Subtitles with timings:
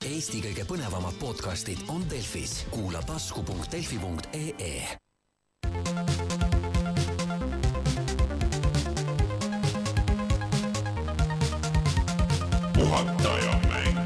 [0.00, 4.96] Eesti kõige põnevamad podcastid on Delfis, kuula tasku.delfi.ee.
[12.72, 13.98] puhataja mäng.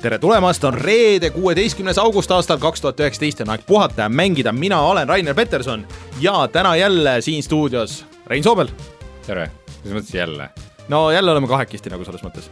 [0.00, 4.08] tere tulemast, on reede, kuueteistkümnes august aastal kaks tuhat üheksateist ja on aeg puhata ja
[4.08, 5.84] mängida, mina olen Rainer Peterson
[6.20, 8.72] ja täna jälle siin stuudios Rein Soobel.
[9.26, 9.50] tere,
[9.84, 10.50] mis mõttes jälle?
[10.90, 12.48] no jälle oleme kahekesti nagu selles mõttes.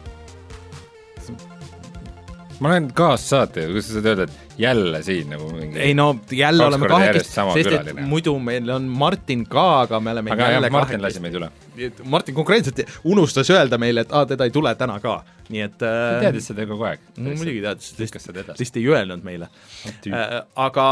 [2.59, 6.65] ma olen kaassaatejuht, kuidas sa saad öelda, et jälle siin nagu mingi ei no jälle
[6.65, 10.57] oleme kahekesti, sama sest et muidu meil on Martin ka, aga me oleme aga jah
[10.57, 11.51] jälle, Martin lasi meid üle.
[11.77, 12.03] kahekesti.
[12.15, 16.19] Martin konkreetselt unustas öelda meile, et aa, teda ei tule täna ka, nii et äh,
[16.25, 17.07] teadis seda kogu aeg.
[17.17, 17.95] no muidugi teadis,
[18.43, 18.59] edasi.
[18.59, 19.49] lihtsalt ei öelnud meile
[19.87, 20.37] äh,.
[20.67, 20.89] aga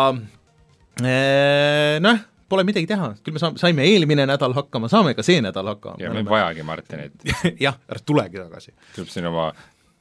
[1.04, 5.41] äh, noh, pole midagi teha, küll me saame, saime eelmine nädal hakkama, saame ka see
[5.43, 5.99] nädal hakkama.
[6.01, 7.27] ja me ei vajagi Martinit,
[7.65, 8.73] jah, ära tulegi tagasi.
[8.95, 9.51] tuleb siin oma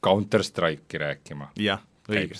[0.03, 1.51] Counter Strike'i rääkima.
[1.61, 2.39] jah, õige.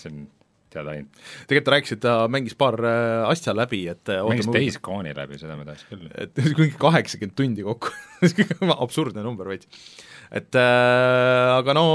[0.69, 1.21] teada ainult.
[1.47, 5.15] tegelikult ta rääkis, et ta mängis paar äh, asja läbi, et äh, mängis Days Gone'i
[5.17, 6.09] läbi, seda ma tahaks küll.
[6.15, 7.93] et mingi kaheksakümmend tundi kokku
[8.85, 9.69] absurdne number veits.
[10.31, 11.85] Et äh, aga no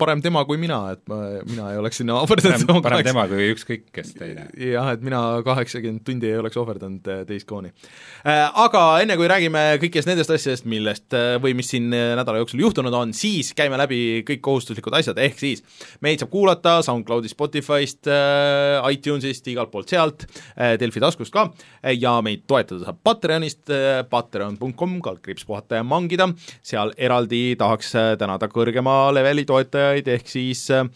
[0.00, 3.50] parem tema kui mina, et ma, mina ei oleks sinna ohverdanud parem, parem tema kui
[3.52, 4.46] ükskõik kes teine.
[4.60, 8.44] jah, et mina kaheksakümmend tundi ei oleks ohverdanud äh, Days Gone'i äh,.
[8.66, 12.62] Aga enne kui räägime kõikidest nendest asjadest, millest äh, või mis siin äh, nädala jooksul
[12.64, 15.64] juhtunud on, siis käime läbi kõik kohustuslikud asjad, ehk siis
[16.04, 21.50] meid saab kuulata SoundCloudist, Spotify'st äh,, iTunes'ist, igalt poolt sealt äh,, Delfi taskust ka
[21.92, 26.30] ja meid toetada saab Patreonist äh,, patreon.com, kaldkriips puhata ja mangida,
[26.64, 30.86] seal eraldi tahaks äh, tänada kõrgema leveli toetajaid, ehk siis äh,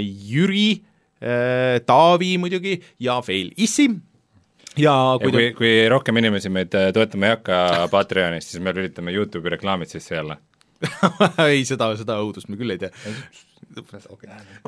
[0.00, 0.70] Jüri
[1.20, 3.88] äh, Taavi muidugi ja veel Issi
[4.78, 9.14] ja ja kui kui, kui rohkem inimesi meid toetama ei hakka Patreonist, siis me lülitame
[9.14, 10.38] Youtube'i reklaamid sisse jälle.
[11.48, 12.92] ei, seda, seda õudust me küll ei tee.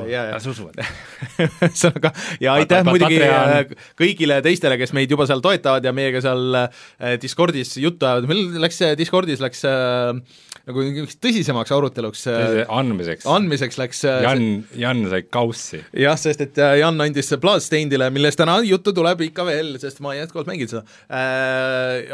[0.06, 0.76] ja, ja las usuvad.
[1.40, 6.60] ühesõnaga ja aitäh muidugi äh, kõigile teistele, kes meid juba seal toetavad ja meiega seal
[6.64, 13.26] äh, Discordis juttu ajavad, meil läks äh, Discordis läks nagu mingiks tõsisemaks aruteluks andmiseks.
[13.30, 14.44] andmiseks läks Jan,
[14.78, 15.80] Jan sai kaussi.
[16.04, 20.50] jah, sest et Jan andis Bloodstainedile, millest täna juttu tuleb ikka veel, sest ma jätkuvalt
[20.50, 20.84] mängin seda.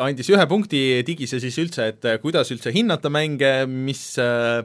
[0.06, 4.62] Andis ühe punkti digise siis üldse, et kuidas üldse hinnata mänge, mis äh,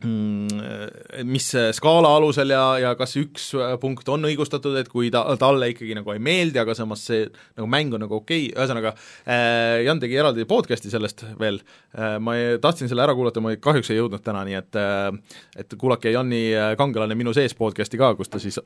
[0.00, 5.26] mis äh, skaala alusel ja, ja kas üks äh, punkt on õigustatud, et kui ta,
[5.40, 8.94] talle ikkagi nagu ei meeldi, aga samas see nagu mäng on nagu okei okay., ühesõnaga
[8.94, 13.52] äh, Jan tegi eraldi podcast'i sellest veel äh,, ma ei, tahtsin selle ära kuulata, ma
[13.52, 17.56] ei- kahjuks ei jõudnud täna, nii et äh, et kuulake Janni äh, Kangelane minu sees
[17.58, 18.56] podcast'i ka, kus ta siis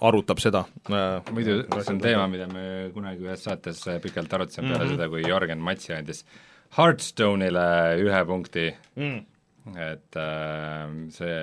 [0.00, 1.20] arutab seda äh,.
[1.36, 2.66] muidu see on teema, mida me
[2.96, 4.96] kunagi ühes saates pikalt arutasime peale mm -hmm.
[4.96, 6.24] seda, kui Jörgen Matsi andis
[6.76, 9.24] Hearthstone'ile ühe punkti mm.
[9.74, 10.84] Et äh,
[11.14, 11.38] see,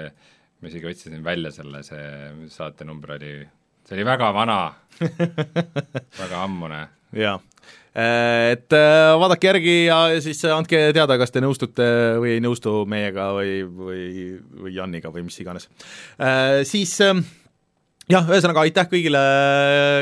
[0.61, 3.34] ma isegi otsisin välja selle, see saatenumber oli,
[3.84, 4.59] see oli väga vana
[6.22, 6.81] väga ammune.
[7.19, 7.35] jaa,
[7.94, 11.88] et äh, vaadake järgi ja siis andke teada, kas te nõustute
[12.23, 14.03] või ei nõustu meiega või, või,
[14.63, 15.69] või Janniga või mis iganes.
[16.69, 17.19] Siis äh,
[18.12, 19.22] jah, ühesõnaga aitäh kõigile,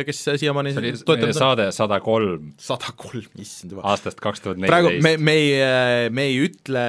[0.08, 1.34] kes siiamaani on.
[1.38, 3.86] saade sada kolm sada kolm, issand juba.
[3.92, 5.26] aastast kaks tuhat praegu me, neliteist.
[5.28, 6.86] me ei, me ei ütle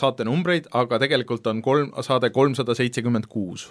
[0.00, 3.68] saate numbreid, aga tegelikult on kolm, saade kolmsada seitsekümmend kuus.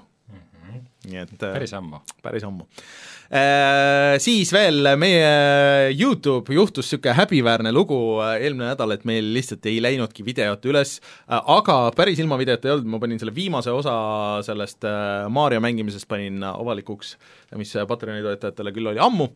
[1.10, 2.04] nii et päris ammu.
[2.26, 2.70] päris ammu.
[4.22, 5.30] Siis veel meie
[5.96, 11.00] Youtube juhtus niisugune häbiväärne lugu äh, eelmine nädal, et meil lihtsalt ei läinudki videot üles,
[11.28, 13.96] aga päris ilma videota ei olnud, ma panin selle viimase osa
[14.46, 17.16] sellest äh, Mario mängimisest panin avalikuks,
[17.56, 19.28] mis Patreoni toetajatele küll oli ammu,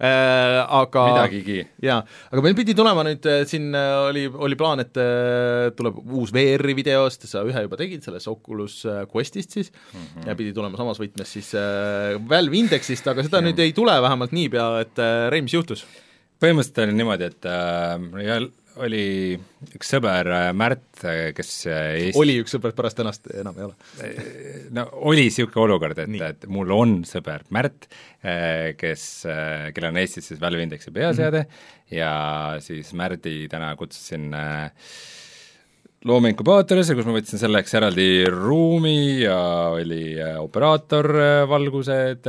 [0.00, 1.58] aga midagigi.
[1.82, 1.98] jaa,
[2.30, 6.32] aga meil pidi tulema nüüd äh, siin äh, oli, oli plaan, et äh, tuleb uus
[6.34, 10.28] VR-i video, sest sa ühe juba tegid sellest Oculus äh, Questist siis mm, -hmm.
[10.30, 14.34] ja pidi tulema samas võtmes siis äh, Valve Indexist, aga seda nüüd ei tule vähemalt
[14.36, 15.86] niipea, et äh, Rein, mis juhtus?
[16.42, 18.46] põhimõtteliselt oli niimoodi, et äh,
[18.84, 19.04] oli
[19.72, 20.84] üks sõber äh, Märt,
[21.36, 24.10] kes äh, Eesti oli üks sõber, pärast tänast enam ei ole.
[24.76, 27.88] no oli niisugune olukord, et et mul on sõber Märt,
[28.76, 29.02] kes,
[29.72, 31.96] kellel on Eestis siis Valve Indexi peaseade mm -hmm.
[31.96, 32.12] ja
[32.60, 34.72] siis Märdi täna kutsusin äh,
[36.06, 39.38] loomeinkubaatorisse, kus ma võtsin selleks eraldi ruumi ja
[39.74, 41.08] oli äh, operaator,
[41.50, 42.28] valgused,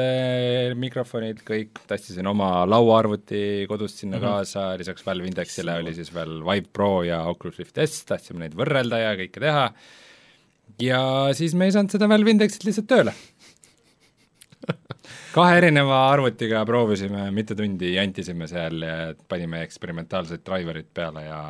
[0.80, 4.40] mikrofonid, kõik, tastisin oma lauaarvuti kodust sinna mm -hmm.
[4.40, 8.58] kaasa, lisaks Valve Indexile oli siis veel Vive Pro ja Oculus Rift S, tahtsime neid
[8.58, 9.72] võrrelda ja kõike teha
[10.82, 11.02] ja
[11.34, 13.14] siis me ei saanud seda Valve Indexit lihtsalt tööle.
[15.38, 18.96] kahe erineva arvutiga proovisime, mitu tundi jantisime seal ja
[19.30, 21.42] panime eksperimentaalsed driver'id peale ja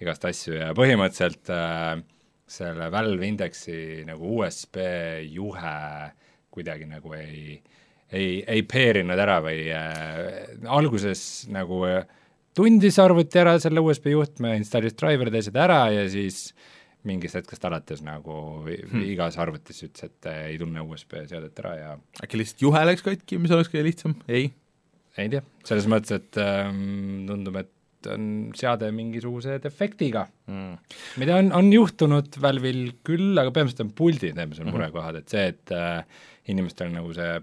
[0.00, 2.00] igast asju ja põhimõtteliselt äh,
[2.50, 4.80] selle Valve Indexi nagu USB
[5.30, 5.76] juhe
[6.50, 7.60] kuidagi nagu ei,
[8.10, 12.02] ei, ei peerinud ära või äh, alguses nagu äh,
[12.56, 16.48] tundis arvuti ära selle USB juhtme, installis driver'id ja asjad ära ja siis
[17.06, 18.34] mingist hetkest alates nagu
[18.66, 19.04] hmm.
[19.08, 21.92] igas arvutis ütles, et äh, ei tunne USB seadet ära ja
[22.24, 24.50] äkki lihtsalt juhe läks katki, mis oleks kõige lihtsam, ei?
[25.20, 27.70] ei tea, selles mõttes, et ähm, tundub, et
[28.10, 28.24] on
[28.56, 30.96] seade mingisuguse defektiga mm..
[31.22, 34.78] mida on, on juhtunud Valve'il küll, aga peamiselt on puldid need, mis on mhm.
[34.78, 37.36] murekohad, et see, et äh, inimestel nagu see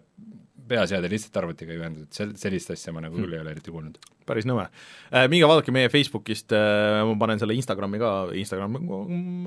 [0.68, 3.36] peaseade lihtsalt arvutiga ei ühendatud, sel-, sellist asja ma nagu küll mm.
[3.38, 4.00] ei ole eriti kuulnud.
[4.28, 5.28] päris nõme äh,.
[5.32, 8.76] Minge vaadake meie Facebookist äh,, ma panen selle Instagrami ka, Instagram,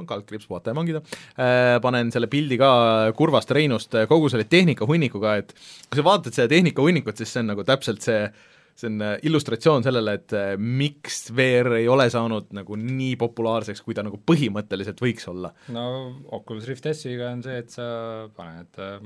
[0.08, 2.70] kaldkriips, vaata ja mangida äh,, panen selle pildi ka
[3.18, 7.52] kurvast Reinust äh, kogu selle tehnikahunikuga, et kui sa vaatad seda tehnikahunnikut, siis see on
[7.54, 8.24] nagu täpselt see
[8.80, 13.82] see on äh, illustratsioon sellele, et äh, miks VR ei ole saanud nagu nii populaarseks,
[13.84, 15.52] kui ta nagu põhimõtteliselt võiks olla.
[15.74, 15.84] no
[16.36, 17.86] Oculus Rift S-iga on see, et sa
[18.36, 18.98] paned äh,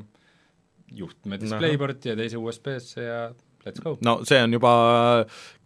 [0.95, 3.21] juhtme displayporti ja teise USB-sse ja
[3.67, 3.97] let's go.
[4.05, 4.73] no see on juba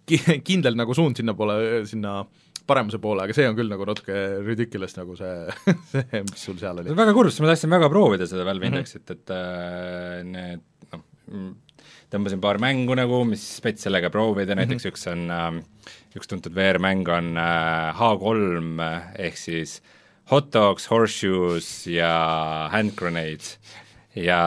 [0.08, 2.20] ki-, kindel nagu suund sinnapoole, sinna
[2.68, 5.36] paremuse poole, aga see on küll nagu natuke ridiculous nagu see,
[5.92, 6.96] see, mis sul seal oli.
[6.96, 8.68] väga kurb, sest ma tahtsin väga proovida seda Valve.
[8.68, 9.22] Indexit mm, -hmm.
[9.22, 11.56] et äh, need noh,
[12.12, 14.62] tõmbasin paar mängu nagu, mis spets sellega proovida, mhm.
[14.62, 14.94] näiteks mm -hmm.
[14.94, 18.88] üks on äh,, üks tuntud VR-mäng on äh, H3
[19.26, 19.80] ehk siis
[20.30, 23.58] hot dogs, horseshoes ja hand grenades
[24.14, 24.40] ja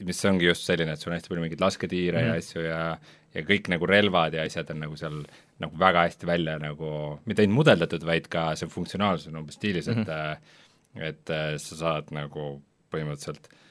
[0.00, 2.24] mis ongi just selline, et sul on hästi palju mingeid lasketiire mm.
[2.24, 2.38] ja mhm.
[2.38, 2.98] asju ja
[3.34, 5.24] ja kõik nagu relvad ja asjad on nagu seal
[5.58, 9.88] nagu väga hästi välja nagu, mitte ainult mudeldatud, vaid ka see funktsionaalsus on umbes stiilis
[9.88, 10.10] mm, -hmm.
[10.10, 10.38] et
[10.94, 11.02] mhm.
[11.02, 12.62] et äh, sa saad nagu
[12.94, 13.63] põhimõtteliselt äh,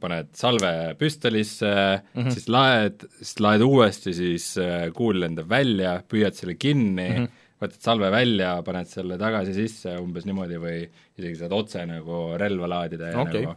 [0.00, 2.34] paned salve püstolisse mm, -hmm.
[2.34, 7.46] siis laed, siis laed uuesti, siis äh, kuul lendab välja, püüad selle kinni mm, -hmm.
[7.62, 10.82] võtad salve välja, paned selle tagasi sisse umbes niimoodi või
[11.16, 13.46] isegi saad otse nagu relva laadida ja okay.
[13.46, 13.56] nagu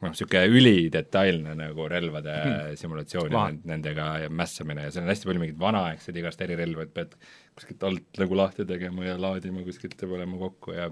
[0.00, 2.76] noh, niisugune ülidetailne nagu relvade hmm.
[2.80, 6.94] simulatsioon ja nendega ja mässamine ja seal on hästi palju mingeid vanaaegseid igast erirelva, et
[6.94, 7.16] pead
[7.58, 10.88] kuskilt alt nagu lahti tegema ja laadima kuskilt ja panema kokku ja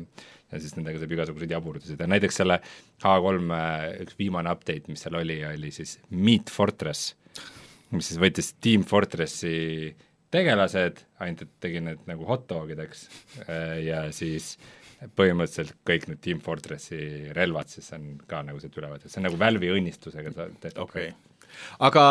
[0.52, 2.60] ja siis nendega saab igasuguseid jaburdusid ja näiteks selle
[3.02, 3.60] H3
[4.04, 7.12] üks viimane update, mis seal oli, oli siis Meat Fortress,
[7.92, 9.92] mis siis võttis Team Fortressi
[10.32, 13.06] tegelased, ainult et tegi need nagu hot dogideks
[13.84, 14.56] ja siis
[15.18, 16.98] põhimõtteliselt kõik need Team Fortressi
[17.36, 21.12] relvad siis on ka nagu sealt üle võetud, see on nagu Valve'i õnnistusega tehtud okay.
[21.86, 22.04] aga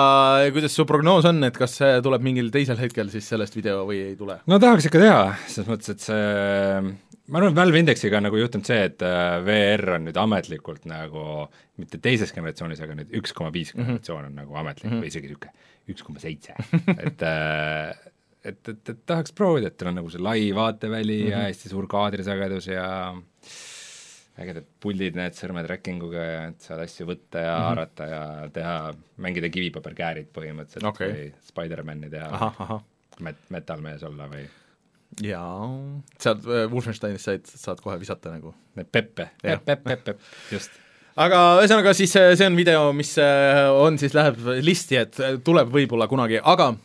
[0.55, 3.99] kuidas su prognoos on, et kas see tuleb mingil teisel hetkel siis sellest video või
[4.11, 4.39] ei tule?
[4.47, 5.19] no tahaks ikka teha,
[5.49, 6.95] selles mõttes, et see
[7.27, 11.47] ma arvan, Valve Indexiga on nagu juhtunud see, et äh, VR on nüüd ametlikult nagu
[11.81, 13.83] mitte teises generatsioonis, aga nüüd üks koma viis mhm.
[13.83, 15.05] generatsioon on nagu ametlik mm -hmm.
[15.05, 16.55] või isegi niisugune üks koma seitse,
[17.07, 17.95] et äh,
[18.47, 21.31] et, et, et tahaks proovida, et tal on nagu see lai vaateväli mm -hmm.
[21.31, 22.87] ja hästi suur kaadrisagedus ja
[24.37, 27.65] ägedad puldid, need sõrme tracking-uga ja et saad asju võtta ja mm -hmm.
[27.65, 28.21] haarata ja
[28.53, 31.11] teha, mängida kivipaberkäärid põhimõtteliselt okay.
[31.11, 32.79] või Spider-mani teha,
[33.19, 34.45] met-, metalmees olla või
[35.25, 35.69] jaa,
[36.21, 38.53] sealt äh, Wolfensteinis said, saad kohe visata nagu.
[38.77, 40.75] Need peppe, pepp, pepp, pepp, pepp, just.
[41.17, 45.71] Aga ühesõnaga siis äh, see on video, mis äh, on siis, läheb listi, et tuleb
[45.73, 46.75] võib-olla kunagi, aga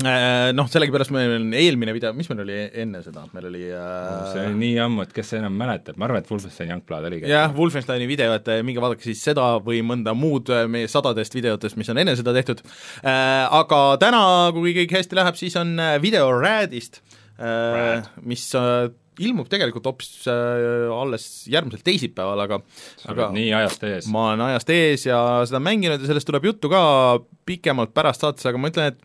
[0.00, 4.30] Äh, noh, sellegipärast meil on eelmine video, mis meil oli enne seda, meil oli äh...
[4.30, 7.28] see oli nii ammu, et kes see enam mäletab, ma arvan, et Wolfenstein Youngblood oligi.
[7.28, 11.92] jah, Wolfensteini video, et minge vaadake siis seda või mõnda muud meie sadadest videotest, mis
[11.92, 12.64] on enne seda tehtud.
[13.02, 14.22] Äh,, aga täna,
[14.56, 17.19] kui kõik hästi läheb, siis on video Radist äh,,
[18.26, 22.60] mis äh, ilmub tegelikult hoopis äh, alles järgmisel teisipäeval, aga
[23.00, 24.10] sa oled nii ajast ees.
[24.12, 25.18] ma olen ajast ees ja
[25.48, 26.82] seda mänginud ja sellest tuleb juttu ka
[27.48, 29.00] pikemalt pärast saates, aga ma ütlen, et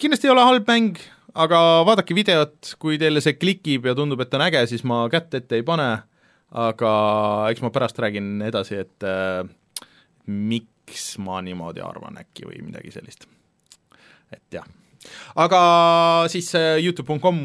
[0.00, 1.00] kindlasti ei ole halb mäng,
[1.36, 5.34] aga vaadake videot, kui teile see klikib ja tundub, et on äge, siis ma kätt
[5.38, 5.90] ette ei pane,
[6.56, 6.92] aga
[7.52, 9.42] eks ma pärast räägin edasi, et äh,
[10.26, 13.28] miks ma niimoodi arvan äkki või midagi sellist.
[14.32, 14.66] et jah.
[15.36, 15.60] Aga
[16.32, 17.42] siis äh, Youtube.com,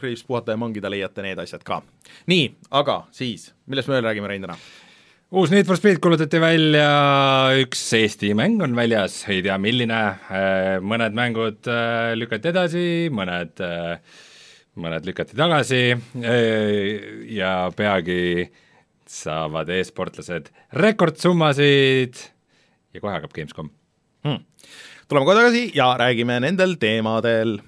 [0.00, 1.82] kriips puhata ja mangida leiate need asjad ka.
[2.30, 4.58] nii, aga siis, millest me veel räägime, Rein, täna?
[5.34, 6.88] uus Need for Speed kuulutati välja,
[7.62, 13.64] üks Eesti mäng on väljas, ei tea, milline, äh, mõned mängud äh, lükati edasi, mõned,
[14.80, 15.82] mõned lükati tagasi
[17.30, 18.48] ja peagi
[19.10, 20.48] saavad e-sportlased
[20.80, 22.18] rekordsummasid
[22.94, 23.70] ja kohe hakkab Gamescom
[24.24, 24.42] hmm
[25.08, 27.58] tuleme kohe tagasi ja räägime nendel teemadel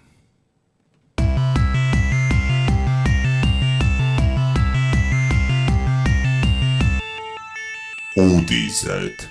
[8.17, 9.27] uudised.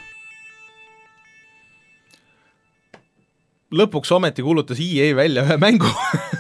[3.75, 5.89] lõpuks ometi kuulutas EA välja ühe mängu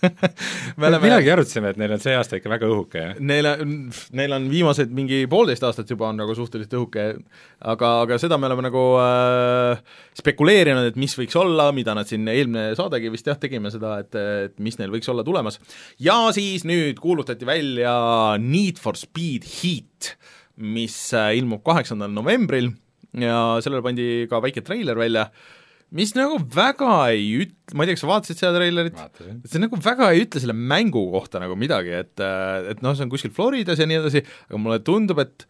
[0.80, 3.20] me oleme millalgi arutasime, et neil on see aasta ikka väga õhuke, jah?
[3.30, 3.76] Neil on,
[4.16, 7.06] neil on viimased mingi poolteist aastat juba on nagu suhteliselt õhuke,
[7.72, 9.82] aga, aga seda me oleme nagu äh,
[10.20, 14.20] spekuleerinud, et mis võiks olla, mida nad siin, eelmine saadegi vist jah, tegime seda, et,
[14.50, 15.60] et mis neil võiks olla tulemas.
[16.00, 17.94] ja siis nüüd kuulutati välja
[18.40, 20.14] Need for Speed Heat,
[20.60, 22.72] mis äh, ilmub kaheksandal novembril
[23.18, 25.28] ja sellele pandi ka väike treiler välja
[25.96, 28.98] mis nagu väga ei üt-, ma ei tea, kas sa vaatasid seda treilerit?
[29.50, 32.14] see nagu väga ei ütle selle mängu kohta nagu midagi, et,
[32.72, 35.46] et noh, see on kuskil Floridas ja nii edasi, aga mulle tundub, et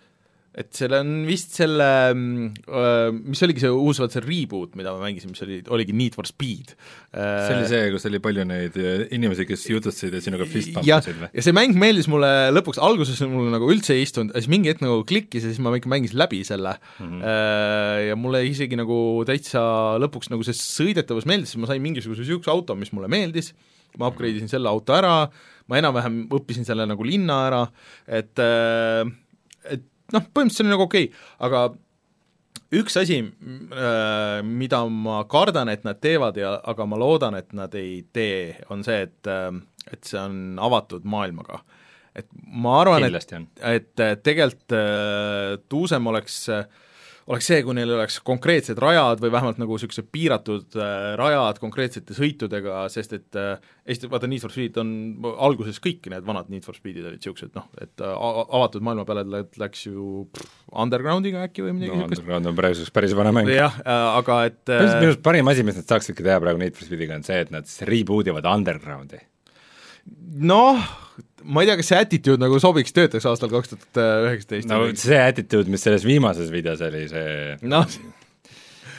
[0.59, 5.31] et seal on vist selle, mis oligi see uus, vaat see reboot, mida ma mängisin,
[5.31, 6.73] mis oli, oligi Need for Speed.
[7.15, 11.21] see oli see, kus oli palju neid äh, inimesi, kes jutustasid ja sinuga fist pumpasid
[11.23, 11.31] või?
[11.39, 14.83] ja see mäng meeldis mulle lõpuks, alguses mulle nagu üldse ei istunud, siis mingi hetk
[14.83, 18.11] nagu klikkis ja siis ma ikka mängisin läbi selle mm -hmm.
[18.11, 18.99] ja mulle isegi nagu
[19.31, 19.63] täitsa
[20.03, 23.55] lõpuks nagu see sõidetavus meeldis, ma sain mingisuguse niisuguse auto, mis mulle meeldis,
[23.99, 25.31] ma upgrade isin selle auto ära,
[25.71, 27.67] ma enam-vähem õppisin selle nagu linna ära,
[28.07, 29.07] et äh,
[30.15, 31.63] noh, põhimõtteliselt see oli nagu okei okay., aga
[32.81, 33.19] üks asi,
[34.47, 38.85] mida ma kardan, et nad teevad ja aga ma loodan, et nad ei tee, on
[38.87, 39.31] see, et
[39.91, 41.65] et see on avatud maailmaga.
[42.15, 44.75] et ma arvan, et, et tegelikult
[45.71, 46.65] tuusem oleks äh,
[47.29, 52.17] oleks see, kui neil oleks konkreetsed rajad või vähemalt nagu niisugused piiratud äh, rajad konkreetsete
[52.17, 53.57] sõitudega, sest et äh,
[53.91, 54.93] Eesti, vaata Need for Speed on
[55.35, 58.27] alguses kõik need vanad Need for Speedid olid niisugused noh, et äh,
[58.61, 62.23] avatud maailma peale läks ju pff, Undergroundiga äkki või midagi no, niisugust.
[62.23, 63.51] Underground on praeguseks päris vana mäng.
[63.53, 67.19] jah aga et minu arust parim asi, mis nad saaksidki teha praegu Need for Speediga,
[67.19, 69.21] on see, et nad reboot ivad Undergroundi.
[70.41, 70.81] Noh,
[71.45, 74.69] ma ei tea, kas see attitude nagu sobiks, töötaks aastal kaks tuhat üheksateist?
[74.71, 77.87] no see attitude, mis selles viimases videos oli, see noh,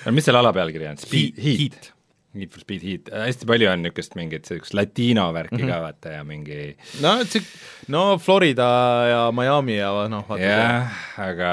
[0.06, 0.98] no mis selle ala pealkiri on?
[1.02, 1.92] Speed, Heat, Heat.
[2.34, 5.64] Need for Speed Heat, hästi palju on niisugust mingit niisugust latino värki Mhm.
[5.66, 5.74] mm -hmm.
[5.74, 7.42] ka vaata ja mingi no see,
[7.92, 8.70] no Florida
[9.10, 11.52] ja Miami ja noh, vaata jah, aga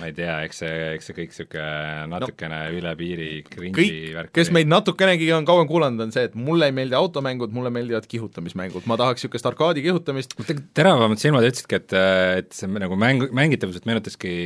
[0.00, 4.34] ma ei tea, eks see, eks see kõik niisugune natukene no, üle piiri cringe'i värk
[4.36, 8.08] kes meid natukenegi on kauem kuulanud, on see, et mulle ei meeldi automängud, mulle meeldivad
[8.10, 10.36] kihutamismängud, ma tahaks niisugust arkaadi kihutamist,
[10.76, 11.96] teravamad silmad ütlesidki, et,
[12.42, 14.36] et see nagu mäng, mängitavuselt meenutaski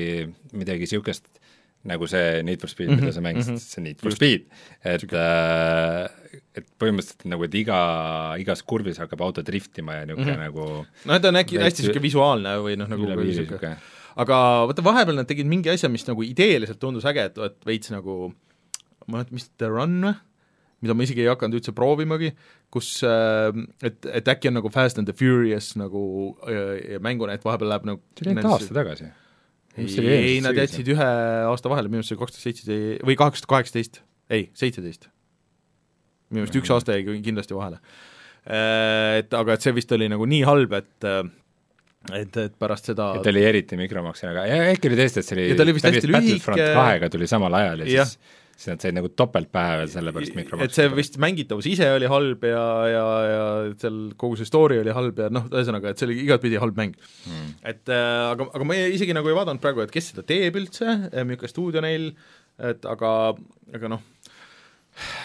[0.57, 1.27] midagi niisugust,
[1.89, 3.75] nagu see Need for Speed mm, -hmm, mida sa mängisid mm, -hmm.
[3.75, 4.17] see Need for Just.
[4.17, 4.43] Speed,
[4.85, 6.11] et äh,
[6.55, 7.79] et põhimõtteliselt nagu, et iga,
[8.43, 10.45] igas kurvis hakkab auto driftima ja niisugune mm -hmm.
[10.45, 13.77] nagu noh, et on äkki hästi niisugune visuaalne või noh, nagu niisugune
[14.17, 14.41] aga
[14.71, 18.33] vaata, vahepeal nad tegid mingi asja, mis nagu ideeliselt tundus äge, et, et veits nagu
[19.07, 20.19] ma ei mäleta, mis The Run või?
[20.81, 22.31] mida ma isegi ei hakanud üldse proovimagi,
[22.73, 23.51] kus äh,
[23.85, 26.03] et, et äkki on nagu Fast and the Furious nagu
[26.49, 29.11] äh, mänguna, et vahepeal läheb nagu see oli ainult aasta tagasi.
[29.77, 31.11] ei, ei, nad jätsid ühe
[31.51, 34.01] aasta vahele, minu arust see oli kaks tuhat seitseteist või kaks tuhat kaheksateist,
[34.33, 35.11] ei, seitseteist.
[36.33, 37.83] minu arust üks aasta jäi kindlasti vahele.
[39.21, 41.09] Et aga et see vist oli nagu nii halb, et
[42.17, 45.37] et, et pärast seda et oli eriti mikromaksjana, aga ja äkki oli tõesti, et see
[45.39, 46.69] oli Ja ta oli vist hästi lühike.
[46.75, 48.09] kahega tuli samal ajal ja Jah.
[48.09, 50.69] siis siis nad said nagu topelt pähe veel selle pärast mikromaksjana.
[50.69, 53.45] et see vist mängitavus ise oli halb ja, ja, ja
[53.81, 56.93] seal kogu see story oli halb ja noh, ühesõnaga, et see oli igatpidi halb mäng
[56.97, 57.55] mm.
[57.73, 60.57] et äh, aga, aga ma ei- isegi nagu ei vaadanud praegu, et kes seda teeb
[60.61, 60.93] üldse,
[61.25, 62.11] milline stuudio neil,
[62.61, 63.15] et aga,
[63.81, 64.05] aga noh,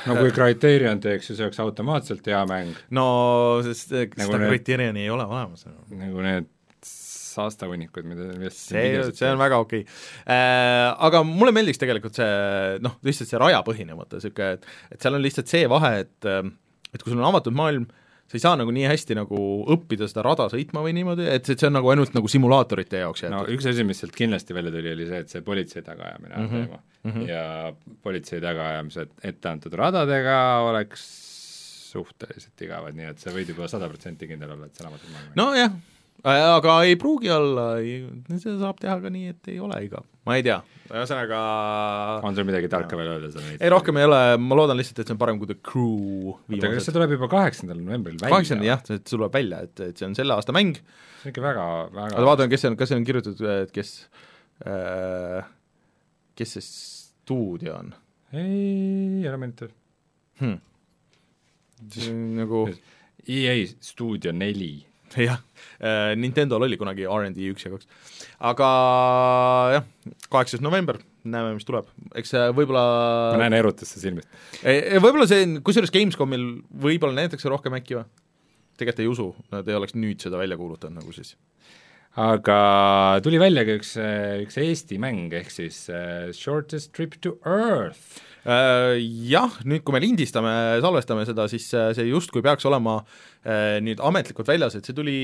[0.08, 3.08] no kui Criterion teeks, siis oleks automaatselt hea mäng, no
[3.68, 5.68] sest äh, Nagu seda need- Criterioni ei ole olemas.
[5.92, 6.48] nagu need
[7.36, 10.94] saastahunnikud, mida, millest see, see on väga okei äh,.
[11.06, 15.24] Aga mulle meeldiks tegelikult see noh, lihtsalt see rajapõhine mõte, niisugune, et et seal on
[15.26, 16.42] lihtsalt see vahe, et äh,
[16.96, 17.86] et kui sul on avatud maailm,
[18.26, 19.40] sa ei saa nagu nii hästi nagu
[19.76, 23.26] õppida seda rada sõitma või niimoodi, et see, see on nagu ainult nagu simulaatorite jaoks
[23.28, 26.34] no jäetud üks asi, mis sealt kindlasti välja tuli, oli see, et see politsei tagaajamine
[26.40, 27.28] on Mhm, teema mhm.
[27.30, 27.44] ja
[28.02, 30.40] politsei tagaajamised ette antud radadega
[30.72, 31.06] oleks
[31.96, 35.14] suhteliselt igavad, nii et sa võid juba sada protsenti kindel olla, et see on avatud
[35.14, 35.36] maailm.
[35.40, 35.78] nojah,
[36.26, 37.68] aga ei pruugi olla,
[38.34, 40.58] seda saab teha ka nii, et ei ole igav, ma ei tea,
[40.90, 41.40] ühesõnaga
[42.26, 45.12] on sul midagi tarka veel öelda selle ei, rohkem ei ole, ma loodan lihtsalt, et
[45.12, 48.34] see on parem kui The Crew oota, kas see tuleb juba kaheksandal novembril välja?
[48.34, 51.36] kaheksakümne jah, et see tuleb välja, et, et see on selle aasta mäng see on
[51.36, 53.94] ikka väga, väga aga vaatan, kes see on, kas see on kirjutatud, et kes
[54.66, 55.54] äh,,
[56.38, 57.94] kes see stuudio on
[58.36, 59.70] ei, ära meenuta.
[60.42, 60.58] hmm.?
[62.36, 62.66] nagu
[63.28, 64.86] EA Studio neli.
[65.28, 65.42] jah,
[66.16, 67.88] Nintendo'l oli kunagi RD üks ja kaks,
[68.52, 68.70] aga
[69.76, 69.88] jah,
[70.32, 72.86] kaheksas november, näeme, mis tuleb, eks see ma võib-olla
[73.42, 74.30] näen erutust silmist.
[74.64, 76.46] võib-olla see, kusjuures Gamescomil
[76.86, 78.08] võib-olla näidatakse rohkem äkki või?
[78.76, 81.36] tegelikult ei usu, nad ei oleks nüüd seda välja kuulutanud nagu siis.
[82.20, 82.60] aga
[83.24, 83.96] tuli välja ka üks,
[84.46, 88.22] üks Eesti mäng, ehk siis uh, Shortest Trip to Earth.
[88.46, 90.52] Äh, jah, nüüd kui me lindistame,
[90.84, 95.16] salvestame seda, siis äh, see justkui peaks olema äh, nüüd ametlikult väljas, et see tuli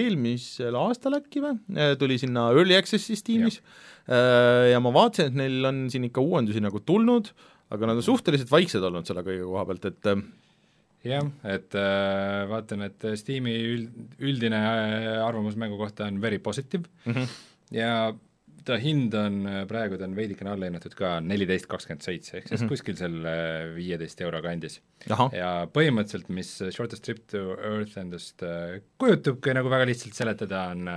[0.00, 1.54] eelmisel aastal äkki või,
[2.00, 4.72] tuli sinna Early Access'is tiimis ja.
[4.72, 7.30] ja ma vaatasin, et neil on siin ikka uuendusi nagu tulnud,
[7.74, 10.10] aga nad on suhteliselt vaiksed olnud selle kõige koha pealt, et
[11.06, 14.66] jah, et äh, vaatan, et Steam'i üld, üldine
[15.22, 17.38] arvamus mängu kohta on very positive mm -hmm.
[17.78, 17.94] ja
[18.64, 22.48] ta hind on, äh, praegu ta on veidikene alla hinnatud ka, neliteist kakskümmend seitse, ehk
[22.48, 22.72] siis mm -hmm.
[22.72, 24.80] kuskil seal äh, viieteist euro kandis.
[25.32, 30.90] ja põhimõtteliselt, mis Shortest Trip to Earth endast äh, kujutabki nagu väga lihtsalt seletada, on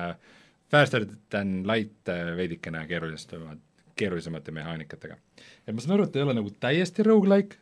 [0.72, 3.60] faster than light veidikene keerulisemad,
[3.96, 5.16] keerulisemate mehaanikatega.
[5.68, 7.58] et ma saan aru, et ta ei ole nagu täiesti rogu-like,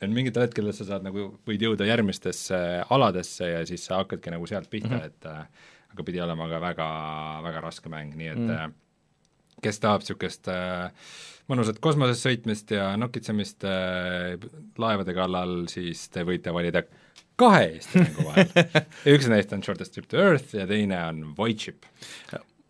[0.00, 4.46] et mingitel hetkedel sa saad nagu, võid jõuda järgmistesse aladesse ja siis sa hakkadki nagu
[4.46, 5.06] sealt pihta mm, -hmm.
[5.06, 5.26] et
[5.92, 6.88] aga pidi olema ka väga,
[7.42, 8.76] väga raske mäng, nii et mm -hmm
[9.62, 10.90] kes tahab niisugust äh,
[11.48, 14.36] mõnusat kosmoses sõitmist ja nokitsemist äh,
[14.80, 16.84] laevade kallal, siis te võite valida
[17.38, 18.52] kahe Eesti mängu vahel
[19.14, 21.86] üks neist on Shortest Trip to Earth ja teine on Voidship.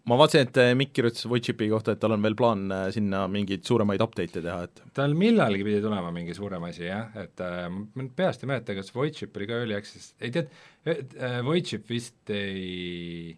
[0.09, 3.25] ma vaatasin, et äh, Mikk kirjutas Voidshipi kohta, et tal on veel plaan äh, sinna
[3.33, 7.67] mingeid suuremaid update'e teha, et tal millalgi pidi tulema mingi suurem asi jah, et äh,
[7.73, 10.55] ma nüüd peast ei mäleta, kas Voidship oli ka Early Access, ei tead,
[10.87, 13.35] äh, Voidship vist ei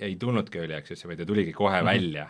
[0.00, 1.90] ei tulnudki Early Access'i, vaid ta tuligi kohe mm -hmm.
[1.90, 2.28] välja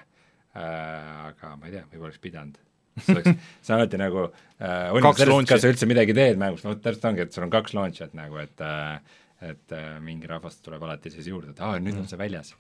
[0.55, 2.59] aga ma ei tea, võib-olla oleks pidanud
[2.99, 3.31] see oleks,
[3.65, 7.07] see on alati nagu äh, on sellest, kas sa üldse midagi teed mängus, no täpselt
[7.13, 8.99] ongi, et sul on kaks launch'it nagu, et äh,
[9.41, 12.53] et äh, mingi rahvast tuleb alati siis juurde, et aa, nüüd on see väljas.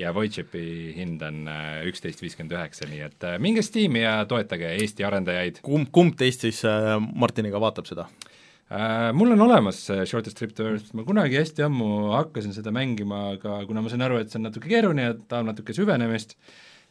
[0.00, 4.70] ja Voidshipi hind on äh, üksteist viiskümmend üheksa, nii et äh, minge Steam'i ja toetage
[4.78, 5.60] Eesti arendajaid.
[5.66, 8.08] kumb, kumb teist siis äh, Martiniga vaatab seda?
[8.72, 12.72] Uh, mul on olemas see Shortest Trip to Earth, ma kunagi hästi ammu hakkasin seda
[12.72, 16.38] mängima, aga kuna ma sain aru, et see on natuke keeruline ja tahab natuke süvenemist,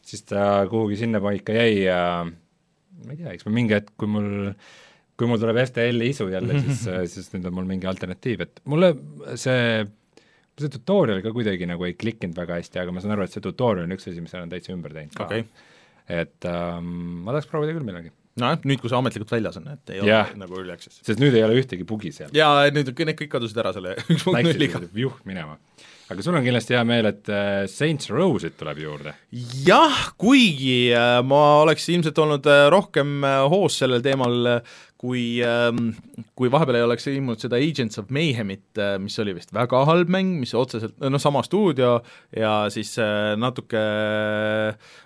[0.06, 4.30] siis ta kuhugi sinnapaika jäi ja ma ei tea, eks ma mingi hetk, kui mul
[5.18, 8.94] kui mul tuleb FTL-i isu jälle, siis siis nüüd on mul mingi alternatiiv, et mulle
[9.40, 9.84] see
[10.60, 13.44] see tutorial ka kuidagi nagu ei klikkinud väga hästi, aga ma saan aru, et see
[13.44, 15.46] tutorial on üks asi, mis nad on täitsa ümber teinud ka okay..
[16.10, 16.90] et ähm,
[17.24, 20.22] ma tahaks proovida küll millalgi nojah, nüüd, kui see ametlikult väljas on, et ei ja.
[20.26, 21.00] ole nagu early access.
[21.04, 22.32] sest nüüd ei ole ühtegi bugi seal.
[22.36, 24.82] jaa, nüüd need kõik kadusid ära selle üks punkt nulliga.
[24.96, 25.58] juh minema
[26.12, 29.14] aga sul on kindlasti hea meel, et äh, Saints Row'sid tuleb juurde?
[29.66, 34.60] jah, kuigi äh, ma oleks ilmselt olnud äh, rohkem hoos sellel teemal,
[35.02, 35.92] kui, ähm,
[36.38, 40.36] kui vahepeal ei oleks ilmunud seda Agents of Mayhemit, mis oli vist väga halb mäng,
[40.38, 41.96] mis otseselt, noh, sama stuudio
[42.38, 42.94] ja siis
[43.42, 43.82] natuke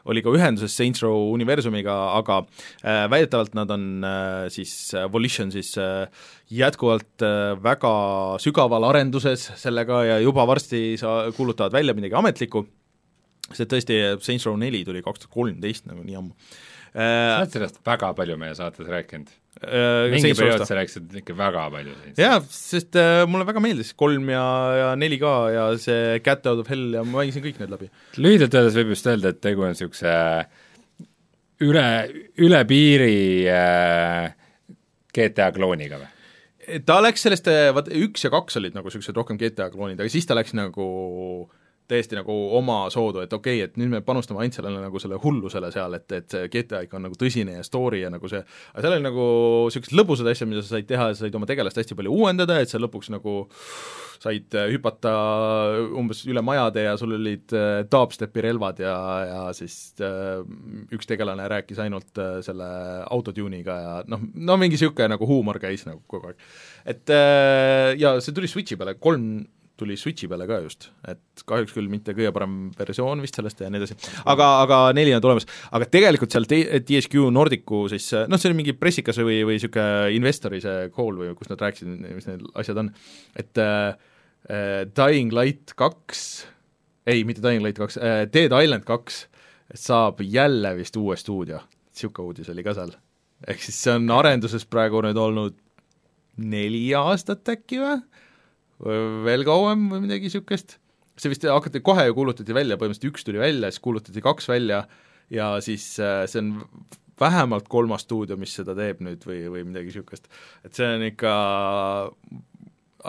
[0.05, 2.43] oli ka ühenduses Saints Row universumiga, aga
[2.85, 3.89] väidetavalt nad on
[4.53, 4.77] siis,
[5.13, 5.73] Volition siis
[6.53, 7.93] jätkuvalt äh, väga
[8.43, 12.67] sügaval arenduses sellega ja juba varsti sa-, kuulutavad välja midagi ametlikku,
[13.53, 16.35] see tõesti, Saints Row neli tuli kaks tuhat kolmteist nagu nii ammu.
[16.97, 19.29] Sa oled sellest väga palju meie saates rääkinud
[19.61, 20.09] äh,.
[20.13, 24.47] mingi periood sa rääkisid ikka väga palju jaa, sest äh, mulle väga meeldis kolm ja,
[24.81, 27.91] ja neli ka ja see Cat Out of Hell ja ma mängisin kõik need läbi.
[28.17, 30.17] lühidalt öeldes võib just öelda, et tegu on niisuguse
[31.67, 31.87] üle,
[32.49, 33.19] üle piiri
[33.53, 34.33] äh,
[35.17, 36.13] GTA klooniga või?
[36.89, 40.27] ta läks sellest, vaata üks ja kaks olid nagu niisugused rohkem GTA kloonid, aga siis
[40.29, 40.89] ta läks nagu
[41.91, 45.21] täiesti nagu oma soodu, et okei okay,, et nüüd me panustame ainult sellele nagu selle
[45.23, 48.43] hullusele seal, et, et see GTA ikka on nagu tõsine ja story ja nagu see,
[48.73, 49.29] aga seal oli nagu
[49.67, 52.73] niisugused lõbusad asjad, mida sa said teha, sa said oma tegelast hästi palju uuendada, et
[52.73, 53.43] sa lõpuks nagu
[54.23, 55.13] said hüpata
[55.97, 58.97] umbes üle majade ja sul olid äh, dubstepi relvad ja,
[59.29, 60.41] ja siis äh,
[60.95, 62.69] üks tegelane rääkis ainult äh, selle
[63.13, 66.41] autotune'iga ja noh, no mingi niisugune nagu huumor käis nagu kogu aeg.
[66.87, 67.13] et
[68.01, 69.45] ja see tuli Switchi peale, kolm
[69.77, 73.69] tuli Switchi peale ka just, et kahjuks küll mitte kõige parem versioon vist sellest ja
[73.73, 73.97] nii edasi,
[74.33, 75.47] aga, aga neli on tulemas.
[75.77, 80.63] aga tegelikult seal THQ Nordicu siis noh, see oli mingi pressikas või, või niisugune investori
[80.65, 82.93] see call või kus nad rääkisid, mis need asjad on,
[83.37, 83.97] et äh,
[84.97, 86.23] Dying Light kaks,
[87.09, 89.27] ei, mitte Dying Light kaks äh,, Dead Island kaks
[89.77, 91.61] saab jälle vist uue stuudio,
[91.93, 92.97] niisugune uudis oli ka seal.
[93.47, 95.57] ehk siis see on arenduses praegu nüüd olnud
[96.37, 98.01] neli aastat äkki või?
[98.85, 100.77] Veel kauem või midagi niisugust,
[101.17, 104.85] see vist hakati, kohe ju kuulutati välja, põhimõtteliselt üks tuli välja, siis kuulutati kaks välja
[105.33, 106.53] ja siis äh, see on
[107.21, 110.29] vähemalt kolmas stuudio, mis seda teeb nüüd või, või midagi niisugust.
[110.67, 111.33] et see on ikka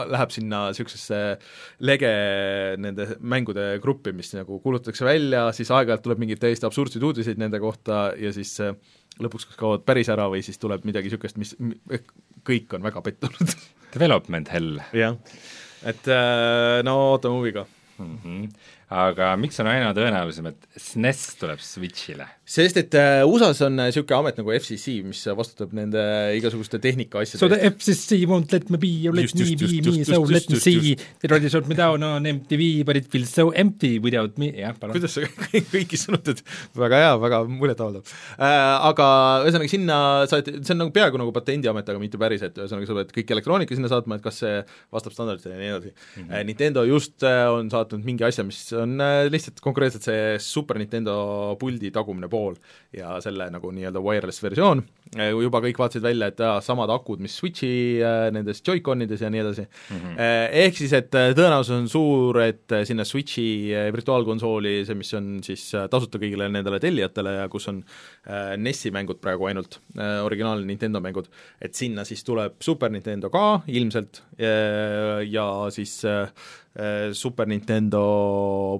[0.07, 1.19] läheb sinna niisugusesse
[1.89, 2.11] lege
[2.79, 7.59] nende mängude gruppi, mis nagu kuulutatakse välja, siis aeg-ajalt tuleb mingeid täiesti absurdseid uudiseid nende
[7.63, 8.75] kohta ja siis äh,
[9.19, 11.55] lõpuks kas kaovad päris ära või siis tuleb midagi niisugust, mis
[12.47, 13.57] kõik on väga pettunud
[13.93, 14.81] Development hell.
[14.93, 15.15] jah,
[15.85, 17.65] et äh, no ootame huviga
[17.97, 18.17] mm.
[18.23, 18.49] -hmm.
[18.87, 22.27] Aga miks on aina tõenäolisem, et SNES tuleb Switchile?
[22.47, 25.99] sest et äh, USA-s on niisugune amet nagu FCC, mis vastutab nende
[26.37, 29.59] igasuguste tehnika asjade So the FCC won't let me be, you let Just, me just,
[29.59, 32.23] be just, me, just, so just, let me see, it already shut me down on
[32.23, 34.95] MTV, but it feels so empty without me, jah, palun.
[34.95, 36.39] kuidas sa kõik- kõiki sõnutad,
[36.79, 39.09] väga hea, väga muljetavaldav äh, Aga
[39.43, 39.99] ühesõnaga sinna
[40.31, 43.35] saad, see on nagu peaaegu nagu patendiamet, aga mitte päris, et ühesõnaga sa pead kõik
[43.35, 44.55] elektroonika sinna saatma, et kas see
[44.95, 46.23] vastab standarditele ja nii edasi mm.
[46.23, 46.47] -hmm.
[46.53, 51.55] Nintendo just äh, on saatnud mingi asja, mis on äh, lihtsalt konkreetselt see Super Nintendo
[51.59, 52.57] puldi tagumine pool
[52.95, 54.83] ja selle nagu nii-öelda wireless versioon,
[55.15, 57.69] juba kõik vaatasid välja, et aa, samad akud, mis Switchi
[58.03, 60.19] äh, nendes Joy-Conides ja nii edasi mm, -hmm.
[60.63, 65.13] ehk siis, et äh, tõenäosus on suur, et äh, sinna Switchi äh, virtuaalkonsooli, see, mis
[65.17, 67.83] on siis äh, tasuta kõigile nendele tellijatele ja kus on
[68.27, 71.29] äh, NES-i mängud praegu ainult äh,, originaalne Nintendo mängud,
[71.61, 76.29] et sinna siis tuleb Super Nintendo ka ilmselt äh, ja siis äh, äh,
[77.17, 78.01] Super Nintendo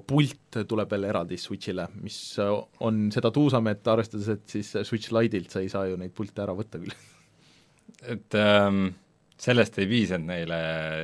[0.06, 2.52] pult tuleb veel eraldi Switchile, mis äh,
[2.86, 6.44] on seda tuusam, et arvestades, et siis Switch Lite'ilt sa ei saa ju neid pilte
[6.44, 6.94] ära võtta küll.
[8.14, 8.84] Et ähm,
[9.40, 10.58] sellest ei piisanud neile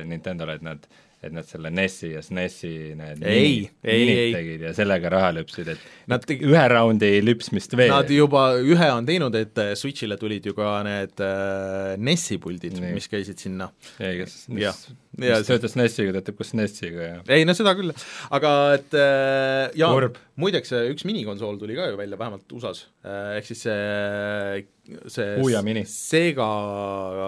[0.07, 0.87] Nintendole, et nad
[1.25, 4.33] et nad selle NES-i ja SNES-i need Ei, ei, ei.
[4.35, 7.89] tegid ja sellega raha lüpsid, et Nad tegi- ühe raundi lüpsmist veel.
[7.93, 12.77] Nad juba ühe on teinud, et äh, Switchile tulid ju ka need äh, NES-i puldid,
[12.93, 14.29] mis käisid sinna ei, Jah.
[14.53, 14.85] mis,
[15.17, 17.91] mis töötas NES-iga, töötab ka SNES-iga ja ei no seda küll,
[18.37, 20.19] aga et äh, ja Kurb.
[20.41, 24.65] muideks äh, üks minikonsool tuli ka ju välja, vähemalt USA-s äh,, ehk siis see,
[25.09, 25.85] see Ouya mini.
[25.89, 26.49] Sega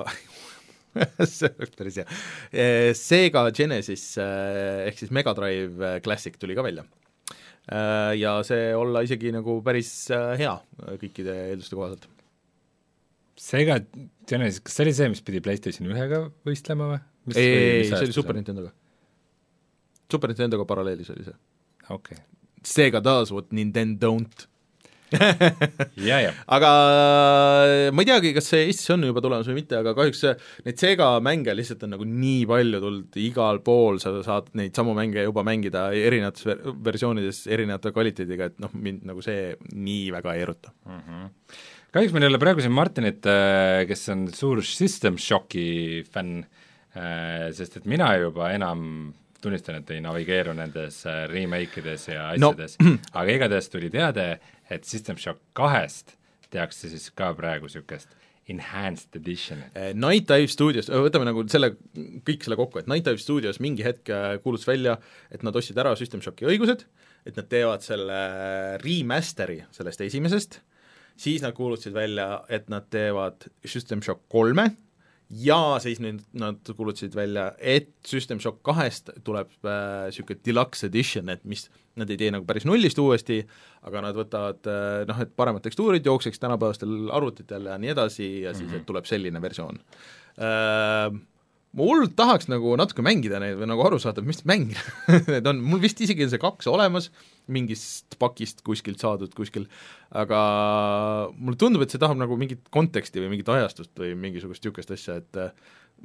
[1.37, 2.07] see oleks päris hea,
[2.97, 6.87] Sega Genesis äh, ehk siis Mega Drive äh, Classic tuli ka välja.
[8.15, 9.89] Ja see olla isegi nagu päris
[10.39, 10.53] hea
[11.01, 12.05] kõikide eelduste kohaselt
[13.37, 13.77] Sega
[14.27, 17.01] Genesis, kas see oli see, mis pidi PlayStation ühega võistlema või?
[17.35, 18.71] ei, ei, see oli Super Nintendoga.
[20.09, 21.35] Super Nintendoga paralleelis oli see.
[21.93, 22.17] okei,
[22.65, 24.47] Sega does what Nintendo don't.
[26.09, 26.71] ja, ja aga
[27.95, 30.33] ma ei teagi, kas see Eestisse on juba tulemas või mitte, aga kahjuks see,
[30.67, 34.95] neid Sega mänge lihtsalt on nagu nii palju tulnud, igal pool sa saad neid samu
[34.97, 40.35] mänge juba mängida erinevates ver versioonides erinevate kvaliteediga, et noh, mind nagu see nii väga
[40.35, 40.73] ei eruta.
[41.95, 43.29] kahjuks meil ei ole praegu siin Martinit,
[43.87, 46.41] kes on suur System Shocki fänn,
[47.55, 48.83] sest et mina juba enam
[49.41, 52.95] tunnistan, et ei navigeeru nendes äh, remake ides ja asjades no.
[53.19, 54.27] aga igatahes tuli teade,
[54.69, 56.15] et System Shock kahest
[56.53, 58.13] tehakse siis ka praegu niisugust
[58.47, 59.59] enhanced edition.
[59.99, 61.73] Night Dive Studios, võtame nagu selle,
[62.27, 64.95] kõik selle kokku, et Night Dive Studios mingi hetk äh, kuulutas välja,
[65.33, 66.85] et nad ostsid ära System Shocki õigused,
[67.27, 68.19] et nad teevad selle
[68.83, 70.61] remaster'i sellest esimesest,
[71.19, 74.69] siis nad kuulutasid välja, et nad teevad System Shock kolme
[75.29, 81.31] ja siis nüüd nad kuulutasid välja, et System Shock kahest tuleb niisugune äh, deluxe edition,
[81.33, 81.67] et mis,
[81.99, 83.41] nad ei tee nagu päris nullist uuesti,
[83.87, 88.55] aga nad võtavad äh, noh, et paremad tekstuurid jookseks tänapäevastel arvutitel ja nii edasi ja
[88.57, 89.81] siis, et tuleb selline versioon.
[90.37, 91.09] Äh,
[91.77, 94.73] ma hullult tahaks nagu natuke mängida neid või nagu aru saada, mis mäng
[95.31, 97.11] need on, mul vist isegi on see kaks olemas,
[97.53, 99.67] mingist pakist kuskilt saadud kuskil,
[100.09, 100.39] aga
[101.37, 105.21] mulle tundub, et see tahab nagu mingit konteksti või mingit ajastust või mingisugust niisugust asja,
[105.21, 105.41] et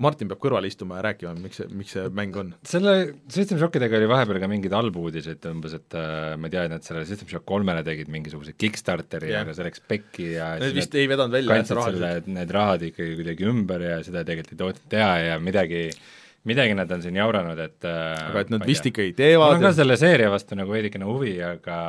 [0.01, 2.55] Martin peab kõrval istuma ja rääkima, miks see, miks see mäng on.
[2.67, 2.95] selle
[3.33, 6.89] System Shockidega oli vahepeal ka mingeid halbu uudiseid umbes, et äh, ma ei tea, et
[6.89, 10.97] sellele System Shock kolmele tegid mingisuguse Kickstarteri yeah., aga see läks pekki ja Need vist
[10.97, 14.91] ei vedanud välja kandsid selle, need rahad ikkagi kuidagi ümber ja seda tegelikult ei tohtinud
[14.97, 15.85] teha ja midagi,
[16.49, 19.57] midagi nad on siin jauranud, et äh, aga et nad ei vist ikkagi mul teevad
[19.59, 21.81] on ka selle seeria vastu nagu veidikene huvi, aga,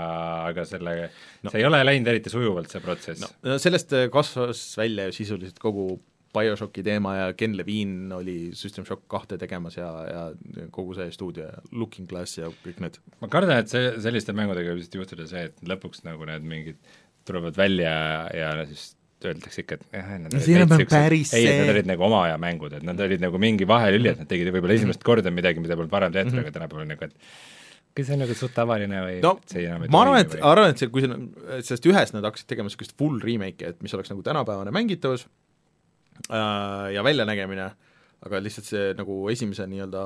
[0.51, 3.59] aga selle no., see ei ole läinud eriti sujuvalt, see protsess no..
[3.63, 5.93] sellest kasvas välja ju sisuliselt kogu
[6.33, 10.23] BioShocki teema ja Ken Levine oli System Shock kahte tegemas ja, ja
[10.73, 12.99] kogu see stuudio ja Looking Glass ja kõik need.
[13.21, 16.99] Ma kardan, et see, selliste mängudega võib vist juhtuda see, et lõpuks nagu need mingid
[17.27, 17.93] tulevad välja
[18.35, 18.93] ja siis
[19.23, 21.63] öeldakse ikka, et jah, nad olid see enam-vähem päris ei, et see.
[21.63, 24.49] nad olid nagu oma aja mängud, et nad olid nagu mingi vahelüli, et nad tegid
[24.51, 28.23] võib-olla esimest korda midagi, mida polnud varem tehtud, aga tänapäeval nagu, et kas see on
[28.25, 31.05] nagu suht tavaline või no see enam ei ma arvan, et, arvan, et see, kui
[31.05, 31.19] see,
[31.69, 35.27] sellest ühest nad hakkasid tegema niisugust full remake'i, et mis oleks nagu tänapäevane mängitavus
[36.29, 37.69] ja väljanägemine,
[38.23, 40.03] aga lihtsalt see nagu esimese nii-öelda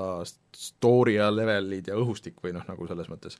[0.58, 3.38] story ja levelid ja õhustik või noh, nagu selles mõttes,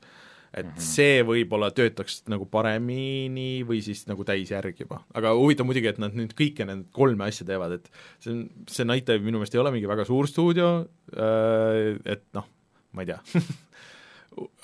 [0.52, 0.88] et mm -hmm.
[0.88, 6.14] see võib-olla töötaks nagu paremini või siis nagu täisjärg juba, aga huvitav muidugi, et nad
[6.14, 9.60] nüüd kõike need kolme asja teevad, et see on, see Night Dive minu meelest ei
[9.64, 12.46] ole mingi väga suur stuudio äh,, et noh,
[12.92, 13.20] ma ei tea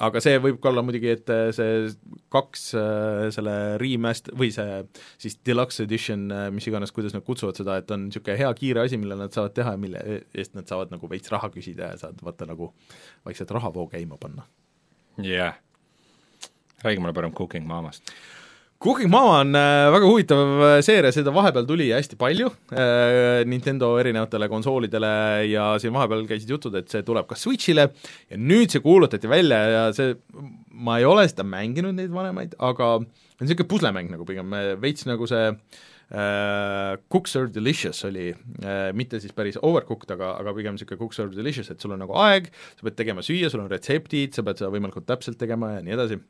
[0.04, 1.86] aga see võib ka olla muidugi, et äh, see
[2.34, 4.80] kaks äh, selle remast- või see
[5.22, 9.00] siis deluxe edition, mis iganes, kuidas nad kutsuvad seda, et on niisugune hea kiire asi,
[9.00, 12.22] mille nad saavad teha ja mille eest nad saavad nagu veits raha küsida ja saavad
[12.26, 12.72] vaata nagu
[13.26, 14.46] vaikselt rahavoo käima panna
[15.18, 15.54] jah.
[16.84, 18.02] räägi mulle parem Cooking Mamast.
[18.82, 23.94] Cooking Mama on äh, väga huvitav äh, seeria, seda vahepeal tuli hästi palju äh, Nintendo
[24.00, 25.12] erinevatele konsoolidele
[25.48, 27.88] ja siin vahepeal käisid jutud, et see tuleb ka Switchile.
[28.28, 30.18] Ja nüüd see kuulutati välja ja see,
[30.74, 35.08] ma ei ole seda mänginud, neid vanemaid, aga see on niisugune puslemäng nagu pigem, veits
[35.08, 40.76] nagu see äh, Cooks are delicious oli äh,, mitte siis päris overcooked, aga, aga pigem
[40.76, 43.70] niisugune Cooks are delicious, et sul on nagu aeg, sa pead tegema süüa, sul on
[43.72, 46.20] retseptid, sa pead seda võimalikult täpselt tegema ja nii edasi.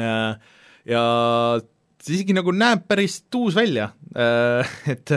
[0.00, 1.04] Äh,, ja
[2.06, 3.88] see isegi nagu näeb päris tuus välja,
[4.94, 5.12] et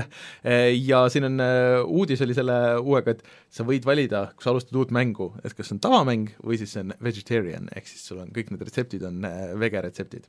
[0.80, 1.42] ja siin on,
[1.86, 3.22] uudis oli selle uuega, et
[3.54, 6.74] sa võid valida, kui sa alustad uut mängu, et kas see on tavamäng või siis
[6.76, 9.28] see on vegetarian, ehk siis sul on kõik need retseptid on
[9.62, 10.26] vege retseptid.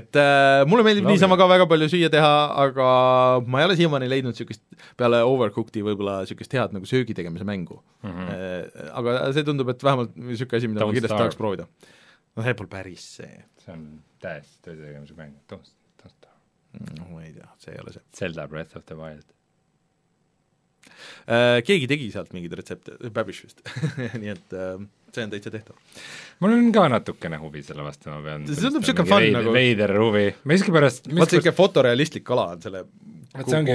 [0.00, 1.18] et äh, mulle meeldib Lagi.
[1.18, 2.90] niisama ka väga palju süüa teha, aga
[3.46, 4.62] ma ei ole siiamaani leidnud niisugust,
[5.00, 8.12] peale Overcooked'i võib-olla niisugust head nagu söögi tegemise mängu mm.
[8.12, 8.92] -hmm.
[9.00, 11.66] aga see tundub, et vähemalt niisugune asi, mida Don't ma kindlasti tahaks proovida.
[12.36, 13.42] no see pole päris see.
[13.64, 15.76] see on täiesti töö tegemise mäng, Don't
[16.78, 18.06] no ma ei tea, see ei ole see.
[18.16, 19.26] Zelda Breath of the Wild
[21.26, 21.60] äh,.
[21.66, 23.62] Keegi tegi sealt mingeid retsepte, Babish vist
[24.20, 25.78] nii et äh, see on täitsa tehtav.
[26.42, 29.54] mul on ka natukene huvi selle vastu, ma pean see tundub niisugune fun veid, nagu
[29.56, 32.84] veider huvi, miskipärast vaat niisugune fotorealistlik kala on selle
[33.30, 33.74] et see ongi,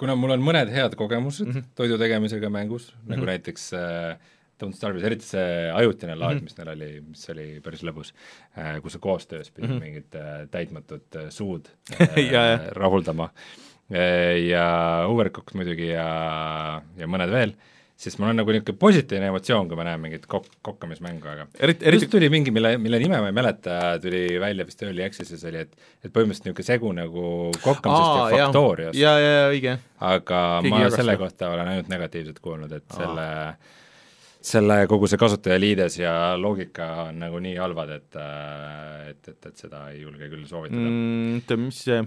[0.00, 1.68] kuna mul on mõned head kogemused mm -hmm.
[1.78, 3.14] toidu tegemisega mängus mm, -hmm.
[3.14, 6.50] nagu näiteks äh, Don't Starve'is, eriti see ajutine laad mm, -hmm.
[6.50, 8.12] mis neil oli, mis oli päris lõbus,
[8.58, 9.80] äh, kus sa koostöös pidid mm -hmm.
[9.80, 11.68] mingid äh, täitmatud äh, suud
[12.00, 13.30] äh, rahuldama
[14.48, 14.66] ja
[15.06, 17.52] Overcooked muidugi ja, ja mõned veel,
[17.96, 21.86] siis mul on nagu niisugune positiivne emotsioon, kui ma näen mingit kok-, kokkamismängu, aga eriti,
[21.88, 25.46] eriti just tuli mingi, mille, mille nime ma ei mäleta, tuli välja vist Early Access'is
[25.48, 25.72] oli, et
[26.04, 27.24] et põhimõtteliselt niisugune segu nagu
[27.62, 29.00] kokkamisest Aa, ja Factoriast.
[29.00, 29.78] jaa, jaa, õige.
[30.10, 33.26] aga Keegi ma selle kohta olen ainult negatiivset kuulnud, et selle
[34.46, 39.86] selle, kogu see kasutajaliides ja loogika on nagu nii halvad, et et, et, et seda
[39.92, 41.40] ei julge küll soovitada mm,.
[41.40, 42.00] Oota, mis see,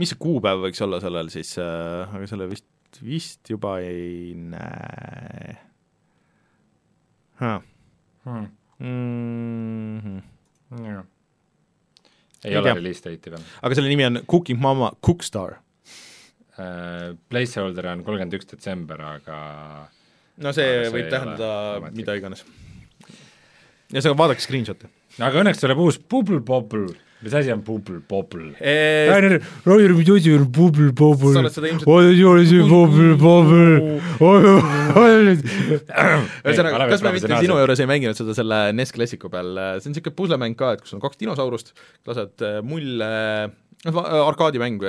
[0.00, 2.68] mis see kuupäev võiks olla sellel siis äh,, aga selle vist,
[3.04, 5.56] vist juba ei näe
[7.40, 7.58] huh..
[8.24, 8.46] Hmm.
[8.84, 10.22] Mm -hmm.
[10.84, 11.04] Ja.
[12.44, 13.42] ei, ei ole release date'i veel.
[13.62, 15.58] aga selle nimi on Cooking Mama Cookstar
[16.58, 17.16] uh,?
[17.28, 19.38] Placeholder on kolmkümmend üks detsember, aga
[20.42, 22.44] no see võib tähendada mida iganes.
[23.92, 24.90] ühesõnaga, vaadake screenshot'e.
[25.20, 26.92] aga õnneks tuleb uus Bubble Bobble
[27.24, 28.52] mis asi on Bubble Bobble?
[28.60, 31.32] Rainer, Rainer, mis asi on Bubble Bobble?
[31.32, 34.54] sa oled seda ilmselt oi, oi, see Bubble Bobble, oi,
[35.00, 35.36] oi,
[36.44, 39.96] ühesõnaga, kas me mitte sinu juures ei mänginud seda selle NES Classicu peal, see on
[39.96, 41.72] niisugune puslemäng ka, et kus on kaks dinosaurust,
[42.08, 43.12] lased äh, mulle,
[43.86, 44.82] noh, arkaadimäng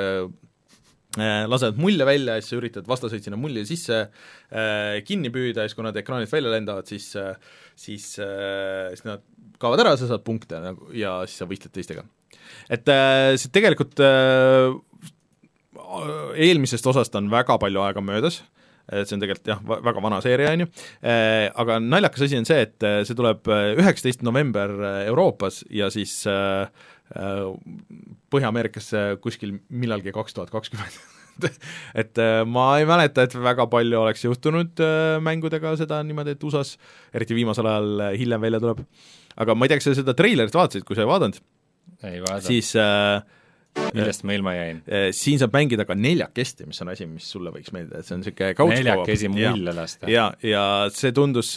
[1.19, 5.63] äh, Äh, lased mulje välja ja siis üritad vastaseid sinna mulje sisse äh, kinni püüda
[5.63, 7.37] ja siis, kui nad ekraanilt välja lendavad, siis äh,
[7.79, 9.23] siis äh,, siis nad
[9.61, 12.03] kaovad ära, sa saad punkte nagu ja siis sa võistled teistega.
[12.67, 14.75] et äh, see tegelikult äh,
[16.35, 18.41] eelmisest osast on väga palju aega möödas,
[18.91, 22.49] et see on tegelikult jah, väga vana seeria, on ju, äh, aga naljakas asi on
[22.49, 24.75] see, et äh, see tuleb üheksateist november
[25.05, 30.97] Euroopas ja siis äh, Äh, Põhja-Ameerikasse kuskil millalgi kaks tuhat kakskümmend
[32.01, 36.43] et äh, ma ei mäleta, et väga palju oleks juhtunud äh, mängudega seda niimoodi, et
[36.47, 36.79] USA-s,
[37.15, 38.85] eriti viimasel ajal hiljem välja tuleb.
[39.35, 41.41] aga ma ei tea, kas sa seda treilerit vaatasid, kui sa ei vaadanud?
[42.45, 43.19] siis äh,
[43.95, 44.81] millest ma ilma jäin?
[45.15, 48.23] Siin saab mängida ka neljakesti, mis on asi, mis sulle võiks meeldida, et see on
[48.23, 50.11] niisugune neljakesi mulje lasta.
[50.11, 51.55] ja, ja see tundus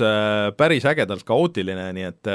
[0.59, 2.33] päris ägedalt kaootiline, nii et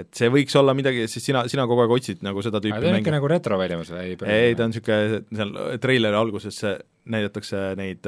[0.00, 3.02] et see võiks olla midagi, siis sina, sina kogu aeg otsid nagu seda tüüpi mänge.
[3.02, 4.14] ikka nagu retroväljamus või?
[4.26, 6.62] ei, ta on niisugune, seal treileri alguses
[7.10, 8.06] näidatakse neid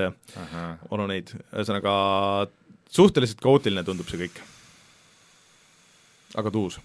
[0.92, 1.96] onu neid, ühesõnaga
[2.92, 4.40] suhteliselt kaootiline tundub see kõik.
[6.40, 6.80] aga tuus,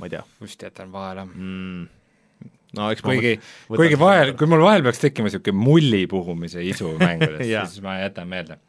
[0.00, 0.26] ma ei tea.
[0.44, 1.88] just jätan vahele mm
[2.76, 3.34] no eks kuigi,
[3.66, 7.42] kuigi vahel, kui mul vahel peaks tekkima niisugune mulli puhumise isu mängudes
[7.72, 8.60] siis ma jätan meelde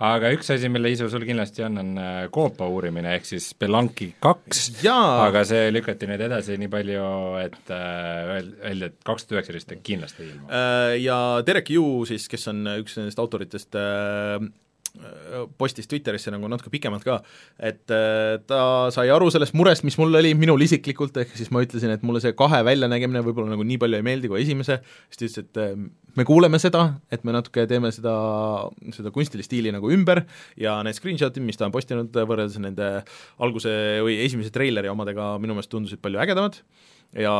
[0.00, 4.10] aga üks asi, mille isu sul kindlasti on, on äh, koopa uurimine, ehk siis Belanki
[4.22, 7.04] kaks, aga see lükati nüüd edasi nii palju,
[7.42, 10.48] et äh, öeldi, et kaks tuhat üheksateist on kindlasti ilma.
[10.48, 13.76] Äh, ja Derek Yu siis, kes on üks nendest autoritest,
[15.60, 17.20] postis Twitterisse nagu natuke pikemalt ka,
[17.62, 18.60] et äh, ta
[18.94, 22.22] sai aru sellest murest, mis mul oli, minul isiklikult, ehk siis ma ütlesin, et mulle
[22.22, 25.62] see kahe väljanägemine võib-olla nagu nii palju ei meeldi kui esimese, siis ta ütles, et
[25.62, 25.74] äh,
[26.18, 28.14] me kuuleme seda, et me natuke teeme seda,
[28.96, 30.24] seda kunstilist stiili nagu ümber
[30.60, 32.92] ja need screenshot'id, mis ta on postinud võrreldes nende
[33.42, 33.72] alguse
[34.04, 36.60] või esimese treileri omadega, minu meelest tundusid palju ägedamad
[37.16, 37.34] ja,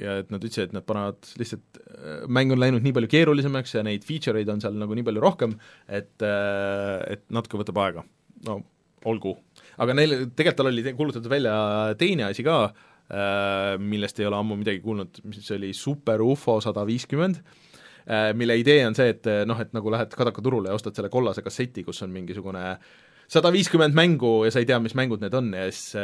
[0.00, 1.80] ja et nad ütlesid, et nad panevad lihtsalt,
[2.32, 5.22] mäng on läinud nii palju keerulisemaks ja neid feature eid on seal nagu nii palju
[5.22, 8.06] rohkem, et, et natuke võtab aega.
[8.48, 8.60] no
[9.08, 9.36] olgu.
[9.82, 11.54] aga neil, tegelikult tal oli kuulutatud välja
[11.98, 12.64] teine asi ka,
[13.82, 17.42] millest ei ole ammu midagi kuulnud, mis oli Super UFO sada viiskümmend,
[18.38, 21.44] mille idee on see, et noh, et nagu lähed Kadaka turule ja ostad selle kollase
[21.44, 22.64] kasseti, kus on mingisugune
[23.32, 25.94] sada viiskümmend mängu ja sa ei tea, mis mängud need on ja siis,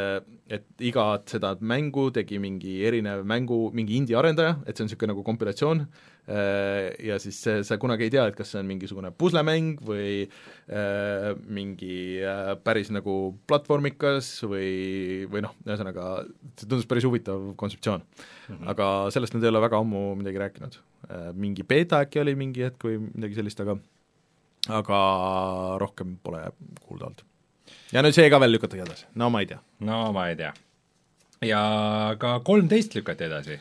[0.49, 5.25] et igat seda mängu tegi mingi erinev mängu, mingi indie-arendaja, et see on niisugune nagu
[5.27, 5.83] kompilatsioon,
[6.29, 11.31] ja siis see, sa kunagi ei tea, et kas see on mingisugune puslemäng või äh,
[11.49, 13.17] mingi äh, päris nagu
[13.49, 14.73] platvormikas või,
[15.33, 16.11] või noh, ühesõnaga
[16.55, 18.49] see tundus päris huvitav kontseptsioon mm.
[18.49, 18.73] -hmm.
[18.75, 21.31] aga sellest nad ei ole väga ammu midagi rääkinud äh,.
[21.33, 23.79] Mingi beeta äkki oli mingi hetk või midagi sellist, aga
[24.69, 25.01] aga
[25.81, 26.43] rohkem pole
[26.85, 27.25] kuulda olnud.
[27.95, 29.61] ja nüüd see ka veel lükatakse edasi, no ma ei tea.
[29.89, 30.53] no ma ei tea.
[31.49, 31.63] ja
[32.21, 33.59] ka kolmteist lükati edasi,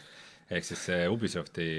[0.51, 1.69] ehk siis see Ubisofti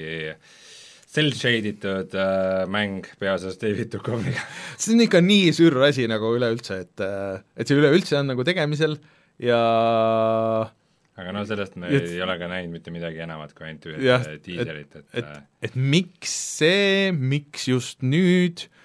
[1.08, 4.42] cel shaditud äh, mäng peaosas David Duchovniga
[4.80, 8.44] see on ikka nii sürr asi nagu üleüldse, et, äh, et see üleüldse on nagu
[8.48, 8.98] tegemisel
[9.40, 9.60] ja
[11.18, 14.36] aga no sellest me Et- ei ole ka näinud mitte midagi enamat kui ainult ühte
[14.44, 18.77] diiselit, et, et et, et miks see, miks just nüüd äh,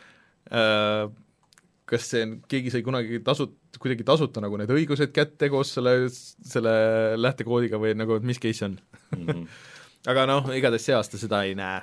[0.54, 5.96] kas see on, keegi sai kunagi tasu-, kuidagi tasuta nagu need õigused kätte koos selle,
[6.10, 6.74] selle
[7.20, 8.78] lähtekoodiga või nagu, et mis case see on?
[9.18, 9.48] Mhm.
[10.12, 11.82] aga noh, igatahes see aasta seda ei näe.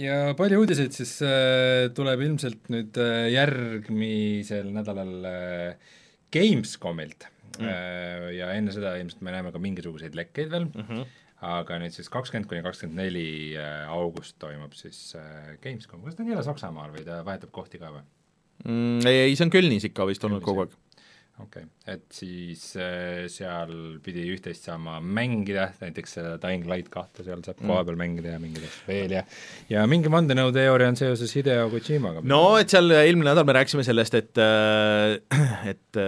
[0.00, 5.92] ja palju uudiseid siis äh, tuleb ilmselt nüüd äh, järgmisel nädalal äh,
[6.32, 7.68] Gamescomilt mm.
[7.68, 11.04] äh, ja enne seda ilmselt me näeme ka mingisuguseid lekkeid veel mm, -hmm.
[11.42, 13.26] Aga nüüd siis kakskümmend kuni kakskümmend neli
[13.58, 17.82] äh, august toimub siis äh, Gamescom, kas ta on jälle Saksamaal või ta vahetab kohti
[17.82, 18.06] ka või?
[18.64, 20.76] mm, ei, ei see on Kölnis ikka vist olnud kogu aeg.
[21.42, 23.74] okei okay., et siis äh, seal
[24.04, 27.72] pidi üht-teist saama mängida, näiteks seda Dying Light kahte seal saab mm.
[27.72, 29.26] kohapeal mängida ja mingeid asju veel ja
[29.72, 32.22] ja mingi vandenõuteooria on seoses Hideo Kojimaga.
[32.22, 34.42] no et seal eelmine nädal me rääkisime sellest, et
[35.74, 36.02] et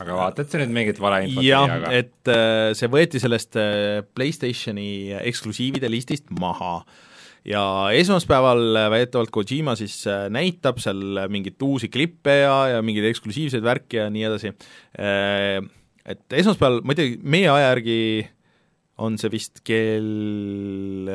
[0.00, 4.00] aga vaata, et sa nüüd mingit valeinfot ei jah, et äh, see võeti sellest äh,
[4.16, 6.80] PlayStationi eksklusiivide listist maha
[7.48, 7.62] ja
[7.96, 14.00] esmaspäeval äh, väidetavalt Kojima siis näitab seal mingit uusi klippe ja, ja mingeid eksklusiivseid värki
[14.00, 14.54] ja nii edasi.
[16.10, 18.00] Et esmaspäeval, ma ei tea, meie aja järgi
[19.00, 21.08] on see vist kell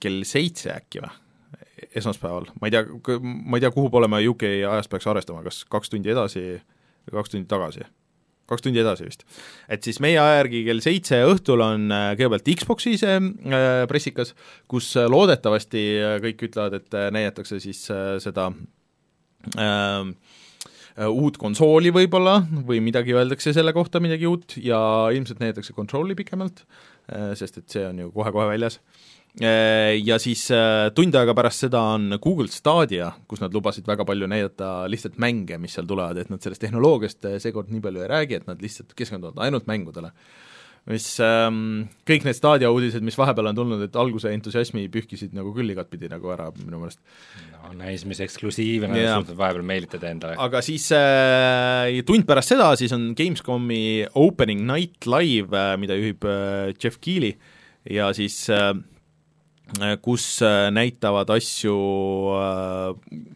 [0.00, 1.14] kell seitse äkki või?
[1.94, 2.86] Esmaspäeval, ma ei tea,
[3.20, 7.20] ma ei tea, kuhu poole me UK ajast peaks arvestama, kas kaks tundi edasi või
[7.20, 7.86] kaks tundi tagasi?
[8.46, 9.24] kaks tundi edasi vist.
[9.68, 14.34] et siis meie aja järgi kell seitse õhtul on äh, kõigepealt Xbox'i see äh, pressikas,
[14.70, 15.84] kus äh, loodetavasti
[16.24, 17.82] kõik ütlevad, et näidatakse siis
[18.22, 18.48] seda
[19.58, 20.12] äh,
[20.96, 24.78] äh, uut konsooli võib-olla või midagi öeldakse selle kohta, midagi uut, ja
[25.14, 26.64] ilmselt näidatakse Control'i pikemalt,
[27.38, 28.80] sest et see on ju kohe-kohe väljas.
[29.36, 34.28] Ja siis äh, tund aega pärast seda on Google Stadia, kus nad lubasid väga palju
[34.32, 38.12] näidata lihtsalt mänge, mis seal tulevad, et nad sellest tehnoloogiast äh, seekord nii palju ei
[38.14, 40.14] räägi, et nad lihtsalt keskenduvad ainult mängudele.
[40.86, 45.50] mis ähm, kõik need Stadia uudised, mis vahepeal on tulnud, et alguse entusiasmi pühkisid nagu
[45.52, 47.02] küll igatpidi nagu ära minu meelest.
[47.58, 49.18] no näis, mis eksklusiive nad Jaa.
[49.18, 50.40] suutnud vahepeal meelitada endale.
[50.40, 56.24] aga siis äh, tund pärast seda siis on Gamescomi opening night live äh,, mida juhib
[56.24, 57.34] äh, Jeff Keighley
[57.90, 58.72] ja siis äh,
[60.02, 61.76] kus äh, näitavad asju
[62.38, 62.92] äh,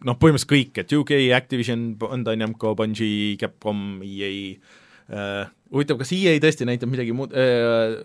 [0.07, 4.31] noh, põhimõtteliselt kõik, et UK, Activision, Bandai Namco, Bungi, Capcom, EA
[5.11, 7.99] äh,, huvitav, kas EA tõesti näitab midagi muud äh,,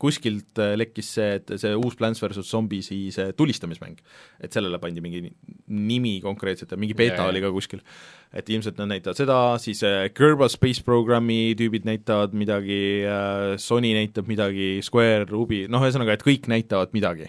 [0.00, 3.98] kuskilt äh, lekkis see, et see uus Plants versus Zombiesi see tulistamismäng,
[4.40, 5.22] et sellele pandi mingi
[5.70, 7.30] nimi konkreetselt ja mingi beeta jaa.
[7.32, 7.82] oli ka kuskil.
[8.30, 13.90] et ilmselt nad näitavad seda, siis äh, Kerbal Space Programmi tüübid näitavad midagi äh,, Sony
[13.96, 17.26] näitab midagi, Square, Ruby, noh, ühesõnaga, et kõik näitavad midagi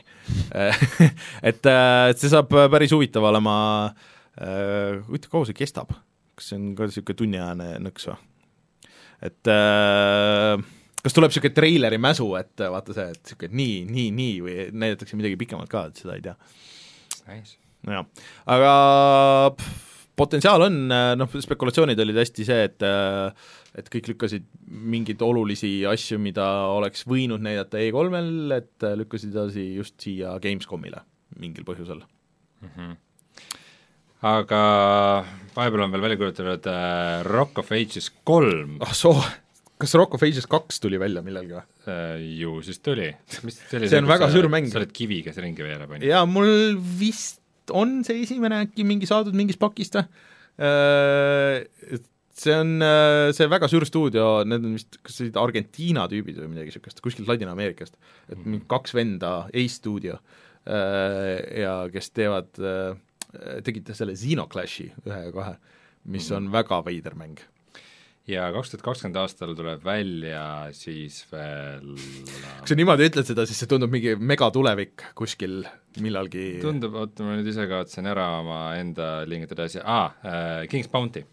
[1.50, 3.56] et äh, see saab päris huvitav olema
[4.38, 5.96] äh,, huvitav, kaua see kestab?
[6.38, 8.22] kas see on ka niisugune tunniajane nõks või?
[9.22, 10.62] et äh,
[11.02, 15.20] kas tuleb niisugune treileri mäsu, et vaata see, et niisugune nii, nii, nii või näidatakse
[15.20, 16.36] midagi pikemalt ka, et seda ei tea.
[17.30, 17.58] Nice.
[17.88, 18.06] nojah,
[18.54, 18.74] aga
[19.58, 19.88] pff,
[20.22, 20.80] potentsiaal on,
[21.18, 22.88] noh, spekulatsioonid olid hästi see, et
[23.80, 29.96] et kõik lükkasid mingeid olulisi asju, mida oleks võinud näidata E3-l, et lükkasid edasi just
[30.04, 31.06] siia Gamescomile
[31.40, 32.04] mingil põhjusel.
[34.22, 34.64] aga
[35.56, 39.16] vahepeal on veel välja kuulutatud äh, Rock of Ages kolm ah soo,
[39.82, 41.64] kas Rock of Ages kaks tuli välja millalgi või?
[41.90, 43.10] äh, ju siis tuli.
[43.32, 44.70] See on väga suur mäng.
[44.72, 46.12] sa oled kivi, kes ringi veereb, on ju?
[46.12, 47.40] jaa, mul vist
[47.74, 50.06] on see esimene äkki mingi saadud mingist pakist või?
[52.42, 52.82] See on
[53.36, 57.30] see väga suur stuudio, need on vist, kas olid Argentiina tüübid või midagi niisugust, kuskilt
[57.30, 57.98] Ladina-Ameerikast.
[58.32, 60.18] et mingi kaks venda, Ace stuudio,
[60.66, 62.50] ja kes teevad,
[63.68, 65.56] tegid selle Xenoclashi ühe ja kahe,
[66.10, 67.38] mis on väga veider mäng.
[68.32, 73.62] Ja kaks tuhat kakskümmend aastal tuleb välja siis veel kui sa niimoodi ütled seda, siis
[73.62, 75.62] see tundub mingi megatulevik kuskil
[76.02, 80.92] millalgi tundub, oota ma nüüd ise kaotasin ära oma enda lingitud asja ah,, äh, King's
[80.92, 81.26] Bounty.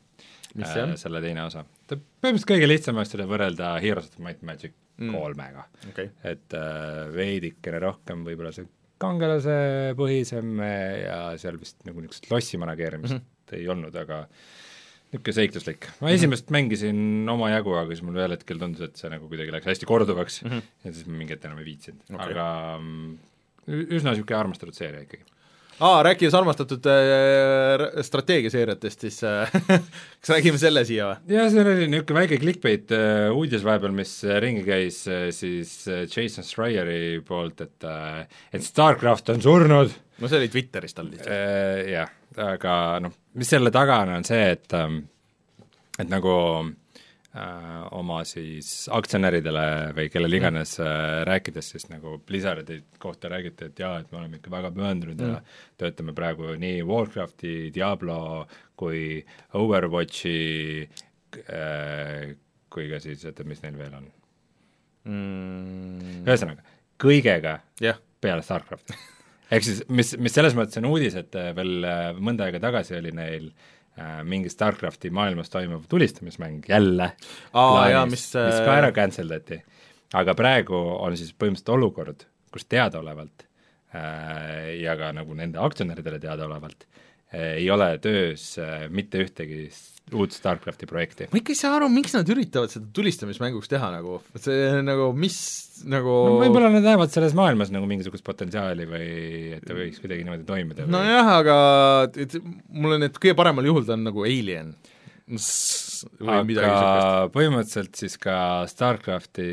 [0.59, 0.97] Mis see on?
[0.99, 1.63] selle teine osa.
[1.87, 5.15] ta põhimõtteliselt kõige lihtsam oleks seda võrrelda Heroes of Might and Magic Mm.
[5.15, 8.67] kolmega okei, et äh, veidikene rohkem võib-olla see
[8.99, 13.61] kangelasepõhisem äh, ja seal vist nagu niisugust lossi manageerimist mm -hmm.
[13.61, 14.25] ei olnud, aga
[15.09, 15.89] niisugune seikluslik.
[16.03, 19.71] ma esimest mängisin omajagu, aga siis mul ühel hetkel tundus, et see nagu kuidagi läks
[19.71, 20.69] hästi korduvaks mm -hmm.
[20.85, 22.47] ja siis ma mingi hetk enam ei viitsinud okay., aga
[22.79, 23.19] mm,
[23.89, 25.25] üsna niisugune armastatud seeria ikkagi.
[25.81, 29.53] aa, rääkides armastatud äh, strateegiaseeriatest, siis äh,
[30.21, 31.37] kas räägime selle siia või?
[31.39, 35.73] ja seal oli niisugune väike clickbait äh, uudis vahepeal, mis äh, ringi käis äh, siis
[35.89, 41.11] äh, Jason Schreieri poolt, et äh, et Starcraft on surnud no see oli Twitterist all
[41.13, 41.33] lihtsalt.
[41.33, 42.11] Äh, jah,
[42.43, 45.01] aga noh, mis selle taga on, on see, et ähm,
[45.99, 46.33] et nagu
[46.63, 49.65] äh, oma siis aktsionäridele
[49.97, 54.39] või kellele iganes äh, rääkides siis nagu Blizzardi kohta räägiti, et jaa, et me oleme
[54.39, 55.33] ikka väga pühendunud mm.
[55.35, 58.21] ja töötame praegu nii Warcrafti, Diablo
[58.79, 59.25] kui
[59.59, 60.39] Overwatchi
[61.49, 62.37] äh,
[62.69, 64.09] kui ka siis, oota, mis neil veel on
[65.09, 66.65] Mm, ühesõnaga,
[67.01, 68.97] kõigega jah, peale StarCrafti.
[69.51, 72.97] Ehk siis mis, mis selles mõttes on uudis, et äh, veel äh, mõnda aega tagasi
[72.99, 77.13] oli neil äh, mingi StarCrafti maailmas toimuv tulistamismäng jälle
[77.53, 79.61] Aa, jaa, mis, mis äh, ka ära cancel dati.
[80.15, 83.45] aga praegu on siis põhimõtteliselt olukord, kus teadaolevalt
[83.95, 89.69] äh, ja ka nagu nende aktsionäridele teadaolevalt äh, ei ole töös äh, mitte ühtegi
[90.17, 91.29] uut StarCrafti projekti.
[91.33, 95.39] ma ikka ei saa aru, miks nad üritavad seda tulistamismänguks teha nagu, see nagu mis
[95.89, 99.09] nagu no võib-olla nad näevad selles maailmas nagu mingisugust potentsiaali või
[99.59, 101.59] et ta võiks kuidagi niimoodi toimida või nojah, aga
[102.19, 104.73] et mul on, et kõige paremal juhul ta on nagu Alien
[106.65, 109.49] aga põhimõtteliselt siis ka StarCrafti,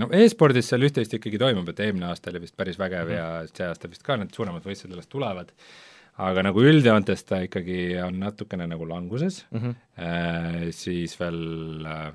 [0.00, 3.44] no e-spordis seal üht-teist ikkagi toimub, et eelmine aasta oli vist päris vägev mm -hmm.
[3.44, 5.52] ja see aasta vist ka need suuremad võistlused alles tulevad,
[6.20, 9.74] aga nagu üldjoontes ta ikkagi on natukene nagu languses mm, -hmm.
[10.06, 12.10] äh, siis veel äh,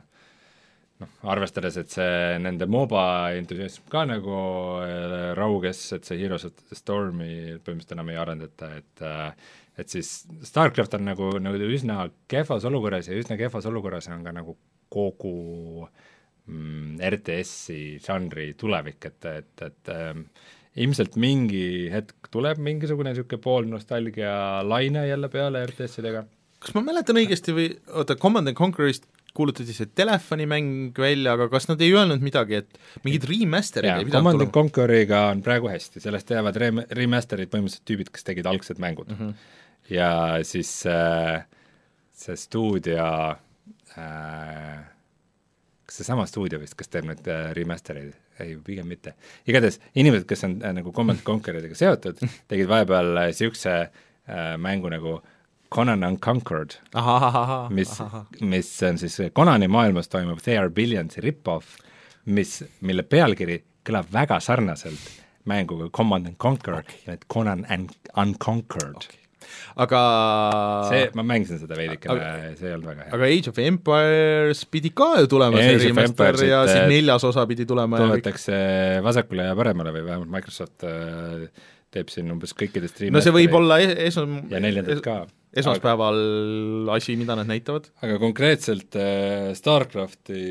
[1.02, 3.06] noh, arvestades, et see nende MOBA
[3.40, 4.40] entusiasm ka nagu
[4.86, 9.92] äh, rauges, et see Heroes of the Stormi põhimõtteliselt enam ei arendata, et äh, et
[9.92, 10.10] siis
[10.48, 14.56] StarCraft on nagu, nagu üsna kehvas olukorras ja üsna kehvas olukorras on ka nagu
[14.94, 15.88] kogu
[16.48, 20.28] mm, RTS-i žanri tulevik, et, et, et ähm,
[20.76, 24.36] ilmselt mingi hetk tuleb mingisugune niisugune poolnostalgia
[24.68, 26.26] laine jälle peale RTS-idega
[26.66, 31.68] kas ma mäletan õigesti või oota, Command and Conquerist kuulutati see telefonimäng välja, aga kas
[31.68, 34.54] nad ei öelnud midagi, et mingid remaster'id ei, pidanud Command and?
[34.56, 39.20] Conqueriga on praegu hästi, sellest teevad rem-, remaster'id põhimõtteliselt tüübid, kes tegid algsed mängud mm.
[39.20, 39.54] -hmm.
[39.92, 40.10] ja
[40.48, 41.44] siis äh,
[42.16, 43.10] see stuudio
[44.00, 44.95] äh,
[45.86, 49.16] kas seesama stuudio vist, kes teeb neid äh, remaster eid, ei pigem mitte.
[49.48, 52.22] igatahes inimesed, kes on äh, nagu Command Conqueridega seotud,
[52.52, 55.20] tegid vahepeal niisuguse äh, mängu nagu
[55.76, 56.78] Conan Unconquered,
[57.74, 57.92] mis,
[58.42, 61.78] mis on siis Conani maailmas toimuv They are Billions'i rip-off,
[62.26, 65.10] mis, mille pealkiri kõlab väga sarnaselt
[65.50, 69.25] mänguga Command and Conquer okay., et Conan and Unconquered okay..
[69.86, 70.02] Aga
[70.90, 73.14] see, ma mängisin seda veidikene see ei olnud väga hea.
[73.18, 76.82] aga Age of Empires pidi ka ju tulema see Age of remaster Empiresit, ja siis
[76.82, 78.60] äh, neljas osa pidi tulema ja toodetakse
[79.06, 81.48] vasakule ja paremale või vähemalt Microsoft äh,
[81.96, 85.16] teeb siin umbes kõikidest no see võib olla es- esom- ja neljandat ka.
[85.56, 86.18] esmaspäeval
[86.96, 87.88] asi, mida nad näitavad.
[88.04, 90.42] aga konkreetselt äh, StarCrafti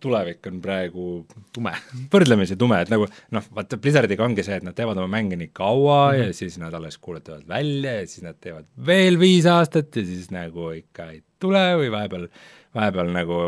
[0.00, 1.08] tulevik on praegu
[1.52, 1.74] tume.
[2.14, 5.52] võrdlemisi tume, et nagu noh, vaata Blizzardiga ongi see, et nad teevad oma mänge nii
[5.52, 6.26] kaua mm -hmm.
[6.26, 10.30] ja siis nad alles kuulutavad välja ja siis nad teevad veel viis aastat ja siis
[10.30, 12.28] nagu ikka ei tule või vahepeal
[12.74, 13.38] vahepeal nagu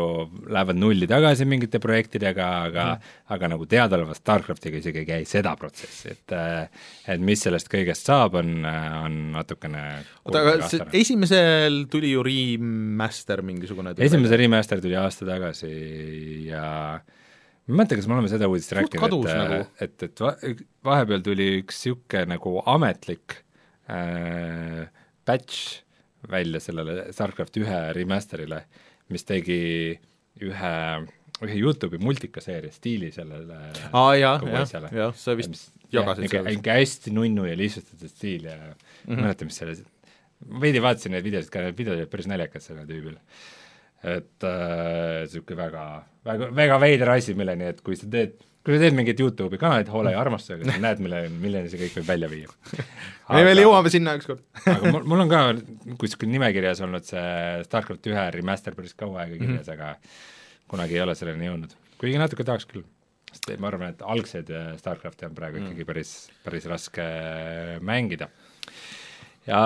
[0.47, 5.53] lähevad nulli tagasi mingite projektidega, aga mm, aga nagu teadaolevalt StarCraftiga isegi ei käi seda
[5.59, 9.83] protsessi, et et mis sellest kõigest saab, on, on natukene
[10.23, 15.73] oota, aga see esimesel tuli ju remaster mingisugune esimese remaster tuli aasta tagasi
[16.47, 16.67] ja
[17.67, 20.37] ma ei mäleta, kas me oleme seda uudist rääkinud, et nagu., et, et va-
[20.87, 23.41] vahepeal tuli üks niisugune nagu ametlik
[23.91, 24.87] äh,
[25.27, 25.83] patch
[26.31, 28.63] välja sellele StarCraft ühe remaster'ile,
[29.13, 29.59] mis tegi
[30.43, 30.73] ühe,
[31.43, 33.59] ühe Youtube'i multikaseeria stiili sellele
[33.91, 36.59] aa jah asjale., jah, sa vist mis- jagasid jah, vist.
[36.59, 39.21] ikka hästi nunnu ja lihtsustatud stiil ja mm -hmm.
[39.21, 39.77] mäleta, mis selle,
[40.61, 43.17] veidi vaatasin neid videosid ka, need videod olid päris naljakad sellel tüübil.
[44.03, 45.85] et niisugune äh, väga,
[46.25, 48.35] väga, väga veider asi, milleni, et kui sa teed,
[48.67, 52.01] kui sa teed mingit YouTube'i kanalit hoole ja armastusega, siis näed, mille, milleni see kõik
[52.01, 52.55] võib välja viia.
[53.31, 55.43] me veel jõuame sinna ükskord aga mul, mul on ka
[56.01, 59.79] kuskil nimekirjas olnud see StarCraft ühe remaster päris kaua aega kirjas mm, -hmm.
[59.79, 61.77] aga kunagi ei ole selleni jõudnud.
[61.95, 62.83] kuigi natuke tahaks küll.
[63.31, 64.51] sest ma arvan, et algsed
[64.83, 65.71] StarCrafti on praegu mm -hmm.
[65.71, 66.13] ikkagi päris,
[66.43, 67.07] päris raske
[67.79, 68.27] mängida
[69.47, 69.63] ja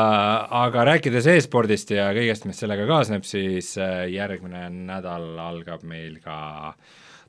[0.62, 3.74] aga rääkides e-spordist ja kõigest, mis sellega kaasneb, siis
[4.14, 6.76] järgmine nädal algab meil ka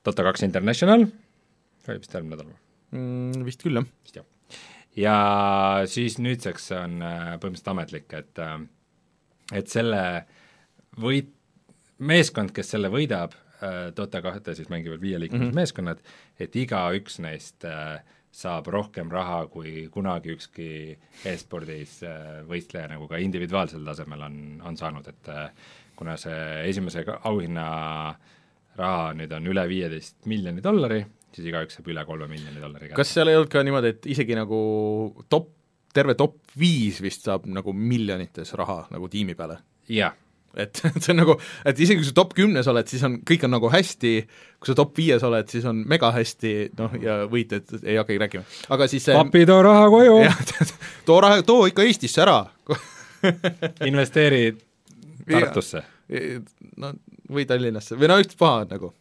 [0.05, 1.07] Dota kaks International,
[1.89, 2.59] oli vist järgmine nädal või
[2.99, 3.43] mm,?
[3.47, 3.89] Vist küll, jah.
[4.05, 4.25] vist jah.
[4.95, 5.17] ja
[5.89, 8.57] siis nüüdseks on äh, põhimõtteliselt ametlik, et äh,
[9.51, 10.03] et selle
[10.99, 11.31] võit,
[12.03, 13.39] meeskond, kes selle võidab,
[13.95, 15.55] Dota kahte siis mängivad viieliikmelised mm -hmm.
[15.55, 15.99] meeskonnad,
[16.39, 23.17] et igaüks neist äh, saab rohkem raha, kui kunagi ükski e-spordis äh, võistleja nagu ka
[23.21, 25.51] individuaalsel tasemel on, on saanud, et äh,
[25.95, 27.67] kuna see esimese auhinna
[28.75, 31.05] raha nüüd on üle viieteist miljoni dollari,
[31.35, 32.99] siis igaüks saab üle kolme miljoni dollari kätte.
[33.01, 34.59] kas seal ei olnud ka niimoodi, et isegi nagu
[35.29, 35.51] top,
[35.93, 39.61] terve top viis vist saab nagu miljonites raha nagu tiimi peale?
[39.91, 40.15] jah
[40.57, 43.45] et, et see on nagu, et isegi kui sa top kümnes oled, siis on, kõik
[43.47, 44.13] on nagu hästi,
[44.59, 48.45] kui sa top viies oled, siis on mega hästi, noh, ja võitjad ei hakkagi rääkima.
[48.75, 50.19] aga siis papi, too raha koju!
[51.07, 52.37] too raha, too ikka Eestisse ära
[53.89, 54.45] investeeri
[55.23, 55.83] Tartusse.
[56.81, 56.93] No
[57.33, 57.97] või Tallinnasse.
[57.99, 58.91] Või no ükspuha nagu,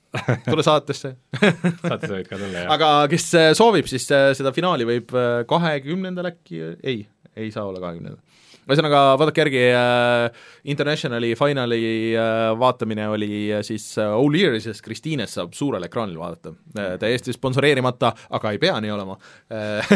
[0.46, 1.14] tule saatesse.
[1.82, 2.74] Saatesse võid ka tulla, jah.
[2.76, 3.26] aga kes
[3.58, 5.14] soovib, siis seda finaali võib
[5.50, 7.02] kahekümnendal äkki, ei,
[7.36, 8.20] ei saa olla kahekümnendal
[8.68, 11.80] ühesõnaga, vaadake järgi äh,, Internationali finali
[12.14, 16.54] äh, vaatamine oli äh, siis äh, O'Leary'ses, Kristiines saab suurel ekraanil vaadata.
[16.76, 19.18] Äh,, täiesti sponsoreerimata, aga ei pea nii olema.
[19.50, 19.94] Äh,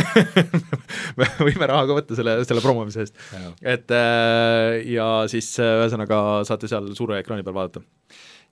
[1.18, 3.22] me võime raha ka võtta selle, selle promomise eest.
[3.62, 7.84] et äh, ja siis äh, ühesõnaga saate seal suure ekraani peal vaadata.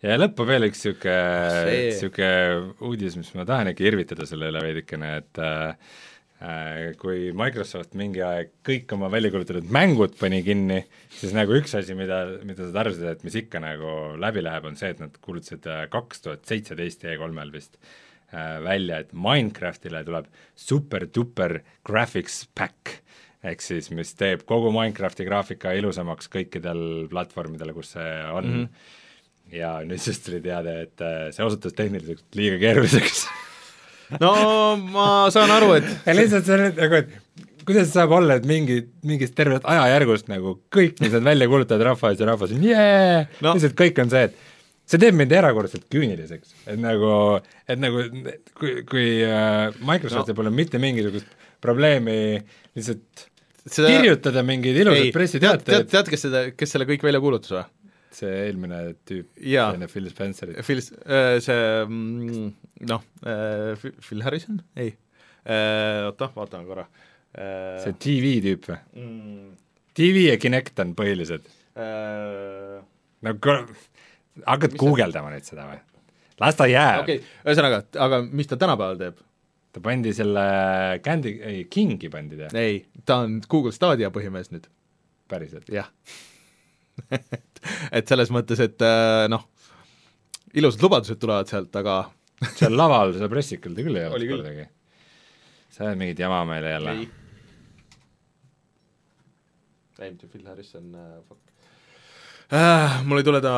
[0.04, 1.20] Ja lõppu veel üks niisugune,
[1.70, 6.13] niisugune uudis, mis ma tahan ikka irvitada selle üle veidikene, et äh, Äh,
[7.00, 10.80] kui Microsoft mingi aeg kõik oma välja kuulutatud mängud pani kinni,
[11.14, 14.76] siis nagu üks asi, mida, mida sa arvasid, et mis ikka nagu läbi läheb, on
[14.76, 20.28] see, et nad kuulutasid äh, kaks tuhat seitseteist E3-l vist äh, välja, et Minecraftile tuleb
[20.66, 22.98] super-duper graphics pack,
[23.44, 28.60] ehk siis mis teeb kogu Minecrafti graafika ilusamaks kõikidel platvormidel, kus see on mm.
[28.60, 29.56] -hmm.
[29.62, 33.26] ja nüüd siis tuli teade, et see osutus tehniliselt liiga keeruliseks
[34.20, 34.32] no
[34.94, 38.80] ma saan aru, et ja lihtsalt see on nagu, et kuidas saab olla, et mingi,
[39.08, 43.20] mingist tervest ajajärgust nagu kõik, mis on välja kuulutatud rahva ees ja rahvas on jee
[43.44, 44.42] no., lihtsalt kõik on see, et
[44.90, 47.12] see teeb mind erakordselt küüniliseks, et nagu,
[47.70, 48.04] et nagu
[48.58, 50.40] kui, kui äh, Microsoftil no.
[50.42, 51.30] pole mitte mingisugust
[51.64, 52.18] probleemi
[52.76, 53.28] lihtsalt
[53.64, 53.88] seda...
[53.88, 55.70] kirjutada mingeid ilusaid pressiteateid.
[55.70, 57.64] tead, tead, kes seda, kes selle kõik välja kuulutas või?
[58.14, 60.60] See eelmine tüüp, enne Phil Spencerit.
[60.66, 61.58] Phil, äh, see
[61.88, 62.52] mm,
[62.90, 64.94] noh, äh, Phil Harrison, ei,
[65.44, 66.86] äh, oota, vaatame korra.
[67.34, 69.54] see TV tüüp või mm.?
[69.98, 72.76] TV ja Kinect on põhilised uh,.
[73.26, 73.32] no
[74.46, 75.80] hakkad guugeldama nüüd seda või?
[76.42, 77.02] las ta jääb.
[77.02, 79.18] okei okay., ühesõnaga, aga mis ta tänapäeval teeb?
[79.74, 80.46] ta pandi selle
[81.02, 82.52] Candy, ei, Kingi pandi ta.
[82.58, 84.70] ei, ta on Google Stadia põhimees nüüd.
[85.30, 85.66] päriselt?
[85.74, 85.90] jah
[87.96, 89.46] et, selles mõttes, et äh, noh,
[90.54, 92.02] ilusad lubadused tulevad sealt, aga
[92.58, 94.66] seal laval seda pressikul ta küll ei olnud kordagi.
[95.74, 96.98] sa ajad mingit jama meile jälle?
[100.00, 100.10] ei.
[100.10, 101.40] mitte Phil Harrison uh,, fuck
[102.54, 103.02] äh,.
[103.06, 103.54] mul ei tule ta,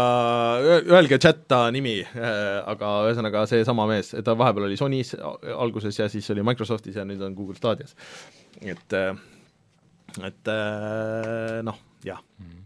[0.62, 5.14] öelge chat ta nimi äh,, aga ühesõnaga seesama mees, ta vahepeal oli Sony's
[5.56, 7.96] alguses ja siis oli Microsoftis ja nüüd on Google Stadias.
[8.60, 9.16] et äh,,
[10.22, 12.46] et äh, noh, jah mm.
[12.46, 12.65] -hmm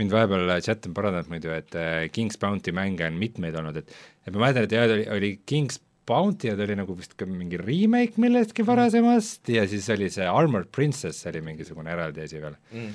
[0.00, 3.92] mind vahepeal chat on parandanud muidu, et äh, King's Bounty mänge on mitmeid olnud, et
[4.26, 7.26] et ma mäletan, et jah, oli, oli King's Bounty ja ta oli nagu vist ka
[7.26, 8.70] mingi remake millestki mm.
[8.70, 12.92] varasemast ja siis oli see Armored Princess oli mingisugune eraldi asi veel mm..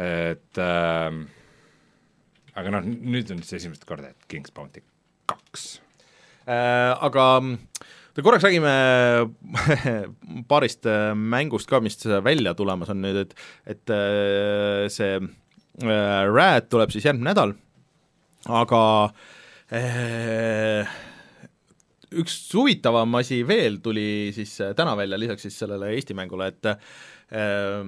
[0.00, 1.18] et äh,
[2.56, 4.84] aga noh, nüüd on siis esimest korda, et King's Bounty
[5.30, 5.74] kaks
[6.46, 6.92] äh,.
[7.02, 7.26] Aga
[8.20, 8.72] korraks räägime
[10.50, 13.36] paarist äh, mängust ka, mis välja tulemas on nüüd, et
[13.76, 15.20] et äh, see
[15.80, 17.54] Rad tuleb siis järgmine nädal,
[18.52, 18.82] aga
[19.72, 20.90] äh,
[22.20, 26.68] üks huvitavam asi veel tuli siis äh, täna välja, lisaks siis sellele Eesti mängule, et
[26.68, 27.86] äh,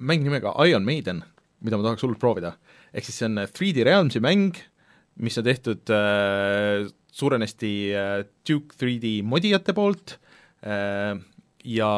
[0.00, 1.22] mäng nimega Iron Maiden,
[1.60, 2.54] mida ma tahaks hullult proovida.
[2.94, 4.56] ehk siis see on 3D Realmsi mäng,
[5.20, 8.14] mis on tehtud äh, suurenesti äh,
[8.48, 10.16] Duke 3D modijate poolt
[10.64, 11.14] äh,
[11.64, 11.90] ja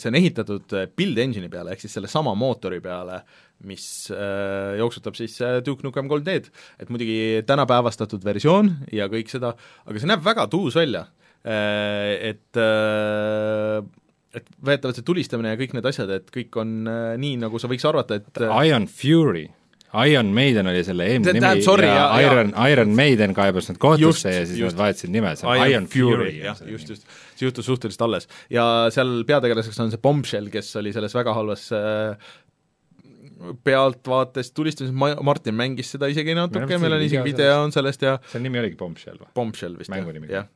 [0.00, 3.20] see on ehitatud Build Engine'i peale, ehk siis sellesama mootori peale,
[3.68, 6.52] mis äh, jooksutab siis äh, Duke Nukem 3D-d,
[6.82, 9.54] et muidugi tänapäevastatud versioon ja kõik seda,
[9.86, 11.06] aga see näeb väga tuus välja
[11.44, 13.82] äh,, et äh,
[14.32, 17.68] et väidetavalt see tulistamine ja kõik need asjad, et kõik on äh, nii, nagu sa
[17.70, 19.48] võiks arvata, et äh, Iron Fury
[19.92, 24.32] Iron Maiden oli selle eelmine nimi sorry, ja ja- Iron, Iron Maiden kaebas nad kohtusse
[24.32, 24.72] ja siis just.
[24.72, 26.38] nad vahetasid nime, see on Iron Fury.
[26.40, 27.04] jah, just, just.
[27.36, 28.28] see juhtus suhteliselt alles.
[28.50, 32.32] ja seal peategelaseks on see Bombshell, kes oli selles väga halvas äh,
[33.64, 38.16] pealtvaates tulistamises, Ma-, Martin mängis seda isegi natuke, meil on isegi video on sellest ja
[38.30, 39.30] selle nimi oligi Bombshell või?
[39.36, 40.30] Bombshell vist, nimi.
[40.32, 40.48] jah.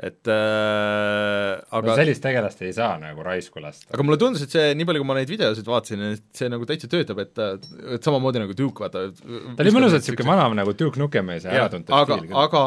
[0.00, 3.90] Et äh, aga no sellist tegelast ei saa nagu raisku lasta.
[3.92, 6.66] aga mulle tundus, et see, nii palju, kui ma neid videosid vaatasin, et see nagu
[6.68, 7.50] täitsa töötab, et ta,
[7.92, 11.66] et samamoodi nagu Duke, vaata ta oli mõnusalt niisugune vana nagu Duke Nukem-i see jah,
[11.66, 12.40] äratuntud aga, stiil küll.
[12.40, 12.62] aga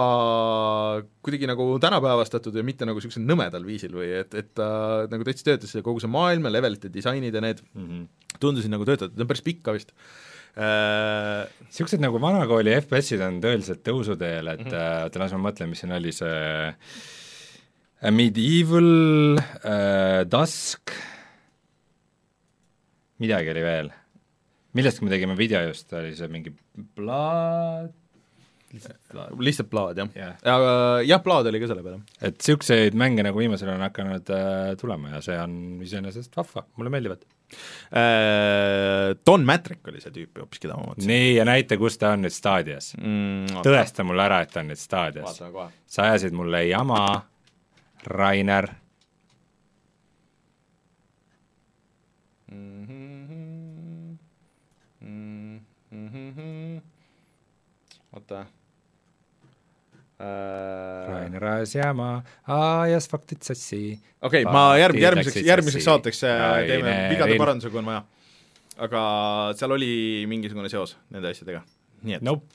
[1.25, 4.69] kuidagi nagu tänapäevastatud ja mitte nagu niisugusel nõmedal viisil või et, et ta
[5.09, 8.07] nagu täitsa töötas ja kogu see maailm ja levelite disainid ja need mm -hmm.
[8.37, 9.91] tundusid nagu töötavad, ta on päris pikk ka vist
[10.55, 11.49] äh,.
[11.67, 15.03] niisugused nagu vanakooli FPS-id on tõeliselt tõusuteel, et mm -hmm.
[15.09, 16.31] oota, las ma mõtlen, mis siin oli, see
[16.69, 16.79] äh,
[18.11, 20.93] Medieval äh,, Dusk,
[23.23, 23.91] midagi oli veel.
[24.75, 26.51] millestki me tegime video just, oli see mingi
[26.95, 27.93] Blood,
[29.39, 30.33] lihtsalt plaad, jah jah.
[30.51, 30.71] aga
[31.05, 32.01] jah, plaad oli ka selle peale.
[32.19, 36.91] et niisuguseid mänge nagu viimasel on hakanud äh, tulema ja see on iseenesest vahva, mulle
[36.93, 37.23] meeldivad.
[37.95, 42.15] Äh, Don Matrick oli see tüüp hoopis, keda ma mõtlesin nii, ja näita, kus ta
[42.15, 42.91] on nüüd staadias.
[42.99, 43.61] mm,.
[43.65, 45.39] tõesta mulle ära, et ta on nüüd staadias.
[45.39, 47.05] sa ajasid mulle jama,
[48.07, 48.69] Rainer.
[58.15, 58.45] oota.
[61.09, 62.09] Rainer ajas jama,
[62.47, 63.97] ajas faktid sassi.
[64.23, 68.03] okei, ma järg-, järgmiseks, järgmiseks saateks äh, teeme vigade paranduse, kui on vaja.
[68.87, 69.01] aga
[69.59, 69.91] seal oli
[70.31, 71.65] mingisugune seos nende asjadega,
[72.07, 72.47] nii et Nope,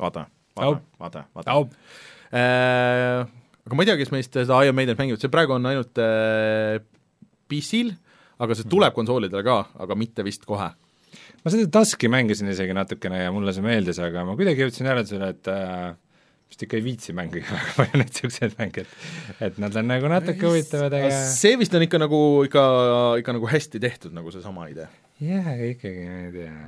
[0.00, 0.26] vaatame,
[0.58, 0.82] Nope.
[0.98, 3.37] vaatame, vaatame, vaatame nope.
[3.68, 6.80] Aga ma ei tea, kes meist seda Iron Maidenit mängivad, see praegu on ainult äh,
[7.52, 7.92] PC-l,
[8.40, 10.70] aga see tuleb konsoolidele ka, aga mitte vist kohe.
[11.44, 15.30] ma seda Duski mängisin isegi natukene ja mulle see meeldis, aga ma kuidagi jõudsin järeldusele,
[15.36, 15.92] et äh,
[16.48, 20.12] vist ikka ei viitsi mängida väga palju neid niisuguseid mänge, et et nad on nagu
[20.12, 22.66] natuke huvitavad, aga see vist on ikka nagu, ikka,
[23.20, 24.88] ikka nagu hästi tehtud, nagu seesama idee.
[25.20, 26.60] jah, ikkagi ma ei tea.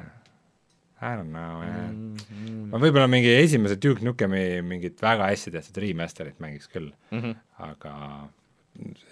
[1.01, 1.95] I don't know, man.
[2.29, 2.67] Mm.
[2.69, 7.37] ma võib-olla mingi esimese Duke Nukemi mingit väga hästi tehtud remaster'it mängiks küll Mm -hmm.
[7.71, 7.95] aga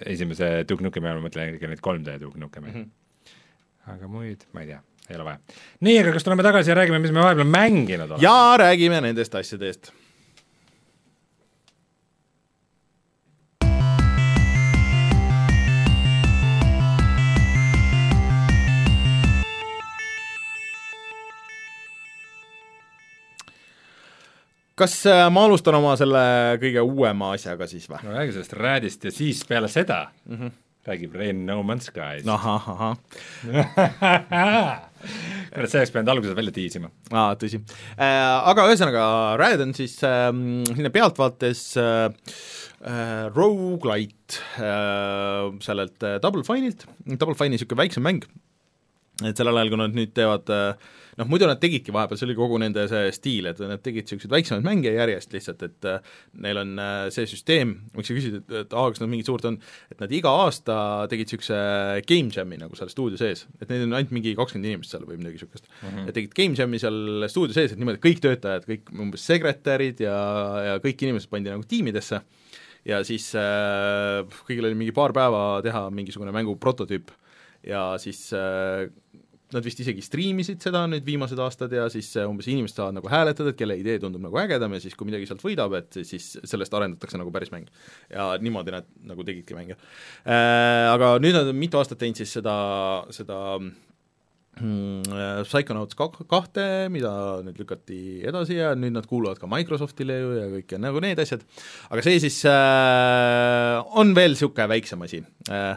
[0.06, 2.82] esimese Duke Nukemi all ma mõtlen ikka neid 3D Duke Nukemi mm.
[2.82, 3.94] -hmm.
[3.94, 5.38] aga muid, ma ei tea, ei ole vaja.
[5.80, 8.22] nii, aga kas tuleme tagasi ja räägime, mis me vahepeal mänginud oleme?
[8.22, 9.92] ja räägime nendest asjadest.
[24.78, 26.22] Kas äh, ma alustan oma selle
[26.62, 28.00] kõige uuema asjaga siis või?
[28.06, 30.36] no räägi sellest Radist ja siis peale seda mm.
[30.36, 30.50] -hmm.
[30.88, 31.90] räägib Rein No Man's
[32.24, 32.34] no..
[32.34, 32.96] ahah, ahah,
[35.52, 36.90] kurat, see oleks pidanud alguses välja tiisima.
[37.12, 38.50] aa, tõsi äh,.
[38.52, 39.02] Aga ühesõnaga,
[39.40, 40.30] Riot on siis äh,
[40.70, 42.10] selline pealtvaates äh,
[42.82, 46.86] äh, rogu-lite äh, sellelt äh, Double Fine'ilt,
[47.18, 48.24] Double Fine'i niisugune väiksem mäng,
[49.24, 50.88] et sellel ajal, kui nad nüüd teevad äh,
[51.18, 54.32] noh, muidu nad tegidki vahepeal, see oli kogu nende see stiil, et nad tegid niisuguseid
[54.32, 56.12] väiksemaid mänge järjest lihtsalt, et äh,
[56.44, 59.48] neil on äh, see süsteem, võiks sa küsida, et, et aa, kas nad mingit suurt
[59.50, 59.58] on,
[59.92, 60.78] et nad iga aasta
[61.10, 61.60] tegid niisuguse
[62.08, 65.18] game jam'i nagu seal stuudio sees, et neid on ainult mingi kakskümmend inimest seal või
[65.20, 65.88] midagi niisugust mm.
[65.88, 66.08] -hmm.
[66.08, 70.18] ja tegid game jam'i seal stuudio sees, et niimoodi kõik töötajad, kõik umbes sekretärid ja,
[70.70, 72.22] ja kõik inimesed pandi nagu tiimidesse
[72.88, 77.10] ja siis äh, kõigil oli mingi paar päeva teha mingisugune mängu prototüüp
[77.66, 78.86] ja siis äh,
[79.54, 83.08] nad vist isegi striimisid seda nüüd viimased aastad ja siis äh, umbes inimesed saavad nagu
[83.08, 86.34] hääletada, et kelle idee tundub nagu ägedam ja siis, kui midagi sealt võidab, et siis
[86.42, 87.70] sellest arendatakse nagu päris mäng.
[88.12, 90.88] ja niimoodi nad nagu tegidki mänge äh,.
[90.88, 92.54] Aga nüüd nad on mitu aastat teinud siis seda,
[93.14, 97.12] seda mm, äh, Psychonauts kahte, mida
[97.46, 101.20] nüüd lükati edasi ja nüüd nad kuuluvad ka Microsoftile ju ja kõik ja nagu need
[101.22, 101.44] asjad,
[101.88, 105.76] aga see siis äh, on veel niisugune väiksem asi äh,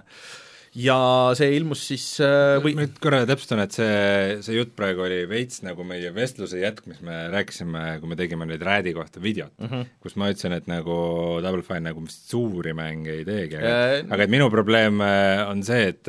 [0.77, 0.97] ja
[1.35, 5.63] see ilmus siis äh, või nüüd korra täpsustan, et see, see jutt praegu oli veits
[5.65, 9.67] nagu meie vestluse jätk, mis me rääkisime, kui me tegime nüüd Radi kohta videot mm,
[9.67, 9.91] -hmm.
[10.03, 10.95] kus ma ütlesin, et nagu
[11.43, 15.63] Double Fine nagu suuri mänge ei teegi, aga Äh, aga et minu probleem äh, on
[15.65, 16.07] see, et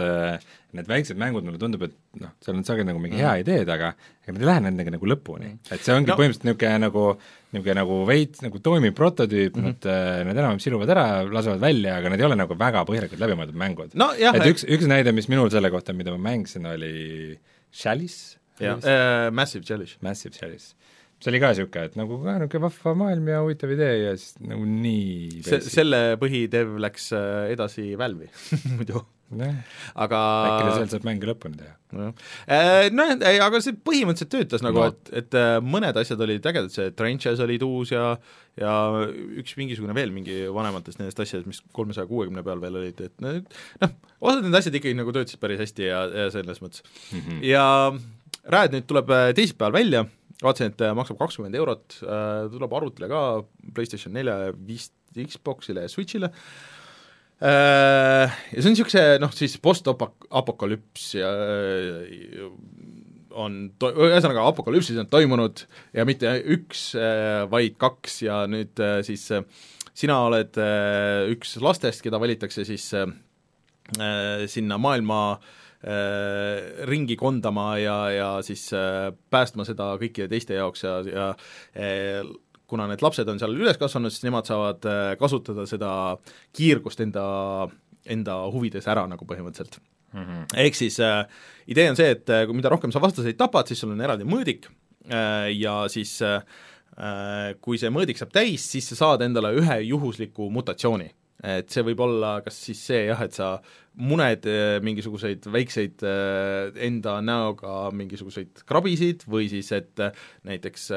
[0.77, 3.93] need väiksed mängud, mulle tundub, et noh, seal on sageli nagu mingi hea ideed, aga
[4.25, 5.53] ega nad ei lähe nendega nagu lõpuni.
[5.71, 6.17] et see ongi No.
[6.17, 6.19] no.
[6.21, 7.07] põhimõtteliselt niisugune nagu,
[7.53, 9.77] niisugune nagu veits nagu toimiv prototüüp mm, -hmm.
[9.77, 13.21] nad, äh, nad enam-vähem siluvad ära, lasevad välja, aga need ei ole nagu väga põhjalikult
[13.25, 17.39] läbimõeldud mängud nojah, et üks, üks näide, mis minul selle kohta, mida ma mängisin, oli
[17.73, 19.97] Chalice jah äh,, Massive Challenge.
[20.01, 20.75] Massive Chalice.
[21.23, 24.41] see oli ka niisugune, et nagu ka niisugune vahva maailm ja huvitav idee ja siis
[24.43, 28.27] nagu nii see, selle põhidev läks äh, edasi Valve'i
[28.79, 29.05] muidu,
[30.05, 31.75] aga äkki ta seal saab mängu lõpuni teha.
[31.93, 34.87] nojah, noh, ei aga see põhimõtteliselt töötas nagu No.
[34.91, 38.15] et, et äh, mõned asjad olid ägedad, see Trenches olid uus ja
[38.61, 38.73] ja
[39.41, 43.39] üks mingisugune veel mingi vanematest nendest asjadest, mis kolmesaja kuuekümne peal veel olid, et noh,
[44.21, 47.21] osad need asjad ikkagi nagu töötasid päris hästi ja, ja selles mõttes mm.
[47.21, 47.47] -hmm.
[47.53, 47.69] ja
[48.43, 50.01] Rääd nüüd tuleb äh, teisipäeval välja,
[50.43, 52.01] vaatasin, et äh, maksab kakskümmend eurot,
[52.51, 53.21] tuleb arvutile ka,
[53.77, 56.82] PlayStation neljale, vist Xboxile ja Switchile Äh,
[57.43, 62.51] ja see on niisuguse noh, siis post-apokalüps ja ja
[63.33, 65.65] on to-, ühesõnaga apokalüpsis on toimunud
[65.97, 66.91] ja mitte üks,
[67.51, 69.47] vaid kaks ja nüüd äh, siis äh,
[69.97, 73.11] sina oled äh, üks lastest, keda valitakse siis äh,
[73.99, 80.87] äh, sinna maailma äh, ringi kondama ja, ja siis äh, päästma seda kõikide teiste jaoks
[80.87, 81.29] ja, ja
[81.77, 82.23] äh,
[82.73, 85.93] kuna need lapsed on seal üles kasvanud, siis nemad saavad äh, kasutada seda
[86.57, 87.25] kiirgust enda,
[88.09, 91.25] enda huvides ära nagu põhimõtteliselt ehk siis äh,
[91.73, 94.27] idee on see, et äh, kui mida rohkem sa vastaseid tapad, siis sul on eraldi
[94.29, 94.69] mõõdik
[95.09, 96.45] äh, ja siis äh,
[96.99, 101.09] äh, kui see mõõdik saab täis, siis sa saad endale ühe juhusliku mutatsiooni.
[101.43, 103.57] Et see võib olla kas siis see jah, et sa
[103.99, 110.17] muned äh, mingisuguseid väikseid äh, enda näoga mingisuguseid krabisid või siis, et äh,
[110.49, 110.89] näiteks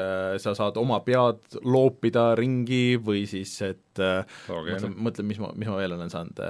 [0.42, 4.78] sa saad oma pead loopida ringi või siis, et Loogiline.
[4.78, 6.42] mõtlen, mõtlen, mis ma, mis ma veel olen saanud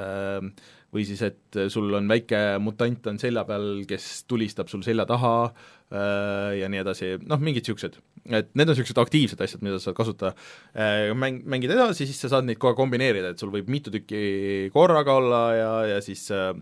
[0.97, 5.32] või siis, et sul on väike mutant on selja peal, kes tulistab sul selja taha
[5.47, 7.99] äh, ja nii edasi, noh, mingid niisugused.
[8.26, 10.32] et need on niisugused aktiivsed asjad, mida sa saad kasutada.
[10.72, 14.72] Äh,, mäng, mängid edasi, siis sa saad neid kohe kombineerida, et sul võib mitu tükki
[14.74, 16.55] korraga olla ja, ja siis äh,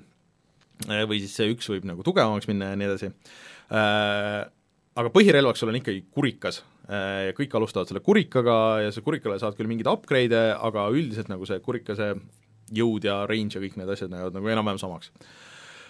[0.83, 3.11] või siis see üks võib nagu tugevamaks minna ja nii edasi.
[3.73, 4.45] Äh,
[4.95, 6.63] aga põhirelvaks sul on ikkagi kurikas.
[6.85, 11.31] Äh, ja kõik alustavad selle kurikaga ja see kurikale saad küll mingeid upgrade'e, aga üldiselt
[11.33, 12.13] nagu see kurikase
[12.73, 15.11] jõud ja range ja kõik need asjad lähevad nagu enam-vähem samaks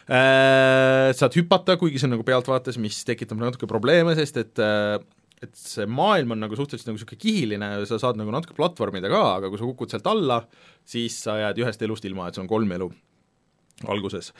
[0.08, 1.12] äh,.
[1.16, 4.98] Saad hüpata, kuigi see on nagu pealtvaates, mis tekitab natuke probleeme, sest et äh,
[5.44, 9.10] et see maailm on nagu suhteliselt nagu niisugune kihiline ja sa saad nagu natuke platvormida
[9.12, 10.40] ka, aga kui sa kukud sealt alla,
[10.88, 12.88] siis sa jääd ühest elust ilma, et sul on kolm elu
[13.90, 14.30] alguses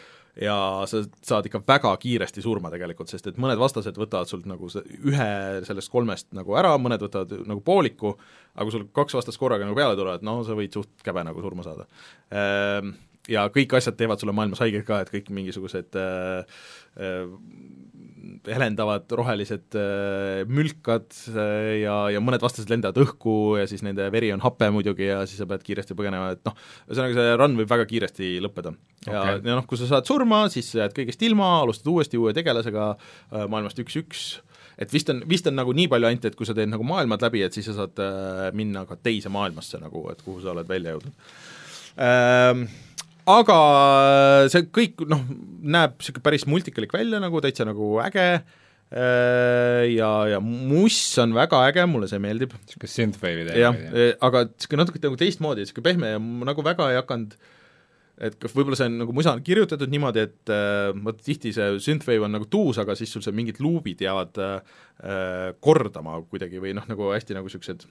[0.40, 0.56] ja
[0.90, 4.82] sa saad ikka väga kiiresti surma tegelikult, sest et mõned vastased võtavad sult nagu see
[5.06, 5.30] ühe
[5.66, 8.16] sellest kolmest nagu ära, mõned võtavad nagu pooliku,
[8.54, 11.42] aga kui sul kaks vastast korraga nagu peale tulevad, no sa võid suht käbe nagu
[11.44, 11.86] surma saada.
[13.30, 16.58] Ja kõik asjad teevad sulle maailmas haiget ka, et kõik mingisugused äh,
[17.00, 17.22] äh,
[18.48, 24.32] helendavad rohelised äh, mülkad äh, ja, ja mõned vastased lendavad õhku ja siis nende veri
[24.34, 26.56] on hape muidugi ja siis sa pead kiiresti põgenema, et noh,
[26.88, 28.74] ühesõnaga see run võib väga kiiresti lõppeda.
[29.06, 32.20] ja okay., ja noh, kui sa saad surma, siis sa jääd kõigest ilma, alustad uuesti
[32.20, 34.24] uue tegelasega äh, maailmast üks-üks,
[34.80, 37.22] et vist on, vist on nagu nii palju ainult, et kui sa teed nagu maailmad
[37.24, 38.00] läbi, et siis sa saad
[38.56, 41.30] minna ka teise maailmasse nagu, et kuhu sa oled välja jõudnud
[42.02, 42.66] ähm,.
[43.30, 43.56] Aga
[44.52, 45.24] see kõik noh,
[45.64, 48.28] näeb niisugune päris multikalik välja nagu täitsa nagu äge.
[48.94, 52.52] Äh, ja, ja muss on väga äge, mulle see meeldib.
[52.60, 56.92] Niisugune synthwave'i jah teema,, aga niisugune natuke nagu teistmoodi, niisugune pehme ja ma nagu väga
[56.92, 57.36] ei hakanud
[58.22, 61.80] et kas võib-olla see on nagu musa on kirjutatud niimoodi, et äh, vot tihti see
[61.82, 66.62] synthwave on nagu tuus, aga siis sul see mingid luubid jäävad äh, äh, kordama kuidagi
[66.62, 67.86] või noh, nagu hästi nagu niisugused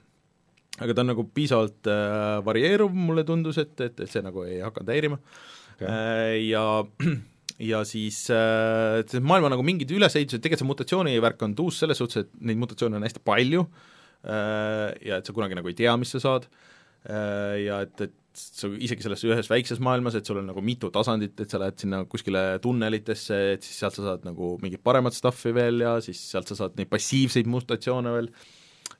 [0.81, 4.61] aga ta on nagu piisavalt äh, varieeruv, mulle tundus, et, et, et see nagu ei
[4.63, 5.85] hakanud häirima Okei.
[5.85, 6.65] äh, ja
[7.71, 12.25] ja siis äh, see maailma nagu mingid ülesehitused, tegelikult see mutatsioonivärk on tuus selles suhtes,
[12.25, 16.15] et neid mutatsioone on hästi palju äh, ja et sa kunagi nagu ei tea, mis
[16.15, 20.47] sa saad äh, ja et, et sa isegi selles ühes väikses maailmas, et sul on
[20.49, 24.55] nagu mitu tasandit, et sa lähed sinna kuskile tunnelitesse, et siis sealt sa saad nagu
[24.63, 28.31] mingit paremat stuff'i veel ja siis sealt sa saad neid passiivseid mutatsioone veel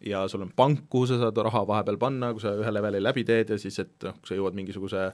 [0.04, 3.24] ja sul on pank, kuhu sa saad raha vahepeal panna, kui sa ühe leveli läbi
[3.28, 5.10] teed ja siis, et noh, kui sa jõuad mingisuguse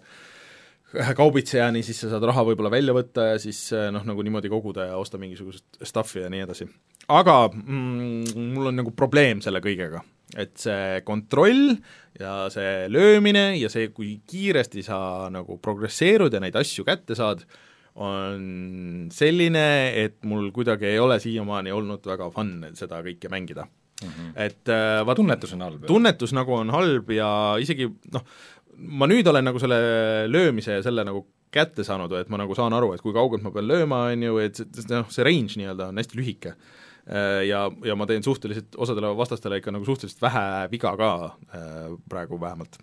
[1.20, 3.62] kaubitsejani, siis sa saad raha võib-olla välja võtta ja siis
[3.94, 6.70] noh, nagu niimoodi koguda ja osta mingisugust stuff'i ja nii edasi.
[7.14, 10.02] aga mm, mul on nagu probleem selle kõigega,
[10.38, 11.76] et see kontroll
[12.20, 15.00] ja see löömine ja see, kui kiiresti sa
[15.34, 17.46] nagu progresseerud ja neid asju kätte saad,
[18.00, 19.68] on selline,
[20.00, 23.68] et mul kuidagi ei ole siiamaani olnud väga fun seda kõike mängida
[24.04, 24.10] mm.
[24.10, 24.32] -hmm.
[24.36, 25.86] et äh, vaat tunnetus on halb.
[25.88, 27.30] tunnetus nagu on halb ja
[27.60, 28.26] isegi noh,
[28.78, 29.80] ma nüüd olen nagu selle
[30.28, 33.52] löömise ja selle nagu kätte saanud, et ma nagu saan aru, et kui kaugelt ma
[33.54, 36.54] pean lööma, on ju, et noh, see range nii-öelda on hästi lühike.
[37.10, 41.10] Ja, ja ma teen suhteliselt osadele vastastele ikka nagu suhteliselt vähe viga ka
[41.58, 42.78] äh, praegu vähemalt.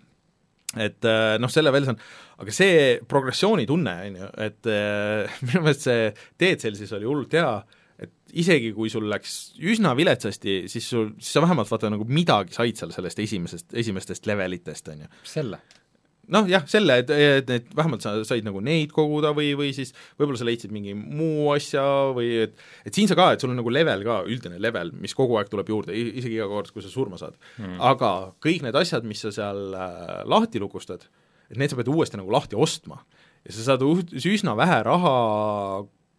[0.75, 1.99] et äh, noh, selle veel saan,
[2.43, 7.53] aga see progressioonitunne, on ju, et äh, minu meelest see Dead Cellsis oli hullult hea
[8.41, 9.33] isegi kui sul läks
[9.63, 14.29] üsna viletsasti, siis sul, siis sa vähemalt vaata nagu midagi said seal sellest esimesest, esimestest
[14.29, 15.61] levelitest, on ju selle?
[16.27, 19.93] Noh jah, selle, et, et, et vähemalt sa said nagu neid koguda või, või siis
[20.19, 21.83] võib-olla sa leidsid mingi muu asja
[22.15, 22.57] või et
[22.87, 25.51] et siin sa ka, et sul on nagu level ka, üldine level, mis kogu aeg
[25.51, 27.37] tuleb juurde, isegi iga kord, kui sa surma saad.
[27.61, 27.77] Mm..
[27.93, 28.11] aga
[28.43, 31.07] kõik need asjad, mis sa seal äh, lahti lukustad,
[31.47, 32.99] et need sa pead uuesti nagu lahti ostma.
[33.47, 35.15] ja sa saad üsna vähe raha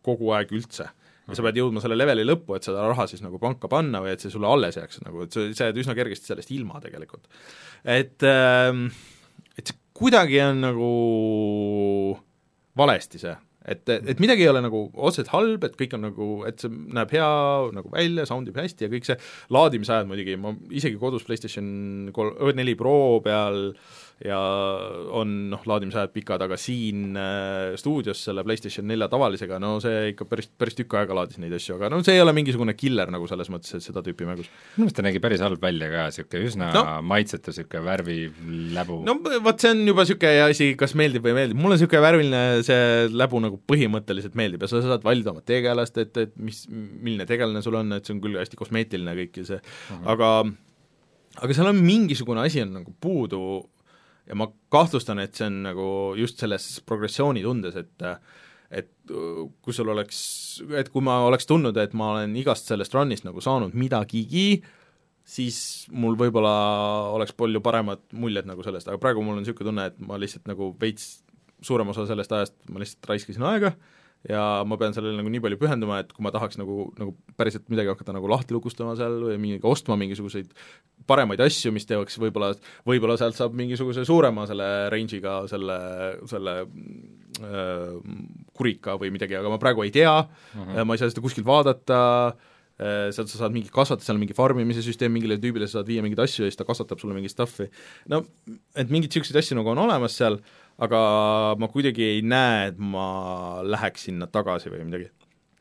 [0.08, 0.88] kogu aeg üldse.
[0.88, 4.14] ja sa pead jõudma selle leveli lõppu, et seda raha siis nagu panka panna või
[4.14, 7.28] et see sulle alles jääks, nagu et sa, sa jääd üsna kergesti sellest ilma tegelikult.
[7.84, 8.72] et äh,
[9.58, 10.88] et see kuidagi on nagu
[12.78, 13.34] valesti see,
[13.68, 17.12] et, et midagi ei ole nagu otseselt halb, et kõik on nagu, et see näeb
[17.16, 17.30] hea
[17.76, 19.18] nagu välja, sound ib hästi ja kõik see,
[19.54, 24.38] laadimisajad muidugi, ma isegi kodus PlayStation kol-, neli Pro peal äh, ja
[25.14, 30.26] on noh, laadimisajad pikad, aga siin äh, stuudios selle PlayStation nelja tavalisega, no see ikka
[30.26, 33.28] päris, päris tükk aega laadis neid asju, aga no see ei ole mingisugune killer nagu
[33.30, 34.50] selles mõttes, et seda tüüpi mängus.
[34.74, 36.84] minu meelest ta nägi päris halb välja ka, niisugune üsna no.
[37.12, 38.98] maitsetu niisugune värviläbu.
[39.06, 39.16] no
[39.46, 43.08] vot, see on juba niisugune asi, kas meeldib või ei meeldi, mulle niisugune värviline see
[43.14, 47.62] läbu nagu põhimõtteliselt meeldib ja sa saad valida oma tegelast, et, et mis, milline tegelane
[47.62, 50.02] sul on, et see on küll hästi kosmeetiline kõik ja see mhm.
[50.02, 50.14] -huh.
[50.16, 50.36] aga
[51.38, 53.42] aga seal on mingisugune asi on nagu puudu
[54.28, 58.10] ja ma kahtlustan, et see on nagu just selles progressioonitundes, et
[58.68, 58.90] et
[59.64, 60.18] kui sul oleks,
[60.76, 64.60] et kui ma oleks tundnud, et ma olen igast sellest run'ist nagu saanud midagigi,
[65.24, 66.52] siis mul võib-olla
[67.14, 70.44] oleks palju paremad muljed nagu sellest, aga praegu mul on niisugune tunne, et ma lihtsalt
[70.50, 71.22] nagu veits
[71.64, 75.42] suurem osa sellest ajast ma lihtsalt raiskasin aega äh, ja ma pean sellele nagu nii
[75.44, 79.14] palju pühenduma, et kui ma tahaks nagu, nagu päriselt midagi hakata nagu lahti lukustama seal
[79.28, 80.50] või mingi, ostma mingisuguseid
[81.08, 82.50] paremaid asju, mis teeks võib-olla,
[82.88, 85.78] võib-olla sealt saab mingisuguse suurema selle range'iga selle,
[86.30, 87.96] selle äh,
[88.58, 90.84] kurika või midagi, aga ma praegu ei tea uh, -huh.
[90.84, 92.00] ma ei saa seda kuskilt vaadata
[92.34, 95.92] äh,, sealt sa saad mingi kasvatada, seal on mingi farmimise süsteem, mingile tüübile sa saad
[95.94, 97.70] viia mingeid asju ja siis ta kasvatab sulle mingit stuff'i.
[98.10, 98.24] no
[98.74, 100.42] et mingeid niisuguseid asju nagu on olemas seal,
[100.84, 100.98] aga
[101.58, 103.06] ma kuidagi ei näe, et ma
[103.66, 105.08] läheks sinna tagasi või midagi.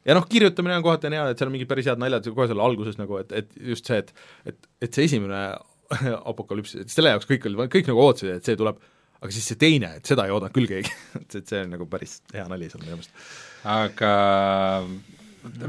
[0.08, 2.50] ja noh, kirjutamine on kohati on hea, et seal on mingid päris head naljad kohe
[2.50, 4.14] seal alguses nagu, et, et just see, et
[4.54, 5.42] et, et see esimene
[6.32, 8.82] apokalüps, et selle jaoks kõik olid, kõik nagu ootasid, et see tuleb,
[9.18, 12.20] aga siis see teine, et seda ei oodanud küll keegi et, see on nagu päris
[12.36, 13.32] hea nali seal minu meelest.
[13.78, 14.12] aga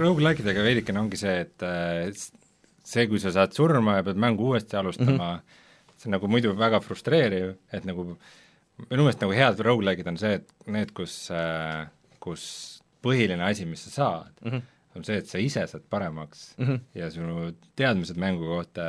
[0.02, 2.26] rogu-like'idega veidikene ongi see, et
[2.88, 5.96] see, kui sa saad surma ja pead mängu uuesti alustama mm, -hmm.
[5.96, 8.10] see on nagu muidu väga frustreeriv, et nagu
[8.86, 11.86] minu meelest nagu head rogu-like'id on see, et need, kus, äh,
[12.22, 12.44] kus
[13.04, 14.62] põhiline asi, mis sa saad mm, -hmm.
[14.96, 16.80] on see, et sa ise saad paremaks mm -hmm.
[16.94, 18.88] ja sinu teadmised mängu kohta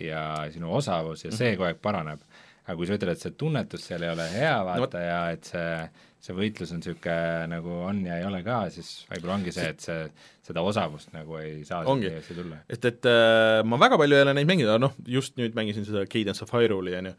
[0.00, 1.56] ja sinu osavus ja see mm -hmm.
[1.56, 2.20] kogu aeg paraneb.
[2.66, 5.44] aga kui sa ütled, et see tunnetus seal ei ole hea, vaata no,, ja et
[5.44, 5.90] see
[6.26, 9.84] see võitlus on niisugune nagu on ja ei ole ka, siis võib-olla ongi see, et
[9.84, 10.06] see,
[10.46, 14.50] seda osavust nagu ei saa ongi, et, et äh, ma väga palju ei ole neid
[14.50, 17.18] mänginud, aga noh, just nüüd mängisin seda Cadence of Hyrule'i, on ju,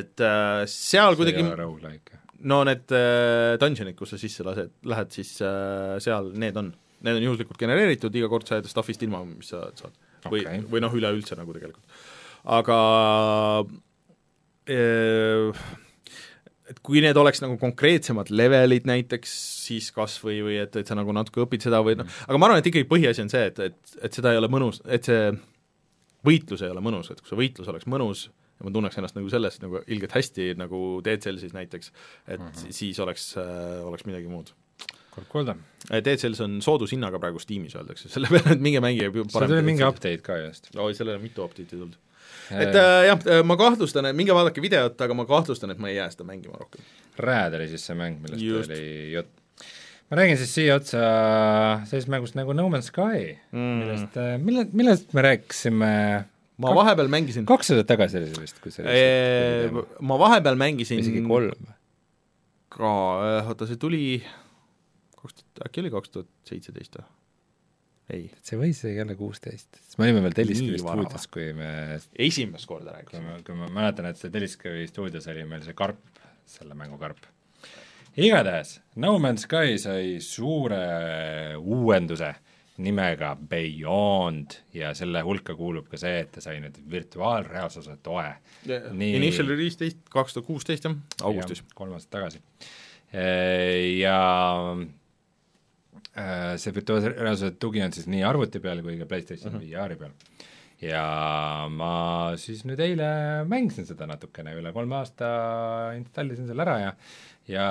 [0.00, 1.44] et äh, seal kuidagi
[2.44, 6.74] no need äh, dungeonid, kus sa sisse lased, lähed, siis äh, seal need on.
[7.06, 9.96] Need on juhuslikult genereeritud, iga kord sa jääd stuff'ist ilma, mis sa saad.
[10.26, 11.98] või okay., või noh, üleüldse nagu tegelikult.
[12.56, 12.78] aga
[14.72, 15.74] äh,
[16.70, 19.34] et kui need oleks nagu konkreetsemad levelid näiteks,
[19.66, 22.48] siis kas või, või et, et sa nagu natuke õpid seda või noh, aga ma
[22.48, 25.30] arvan, et ikkagi põhiasi on see, et, et, et seda ei ole mõnus, et see
[26.26, 29.30] võitlus ei ole mõnus, et kui see võitlus oleks mõnus, ja ma tunneks ennast nagu
[29.32, 31.92] selles nagu ilgelt hästi, nagu Cellsis näiteks,
[32.26, 32.72] et mm -hmm.
[32.78, 34.54] siis oleks äh,, oleks midagi muud.
[35.10, 35.56] kord kuulda.
[35.92, 39.84] Äh, Cells on soodushinnaga praegu Steamis, öeldakse, selle peale, et minge mängige seal tuli mingi
[39.84, 40.68] update ka just.
[40.76, 41.96] oi, sellele on mitu update'i tulnud.
[42.50, 45.90] Et äh, jah, äh, ma kahtlustan, et minge vaadake videot, aga ma kahtlustan, et ma
[45.90, 46.84] ei jää seda mängima rohkem.
[47.18, 48.70] Rad oli siis see mäng, millest Just.
[48.70, 49.34] oli jutt
[50.06, 51.02] ma räägin siis siia otsa
[51.82, 55.92] sellisest mängust nagu No Man's Sky mm., millest, mille, millest me rääkisime
[56.56, 60.58] ma Kak vahepeal mängisin kaks aastat tagasi oli see vist, kui see eee, ma vahepeal
[60.60, 61.68] mängisin isegi kolm.
[62.72, 62.92] ka,
[63.50, 64.04] oota, see tuli
[65.18, 67.08] kaks tuhat, äkki oli kaks tuhat seitseteist või?
[68.12, 68.26] Ei.
[68.46, 71.70] see võis isegi olla kuusteist, sest me olime veel Telliskivi stuudios, kui me
[72.28, 73.40] esimest korda rääkisime.
[73.46, 76.02] kui ma mäletan, et see Telliskivi stuudios oli meil see karp,
[76.46, 77.26] selle mängu karp.
[78.16, 80.82] igatahes, No Man's Sky sai suure
[81.58, 82.34] uuenduse
[82.82, 88.26] nimega Beyond ja selle hulka kuulub ka see, et ta sai nüüd virtuaalreaalsuse toe
[88.68, 88.90] yeah..
[88.92, 89.14] Nii...
[89.16, 91.64] Initial release teist, kaks tuhat kuusteist jah, augustis.
[91.74, 92.42] kolm aastat tagasi.
[93.96, 94.18] Ja
[96.18, 99.72] äh, see virtuaalreaalsuse tugi on siis nii arvuti peal kui ka PlayStation mm -hmm.
[99.72, 100.12] VR-i peal.
[100.80, 101.04] ja
[101.72, 103.08] ma siis nüüd eile
[103.48, 105.28] mängisin seda natukene, üle kolme aasta
[105.96, 106.92] installisin selle ära ja
[107.48, 107.66] ja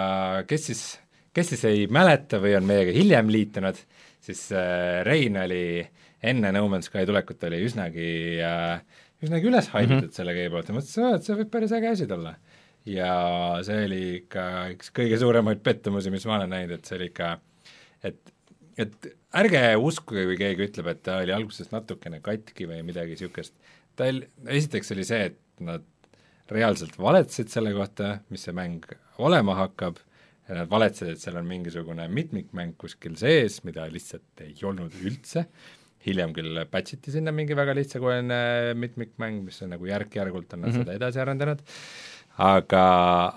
[0.47, 0.99] kes siis,
[1.33, 3.77] kes siis ei mäleta või on meiega hiljem liitunud,
[4.19, 5.87] siis äh, Rein oli
[6.23, 8.81] enne No Man's Sky tulekut oli üsnagi äh,
[9.23, 10.17] üsnagi üles haibitud mm -hmm.
[10.17, 12.35] selle game poolt ja mõtlesin, et see võib päris äge asi tulla.
[12.85, 13.11] ja
[13.65, 17.31] see oli ikka üks kõige suuremaid pettumusi, mis ma olen näinud, et see oli ikka,
[18.03, 18.19] et,
[18.82, 19.09] et
[19.39, 23.55] ärge uskuge, kui keegi ütleb, et ta oli alguses natukene katki või midagi niisugust,
[23.95, 24.26] ta oli,
[24.57, 25.86] esiteks oli see, et nad
[26.51, 28.86] reaalselt valetasid selle kohta, mis see mäng
[29.23, 29.97] olema hakkab,
[30.45, 35.47] ja nad valetasid, et seal on mingisugune mitmikmäng kuskil sees, mida lihtsalt ei olnud üldse,
[36.05, 40.69] hiljem küll patch iti sinna mingi väga lihtsakoeline mitmikmäng, mis on nagu järk-järgult on nad
[40.69, 40.86] mm -hmm.
[40.86, 41.63] seda edasi arendanud,
[42.38, 42.86] aga,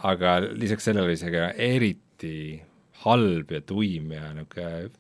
[0.03, 2.39] aga lisaks sellele oli see ka eriti
[3.05, 4.91] halb ja tuim ja niisugune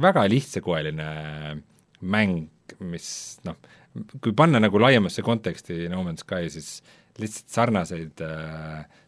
[0.00, 1.08] väga lihtsakoeline
[2.02, 2.48] mäng,
[2.80, 3.06] mis
[3.46, 3.58] noh,
[4.22, 6.80] kui panna nagu laiemasse konteksti No Man's Sky, siis
[7.20, 8.22] lihtsalt sarnaseid,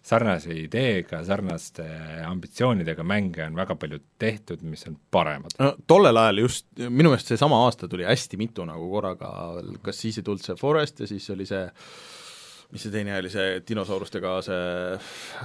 [0.05, 1.87] sarnase ideega, sarnaste
[2.27, 5.57] ambitsioonidega mänge on väga palju tehtud, mis on paremad.
[5.59, 9.31] no tollel ajal just, minu meelest seesama aasta tuli hästi mitu nagu korraga,
[9.87, 11.65] kas siis ei tulnud see Forest ja siis oli see
[12.75, 14.63] mis see teine oli, see dinosaurustega see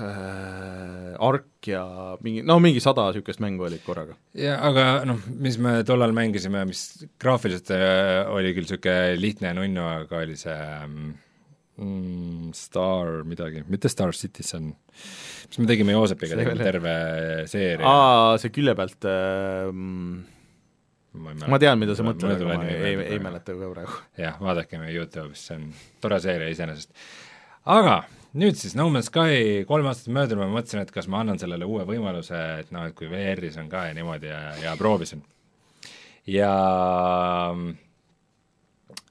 [0.01, 1.84] äh, Ark ja
[2.25, 4.17] mingi, no mingi sada niisugust mängu oli korraga.
[4.34, 6.84] jaa, aga noh, mis me tollal mängisime, mis
[7.21, 10.57] graafiliselt äh, oli küll niisugune lihtne ja nunnu, aga oli see
[11.77, 14.73] mm, Star midagi, mitte Star Citizen,
[15.45, 16.97] mis me tegime Joosepiga, tegime terve
[17.51, 17.86] seeria.
[17.86, 19.69] aa, see külje pealt äh,
[21.20, 23.97] ma, ma tean, mida sa mõtled, aga ma ei, ei, ei mäleta ka praegu.
[24.26, 25.67] jah, vaadake meie Youtube'is, see on
[26.03, 26.93] tore seeria iseenesest.
[27.70, 28.01] aga
[28.38, 31.67] nüüd siis No Man's Sky kolm aastat möödunud, ma mõtlesin, et kas ma annan sellele
[31.70, 35.24] uue võimaluse, et noh, et kui VR-is on ka ja niimoodi ja, ja proovisin.
[36.30, 36.53] ja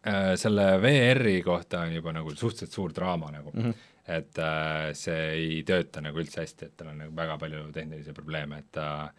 [0.07, 3.75] äh, selle VR-i kohta on juba nagu suhteliselt suur draama nagu mm, -hmm.
[4.19, 8.13] et äh, see ei tööta nagu üldse hästi, et tal on nagu väga palju tehnilisi
[8.13, 9.11] probleeme, et ta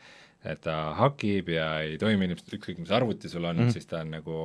[0.45, 3.75] et ta hakib ja ei toimi ilmselt ükskõik, mis arvuti sul on mm, -hmm.
[3.75, 4.37] siis ta on nagu,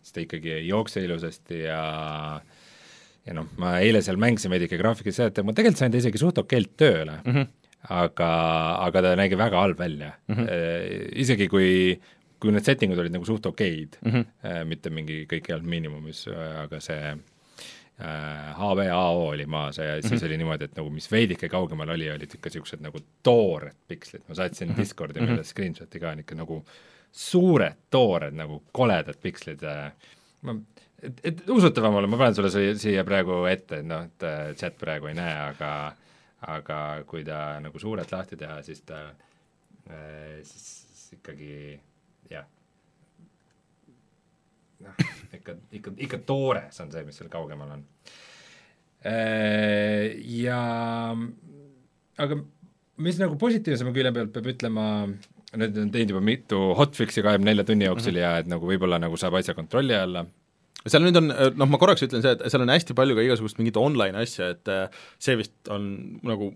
[0.00, 1.82] siis ta ikkagi ei jookse ilusasti ja
[3.26, 6.22] ja noh, ma eile seal mängisin veidike graafikas seda, et ma tegelikult sain ta isegi
[6.22, 7.46] suht okeilt tööle mm, -hmm.
[8.00, 8.30] aga,
[8.86, 10.34] aga ta nägi väga halb välja mm.
[10.34, 11.08] -hmm.
[11.26, 12.00] isegi kui,
[12.40, 14.64] kui need settingud olid nagu suht okeid mm, -hmm.
[14.64, 16.28] mitte mingi, kõik ei olnud miinimumis,
[16.64, 17.16] aga see
[17.98, 20.26] HVAO oli maas ja siis mm -hmm.
[20.26, 24.34] oli niimoodi, et nagu mis veidike kaugemal oli, olid ikka niisugused nagu toored pikslid, ma
[24.34, 24.80] saatsin mm -hmm.
[24.80, 25.44] Discordi meile mm -hmm.
[25.44, 26.64] screenshot'i ka, on ikka nagu
[27.12, 29.92] suured toored nagu koledad pikslid äh,,
[30.42, 30.56] ma
[31.02, 35.06] et, et usutavam olla, ma panen sulle siia, praegu ette, et noh, et chat praegu
[35.06, 35.96] ei näe, aga
[36.46, 39.02] aga kui ta nagu suurelt lahti teha, siis ta
[39.90, 41.80] äh,, siis ikkagi
[42.30, 42.44] jah.
[44.84, 47.84] noh, ikka, ikka, ikka toores on see, mis seal kaugemal on.
[49.06, 50.60] Äh, ja
[52.24, 52.40] aga
[53.04, 54.86] mis nagu positiivsema külje pealt peab ütlema,
[55.56, 58.24] nüüd on teinud juba mitu hotfix'i kahekümne nelja tunni jooksul mm -hmm.
[58.24, 60.26] ja et nagu võib-olla nagu saab asja kontrolli alla
[60.92, 63.60] seal nüüd on, noh, ma korraks ütlen see, et seal on hästi palju ka igasugust
[63.60, 65.88] mingit online asja, et äh, see vist on
[66.26, 66.50] nagu,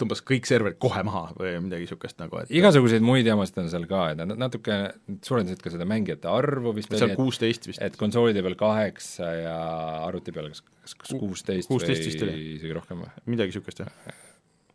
[0.00, 3.88] tõmbas kõik serverid kohe maha või midagi niisugust nagu, et igasuguseid muid jamasid on seal
[3.90, 4.78] ka, et nad natuke
[5.26, 7.82] suurendasid ka seda mängijate arvu vist seal kuusteist vist.
[7.84, 9.58] et konsoolide peal kaheksa ja
[10.06, 10.64] arvuti peal kas,
[10.94, 13.12] kas, kuusteist või isegi rohkem või?
[13.34, 14.16] midagi niisugust, jah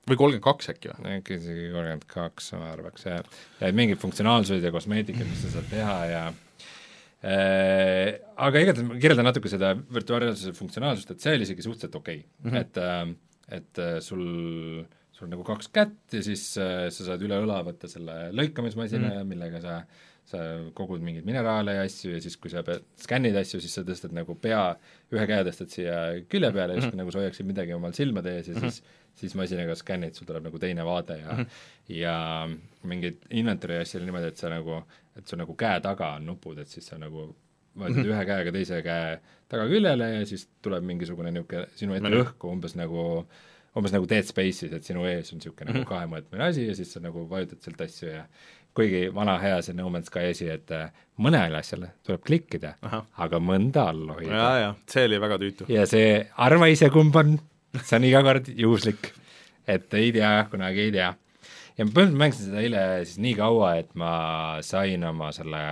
[0.09, 1.17] või kolmkümmend kaks äkki või?
[1.17, 3.21] äkki isegi kolmkümmend kaks, ma arvaks, ja
[3.61, 6.23] ja mingid funktsionaalsused ja kosmeetikad, mis sa saad teha ja
[7.23, 12.27] aga igatahes ma kirjeldan natuke seda virtuaalreaalsuse funktsionaalsust, et see oli isegi suhteliselt okei okay.
[12.43, 12.61] mm, -hmm.
[12.61, 14.23] et äh, et äh, sul,
[15.11, 19.15] sul on nagu kaks kätt ja siis sa saad üle õla võtta selle lõikamismasina mm,
[19.15, 19.31] -hmm.
[19.31, 19.77] millega sa
[20.25, 20.39] sa
[20.77, 24.15] kogud mingeid mineraale ja asju ja siis, kui sa pead, skännid asju, siis sa tõstad
[24.15, 24.63] nagu pea,
[25.13, 25.97] ühe käe tõstad siia
[26.31, 27.01] külje peale justkui mm -hmm.
[27.03, 28.71] nagu sa hoiaksid midagi omal silmade ees ja mm -hmm.
[28.71, 28.83] siis
[29.15, 31.47] siis masinaga skännid, sul tuleb nagu teine vaade ja mm -hmm.
[31.87, 32.49] ja
[32.83, 34.83] mingeid inventory asju oli niimoodi, et sa nagu,
[35.17, 37.35] et sul nagu käe taga on nupud, et siis sa nagu
[37.75, 38.15] vajutad mm -hmm.
[38.15, 43.27] ühe käega teise käe tagaküljele ja siis tuleb mingisugune niisugune sinu ette õhku umbes nagu
[43.75, 45.73] umbes nagu Dead Space'is, et sinu ees on niisugune mm -hmm.
[45.73, 45.93] nagu mhm.
[45.93, 48.27] kahemõõtmeline asi ja siis sa nagu vajutad sealt asju ja
[48.77, 52.75] kuigi vana hea see No Man's Sky asi, et äh, mõnele asjale tuleb klikkida,
[53.21, 54.29] aga mõnda all hoida.
[54.33, 55.67] jaa, jaa, see oli väga tüütu.
[55.71, 57.35] ja see, arva ise, kumb on
[57.87, 59.11] see on iga kord juhuslik,
[59.69, 61.11] et ei tea, kunagi ei tea.
[61.77, 64.13] ja ma põhimõtteliselt mängisin seda eile siis nii kaua, et ma
[64.65, 65.63] sain oma selle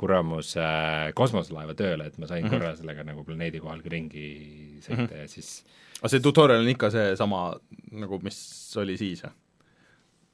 [0.00, 0.66] kuramuse
[1.14, 2.58] kosmoselaeva tööle, et ma sain mm -hmm.
[2.58, 4.26] korra sellega nagu planeedi kohal ka ringi
[4.82, 5.20] sõita mm -hmm.
[5.22, 5.64] ja siis
[6.00, 7.54] aga see tutorial on ikka seesama
[7.92, 8.38] nagu, mis
[8.76, 9.32] oli siis, jah?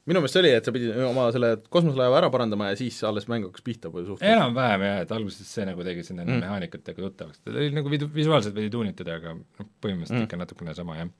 [0.09, 3.29] Minu meelest see oli, et sa pidid oma selle kosmoselaeva ära parandama ja siis alles
[3.31, 4.25] mäng hakkas pihta või suht-?
[4.25, 6.41] enam-vähem jah, et alguses see nagu tegi sinna mm.
[6.45, 10.29] mehaanikatega tuttavaks, ta oli nagu vidu-, visuaalselt veidi tuunitud, aga noh, põhimõtteliselt mm.
[10.29, 11.13] ikka natukene sama, jah.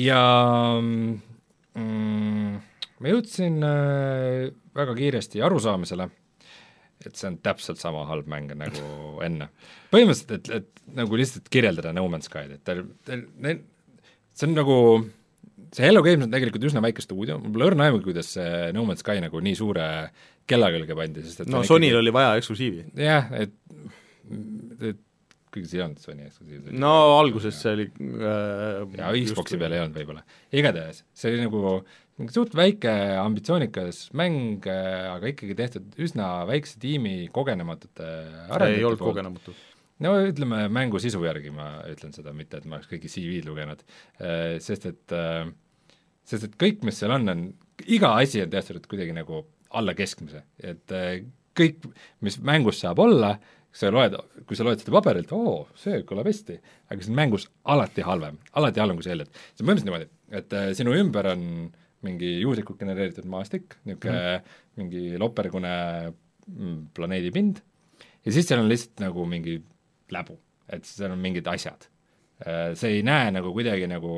[0.00, 0.22] ja
[0.80, 2.56] mm,
[3.00, 4.48] ma jõudsin äh,
[4.80, 6.08] väga kiiresti arusaamisele
[7.06, 8.88] et see on täpselt sama halb mäng nagu
[9.26, 9.50] enne.
[9.92, 13.24] põhimõtteliselt, et, et nagu lihtsalt kirjeldada No Man's Sky'd, et tal, tal,
[14.36, 14.76] see on nagu,
[15.74, 18.86] see Hello Games on tegelikult üsna väike stuudio, mul pole õrna aimugi, kuidas see No
[18.88, 19.86] Man's Sky nagu nii suure
[20.50, 22.00] kella külge pandi, sest et no Sonyl ikkagi...
[22.02, 22.84] oli vaja eksklusiivi.
[22.98, 23.54] jah, et,
[24.90, 25.00] et
[25.50, 26.70] kuigi see ei olnud Sony eksklusiiv.
[26.74, 30.24] no alguses see oli äh, jaa, Xboxi peal ei olnud võib-olla.
[30.54, 31.80] igatahes, see oli nagu
[32.28, 38.08] suht väike ambitsioonikas mäng, aga ikkagi tehtud üsna väikse tiimi kogenematute
[38.50, 39.54] see ei olnud kogenematu.
[40.04, 43.84] No ütleme, mängu sisu järgi ma ütlen seda, mitte et ma oleks kõiki CV-d lugenud,
[44.20, 45.44] äh, sest et äh,
[46.28, 47.46] sest et kõik, mis seal on, on,
[47.86, 49.44] iga asi on tehtud kuidagi nagu
[49.76, 51.22] alla keskmise, et äh,
[51.56, 51.84] kõik,
[52.24, 53.34] mis mängus saab olla,
[53.70, 54.16] sa loed,
[54.48, 56.56] kui sa loed seda paberilt, oo, see kõlab hästi,
[56.90, 59.30] aga see on mängus alati halvem, alati halvem, kui sa eeldad.
[59.30, 61.44] see on põhimõtteliselt niimoodi, et sinu ümber on
[62.06, 64.56] mingi juhuslikult genereeritud maastik, niisugune mm.
[64.80, 65.74] mingi lopergune
[66.10, 67.60] mm, planeedipind,
[68.24, 69.60] ja siis seal on lihtsalt nagu mingi
[70.14, 70.38] läbu,
[70.68, 71.88] et seal on mingid asjad.
[72.40, 74.14] Äh, see ei näe nagu kuidagi nagu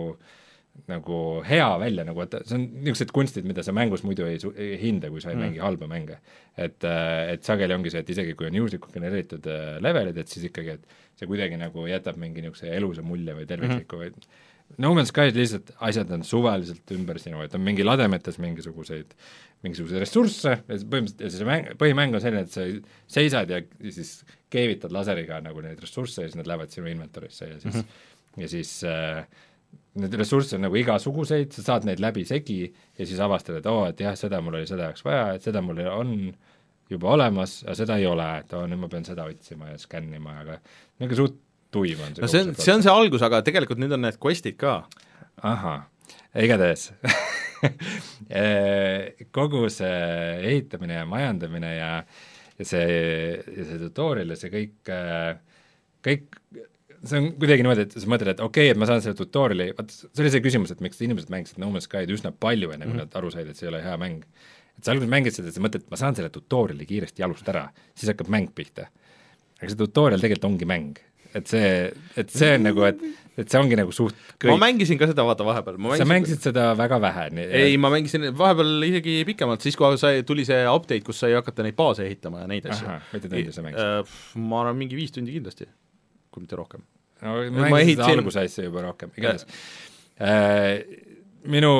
[0.88, 4.78] nagu hea välja, nagu et see on niisugused kunstid, mida sa mängus muidu ei, ei
[4.80, 5.42] hinda, kui sa ei mm.
[5.44, 6.16] mängi halba mänge.
[6.56, 10.32] et, äh, et sageli ongi see, et isegi kui on juhuslikult genereeritud äh, levelid, et
[10.32, 14.24] siis ikkagi, et see kuidagi nagu jätab mingi niisuguse elusa mulje või tervikliku mm -hmm.
[14.24, 19.12] või No Man's Sky's lihtsalt asjad on suvaliselt ümber sinu, et on mingi lademetes mingisuguseid,
[19.62, 22.66] mingisuguseid ressursse ja põhimõtteliselt, ja see mäng, põhimäng on selline, et sa
[23.16, 23.60] seisad ja,
[23.94, 24.16] siis
[24.52, 28.42] keevitad laseriga nagu neid ressursse ja siis nad lähevad sinu inventorisse ja siis mm, -hmm.
[28.42, 29.22] ja siis äh,
[30.02, 32.62] neid ressursse on nagu igasuguseid, sa saad neid läbisegi
[32.98, 35.46] ja siis avastad, et oo oh,, et jah, seda mul oli selle jaoks vaja, et
[35.46, 36.16] seda mul on
[36.90, 39.78] juba olemas, aga seda ei ole, et oo oh,, nüüd ma pean seda otsima ja
[39.78, 41.40] skännima, aga niisugune suht
[41.72, 44.18] tuim on see no see on, see on see algus, aga tegelikult nüüd on need
[44.22, 44.82] quest'id ka.
[45.42, 45.86] ahah,
[46.34, 46.90] igatahes
[49.38, 49.96] kogu see
[50.52, 51.90] ehitamine ja majandamine ja
[52.58, 52.86] ja see,
[53.56, 54.92] ja see tutorial ja see kõik,
[56.04, 56.40] kõik
[57.02, 59.72] see on kuidagi niimoodi, et sa mõtled, et okei okay,, et ma saan selle tutorial'i,
[59.78, 62.86] vaat see oli see küsimus, et miks inimesed mängisid No Man's Sky'd üsna palju, enne
[62.86, 63.10] kui mm -hmm.
[63.10, 64.24] nad aru said, et see ei ole hea mäng.
[64.78, 67.68] et sa alguses mängid seda, sa mõtled, et ma saan selle tutorial'i kiiresti jalust ära,
[67.94, 68.88] siis hakkab mäng pihta.
[69.60, 70.98] aga see tutorial tegelikult ongi mäng.
[71.38, 71.66] Et see,
[72.20, 73.02] et see on nagu, et,
[73.40, 74.50] et see ongi nagu suht kõik.
[74.52, 75.78] ma mängisin ka seda, vaata, vahepeal.
[76.00, 77.28] sa mängisid seda väga vähe?
[77.48, 81.66] ei, ma mängisin vahepeal isegi pikemalt, siis kui sai, tuli see update, kus sai hakata
[81.66, 82.98] neid baase ehitama ja neid asju.
[83.14, 84.02] mitu tundi sa mängisid?
[84.02, 85.68] Äh, ma arvan, mingi viis tundi kindlasti
[86.32, 86.84] kui mitte rohkem.
[87.22, 89.48] no ma mängisin seda alguse asja juba rohkem, igatahes
[90.20, 90.82] äh,
[91.48, 91.72] minu,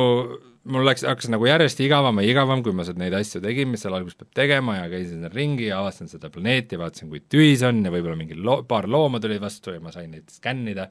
[0.64, 3.82] mul läks, hakkas nagu järjest igavam ja igavam, kui ma seda, neid asju tegin, mis
[3.82, 7.56] seal alguses peab tegema ja käisin seal ringi ja avastasin seda planeeti, vaatasin, kui tühi
[7.58, 10.88] see on ja võib-olla mingi loo-, paar looma tulid vastu ja ma sain neid skännida,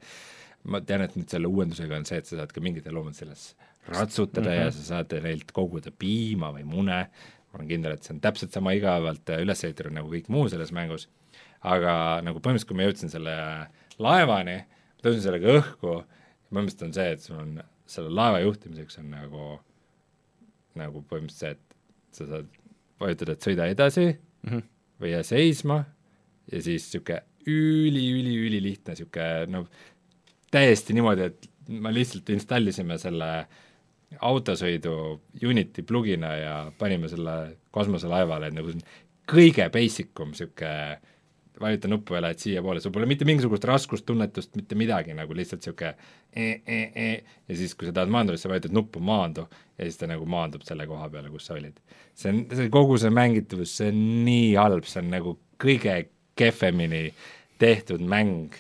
[0.72, 3.54] ma tean, et nüüd selle uuendusega on see, et sa saad ka mingitel loomadel selles
[3.88, 4.66] ratsutada mm -hmm.
[4.66, 8.52] ja sa saad neilt koguda piima või mune, ma olen kindel, et see on täpselt
[8.52, 11.10] sama igavalt üles ehitatud nagu kõik muu selles mängus.
[11.62, 13.34] Aga nagu põhimõtteliselt, kui ma jõudsin selle
[14.00, 14.64] laevani,
[15.04, 16.04] tõusin sellega õhku,
[16.50, 17.60] põhimõtteliselt on see, et sul on
[17.92, 19.48] selle laeva juhtimiseks on nagu,
[20.80, 22.52] nagu põhimõtteliselt see, et sa saad
[23.02, 24.70] vajutada, et sõida edasi mm -hmm.
[25.02, 25.84] või jää seisma
[26.52, 29.68] ja siis niisugune üli-üli-ülilihtne niisugune noh,
[30.52, 33.32] täiesti niimoodi, et me lihtsalt installisime selle
[34.20, 38.74] autosõidu Unity plugina ja panime selle kosmoselaevale, et nagu
[39.32, 41.00] kõige basic um niisugune
[41.62, 45.94] vajuta nuppu ja lähed siiapoole, sul pole mitte mingisugust raskustunnetust, mitte midagi, nagu lihtsalt niisugune
[46.34, 47.10] e, e, e,
[47.50, 49.48] ja siis, kui sa tahad maanduda, siis sa vajutad nuppu maandu.
[49.78, 51.78] Ja siis ta nagu maandub selle koha peale, kus sa olid.
[52.16, 55.96] see on, see kogu see mängitavus, see on nii halb, see on nagu kõige
[56.38, 57.10] kehvemini
[57.62, 58.60] tehtud mäng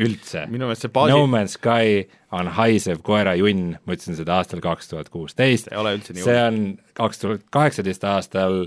[0.00, 0.44] üldse.
[0.50, 4.90] minu meelest see baasi No Man's Sky on haisev koerajunn, ma ütlesin seda aastal kaks
[4.90, 6.60] tuhat kuusteist, see on
[6.98, 8.64] kaks tuhat kaheksateist aastal,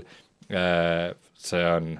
[0.48, 1.96] äh, see on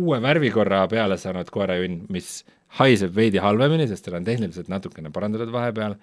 [0.00, 2.40] uue värvikorra peale saanud koerajunn, mis
[2.78, 5.96] haiseb veidi halvemini, sest tal on tehniliselt natukene parandatud vahepeal,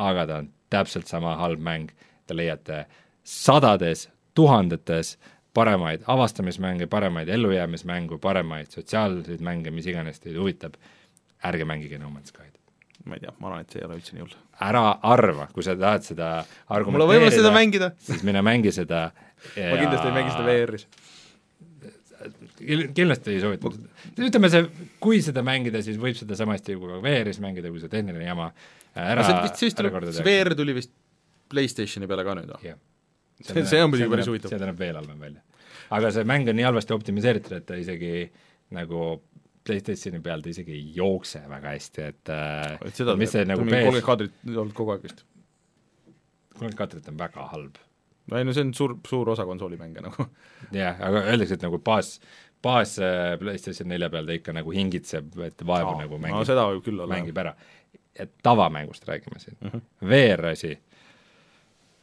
[0.00, 1.92] aga ta on täpselt sama halb mäng,
[2.26, 2.84] te leiate
[3.24, 5.18] sadades, tuhandetes
[5.54, 10.80] paremaid avastamismänge, paremaid ellujäämismängu, paremaid sotsiaalseid mänge, mis iganes teid huvitab,
[11.44, 12.54] ärge mängige No Man's Sky'd
[13.04, 14.36] ma ei tea, ma arvan, et see ei ole üldse nii hull.
[14.64, 16.30] ära arva, kui sa tahad seda
[17.52, 17.90] mängida.
[18.00, 19.10] siis mine mängi seda
[19.56, 19.68] ja...
[19.68, 20.86] ma kindlasti ei mängi seda VR-is
[22.64, 23.70] kindlasti ei soovita.
[24.18, 24.64] ütleme see,
[25.02, 28.50] kui seda mängida, siis võib seda sama hästi kui VR-is mängida, kui see tehniline jama
[28.94, 30.92] ära see vist siis tuleb, see VR tuli vist
[31.52, 32.74] PlayStationi peale ka nüüd või?
[33.42, 34.52] see, see on muidugi päris huvitav.
[34.52, 35.44] see näeb veel halvem välja.
[35.98, 38.26] aga see mäng on nii halvasti optimiseeritud, et ta isegi
[38.74, 39.06] nagu
[39.64, 43.64] PlayStationi peal ta isegi ei jookse väga hästi, et äh, et seda mis see nagu
[43.64, 45.26] kolmkümmend kaadrit olnud kogu aeg vist?
[46.54, 47.82] kolmkümmend kaadrit on väga halb
[48.30, 50.28] no ei no see on suur, suur osa konsooli mänge nagu.
[50.72, 52.16] jah, aga öeldakse, et nagu baas,
[52.64, 56.66] baas äh, PlayStation nelja peal ta ikka nagu hingitseb, et vaevu nagu mängib no seda
[56.70, 57.12] võib küll olla.
[57.14, 57.54] mängib ära.
[58.14, 59.72] et tavamängust räägime siin uh.
[59.72, 59.84] -huh.
[60.10, 60.74] VR-asi,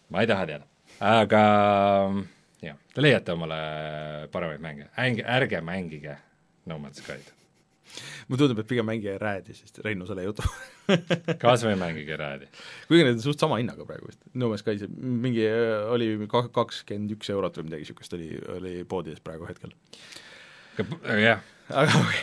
[0.10, 0.66] ma ei taha teada,
[1.00, 1.44] aga
[2.62, 3.62] jah, te leiate omale
[4.32, 6.18] paremaid mänge, ärge, ärge mängige
[6.66, 7.32] No Man's Sky'd
[8.28, 10.46] mulle tundub, et pigem mängige Räädi, sest Reinu selle jutu
[11.42, 12.50] kas või mängige Räädi?
[12.88, 15.46] kuigi need on suht sama hinnaga praegu vist, No Man's Sky, mingi
[15.92, 19.74] oli kakskümmend üks eurot või midagi niisugust oli, oli poodides praegu hetkel.
[21.22, 21.44] Jah.
[21.70, 22.20] aga okei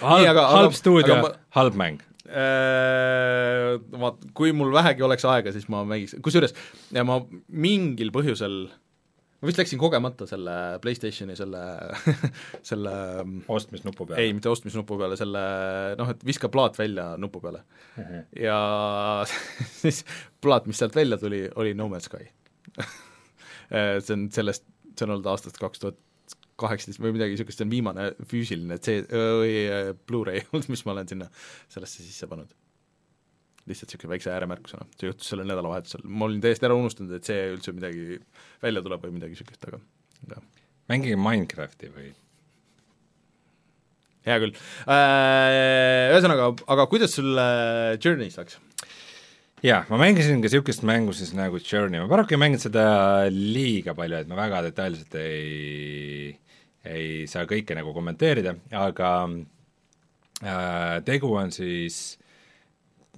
[0.00, 0.26] okay.
[0.28, 1.18] halb, halb stuudio,
[1.56, 6.54] halb mäng äh, vaat, kui mul vähegi oleks aega, siis ma mängiks, kusjuures
[7.06, 8.62] ma mingil põhjusel
[9.40, 10.54] ma vist läksin kogemata selle
[10.84, 11.62] PlayStationi selle
[12.70, 12.94] selle
[13.48, 14.24] ostmisnupu peale?
[14.24, 15.44] ei, mitte ostmisnupu peale, selle
[16.00, 18.04] noh, et viska plaat välja nupu peale uh.
[18.04, 18.26] -huh.
[18.40, 18.58] ja
[19.82, 20.04] siis
[20.40, 22.28] plaat, mis sealt välja tuli, oli No Man's Sky
[24.04, 24.66] see on sellest,
[24.96, 25.98] see on olnud aastast kaks tuhat
[26.60, 30.96] kaheksateist või midagi niisugust, see on viimane füüsiline C- või äh, Blu-ray olnud, mis ma
[30.96, 31.30] olen sinna
[31.72, 32.52] sellesse sisse pannud
[33.68, 37.50] lihtsalt niisugune väikse ääremärkusena, see juhtus sellel nädalavahetusel, ma olin täiesti ära unustanud, et see
[37.52, 38.18] üldse midagi
[38.64, 39.80] välja tuleb või midagi niisugust, aga
[40.32, 40.42] jah.
[40.90, 42.10] mängige Minecrafti või?
[44.26, 44.56] hea küll
[44.90, 47.30] äh,, ühesõnaga, aga kuidas sul
[48.00, 48.58] Journey's läks?
[49.64, 52.84] jaa, ma mängisin ka niisugust mängu siis nagu Journey, ma paraku ei mänginud seda
[53.32, 56.32] liiga palju, et ma väga detailselt ei,
[56.88, 62.00] ei saa kõike nagu kommenteerida, aga äh, tegu on siis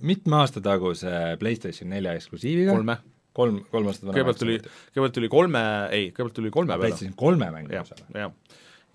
[0.02, 2.74] mitme aasta taguse PlayStation nelja eksklusiiviga?
[2.74, 2.96] kolme.
[3.36, 4.16] kolm, kolm aastat vana.
[4.16, 5.62] kõigepealt tuli, kõigepealt tuli kolme,
[5.94, 6.88] ei, kõigepealt tuli kolme peale.
[6.88, 7.84] PlayStation kolme mängu ja,
[8.16, 8.34] jah.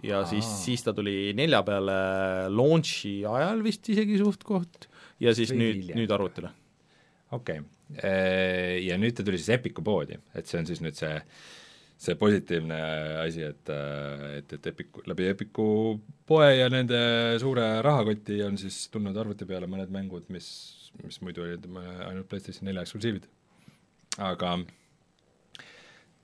[0.03, 0.30] ja Aa.
[0.34, 1.98] siis, siis ta tuli nelja peale
[2.52, 4.89] launch'i ajal vist isegi suht-koht
[5.23, 6.52] ja siis Või nüüd, nüüd arvutile.
[7.31, 7.73] okei okay.,
[8.84, 11.14] ja nüüd ta tuli siis Epicu poodi, et see on siis nüüd see
[11.98, 12.78] see positiivne
[13.24, 13.69] asi, et,
[14.38, 15.68] et, et Epiku, läbi Epiku
[16.30, 16.99] poe ja nende
[17.41, 21.65] suure rahakoti on siis tulnud arvuti peale mõned mängud, mis mis muidu olid
[22.07, 23.28] ainult PlayStation nelja eksklusiivid.
[24.18, 24.57] aga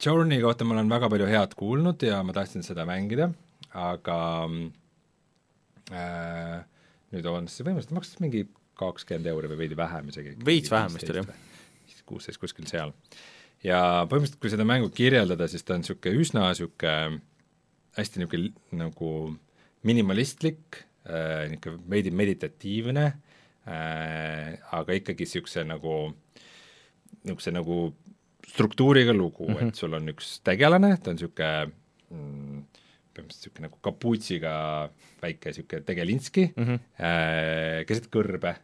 [0.03, 3.29] Journey kohta ma olen väga palju head kuulnud ja ma tahtsin seda mängida,
[3.77, 4.17] aga
[5.93, 6.57] äh,
[7.13, 8.47] nüüd on see võimaliselt makstis mingi
[8.79, 10.35] kakskümmend euri või veidi vähem isegi.
[10.45, 12.01] veits vähem vist oli, jah.
[12.09, 12.95] kuusteist kuskil seal.
[13.63, 13.79] Ja
[14.09, 17.21] põhimõtteliselt, kui seda mängu kirjeldada, siis ta on niisugune üsna niisugune
[17.97, 19.11] hästi niisugune nagu
[19.87, 25.97] minimalistlik äh,, niisugune veidi meditatiivne äh,, aga ikkagi niisuguse nagu,
[27.23, 27.79] niisuguse nagu
[28.53, 29.67] struktuuriga lugu mm, -hmm.
[29.67, 31.71] et sul on üks tegelane, ta on niisugune
[32.11, 32.61] mm,
[33.13, 34.53] põhimõtteliselt niisugune nagu kapuutsiga
[35.23, 36.79] väike niisugune tegelinski mm -hmm.
[36.99, 38.55] äh, keset kõrbe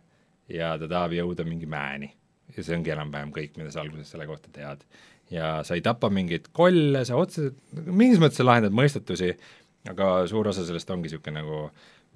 [0.50, 2.14] ja ta tahab jõuda mingi mäeni.
[2.56, 4.84] Ja see ongi enam-vähem kõik, mida sa alguses selle kohta tead.
[5.30, 9.36] ja sa ei tapa mingeid kolle, sa otseselt, mingis mõttes sa lahendad mõistatusi,
[9.90, 11.62] aga suur osa sellest ongi niisugune nagu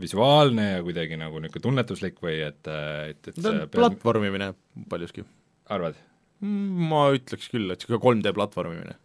[0.02, 3.72] visuaalne ja kuidagi nagu niisugune tunnetuslik või et, et, et see peab...
[3.76, 4.54] platvormimine
[4.90, 5.26] paljuski.
[5.74, 6.00] arvad?
[6.44, 8.98] Mm, ma ütleks küll, et niisugune 3D platvormimine.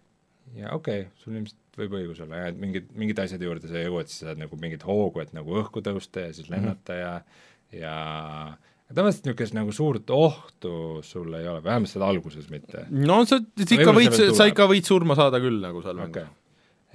[0.56, 3.84] jaa, okei okay., sul ilmselt võib õigus olla jah, et mingid, mingid asjad juurde sa
[3.84, 7.04] jõuad, siis saad nagu mingit hoogu, et nagu õhku tõusta ja siis lennata mm -hmm.
[7.04, 8.56] ja ja
[8.94, 10.74] tavaliselt niisugust nagu suurt ohtu
[11.04, 12.86] sul ei ole, vähemalt seda alguses mitte.
[12.90, 16.28] no sa ikka võid, sa ikka võid surma saada küll nagu seal okay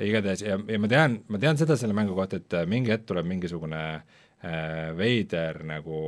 [0.01, 3.05] igatahes ja, ja ma tean, ma tean seda selle mängu kohta, et äh, mingi hetk
[3.09, 5.99] tuleb mingisugune äh, veider nagu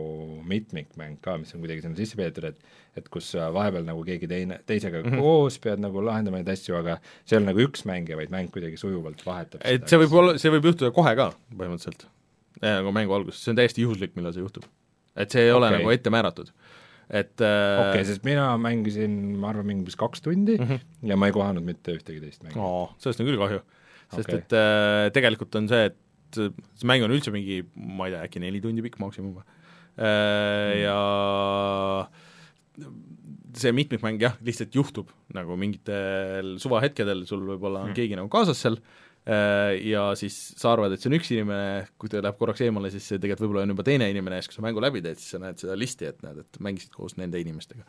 [0.47, 4.61] mitmikmäng ka, mis on kuidagi sinna sisse peetud, et et kus vahepeal nagu keegi teine,
[4.63, 5.19] teisega mm -hmm.
[5.19, 6.95] koos pead nagu lahendama neid asju, aga
[7.25, 10.37] see ei ole nagu üks mängija, vaid mäng kuidagi sujuvalt vahetab et see võib olla,
[10.39, 12.07] see võib juhtuda kohe ka põhimõtteliselt,
[12.61, 14.63] nagu mängu alguses, see on täiesti juhuslik, millal see juhtub.
[15.15, 15.59] Et see ei okay.
[15.59, 16.51] ole nagu ette määratud
[17.05, 20.79] et äh, okei okay,, sest mina mängisin, ma arvan, mingi umbes kaks tundi mm -hmm.
[21.11, 22.95] ja ma ei kohanud mitte ühtegi teist mängu oh,.
[22.97, 23.61] sellest on küll kahju
[24.15, 24.39] sest okay.
[24.39, 25.97] et äh, tegelikult on see, et
[26.35, 30.05] see mäng on üldse mingi, ma ei tea, äkki neli tundi pikk maksimum või äh,
[30.05, 30.81] mm.
[30.83, 30.99] ja
[33.55, 37.97] see mitmikmäng jah, lihtsalt juhtub nagu mingitel suvahetkedel, sul võib-olla on mm.
[38.01, 42.11] keegi nagu kaasas seal äh, ja siis sa arvad, et see on üks inimene, kui
[42.11, 44.59] ta läheb korraks eemale, siis see tegelikult võib-olla on juba teine inimene ja siis, kui
[44.59, 47.41] sa mängu läbi teed, siis sa näed seda listi, et näed, et mängisid koos nende
[47.41, 47.87] inimestega.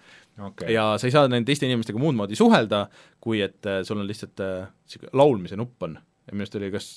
[0.49, 0.73] Okay..
[0.73, 2.87] ja sa ei saa nende teiste inimestega muud moodi suhelda,
[3.21, 5.99] kui et äh, sul on lihtsalt niisugune äh, laulmise nupp on.
[6.27, 6.89] Ja minu arust oli kas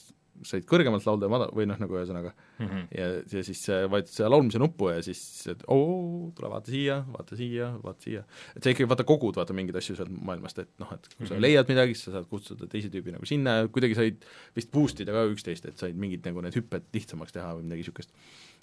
[0.48, 2.68] said kõrgemalt laulda või mada-, või noh, nagu ühesõnaga mm.
[2.68, 2.86] -hmm.
[2.96, 3.62] ja, ja siis
[3.92, 5.22] vajutad seda laulmise nuppu ja siis
[5.52, 8.24] et oo, tule vaata siia, vaata siia, vaata siia.
[8.56, 11.34] et sa ikkagi vaata kogud, vaata mingeid asju sealt maailmast, et noh, et kui sa
[11.34, 11.46] mm -hmm.
[11.48, 14.26] leiad midagi, siis sa saad kutsuda teise tüübi nagu sinna ja kuidagi said
[14.56, 17.84] vist boost ida ka üksteist, et said mingid nagu need hüpped lihtsamaks teha või midagi
[17.84, 18.12] niisugust.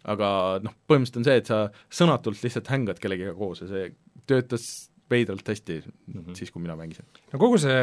[0.04, 3.94] aga noh, põhimõtteliselt on see, et sa sõnatult lihtsalt hängad kellegiga koos ja see
[4.26, 6.34] töötas veidralt hästi mm -hmm.
[6.34, 7.04] siis, kui mina mängisin.
[7.32, 7.78] no kogu see,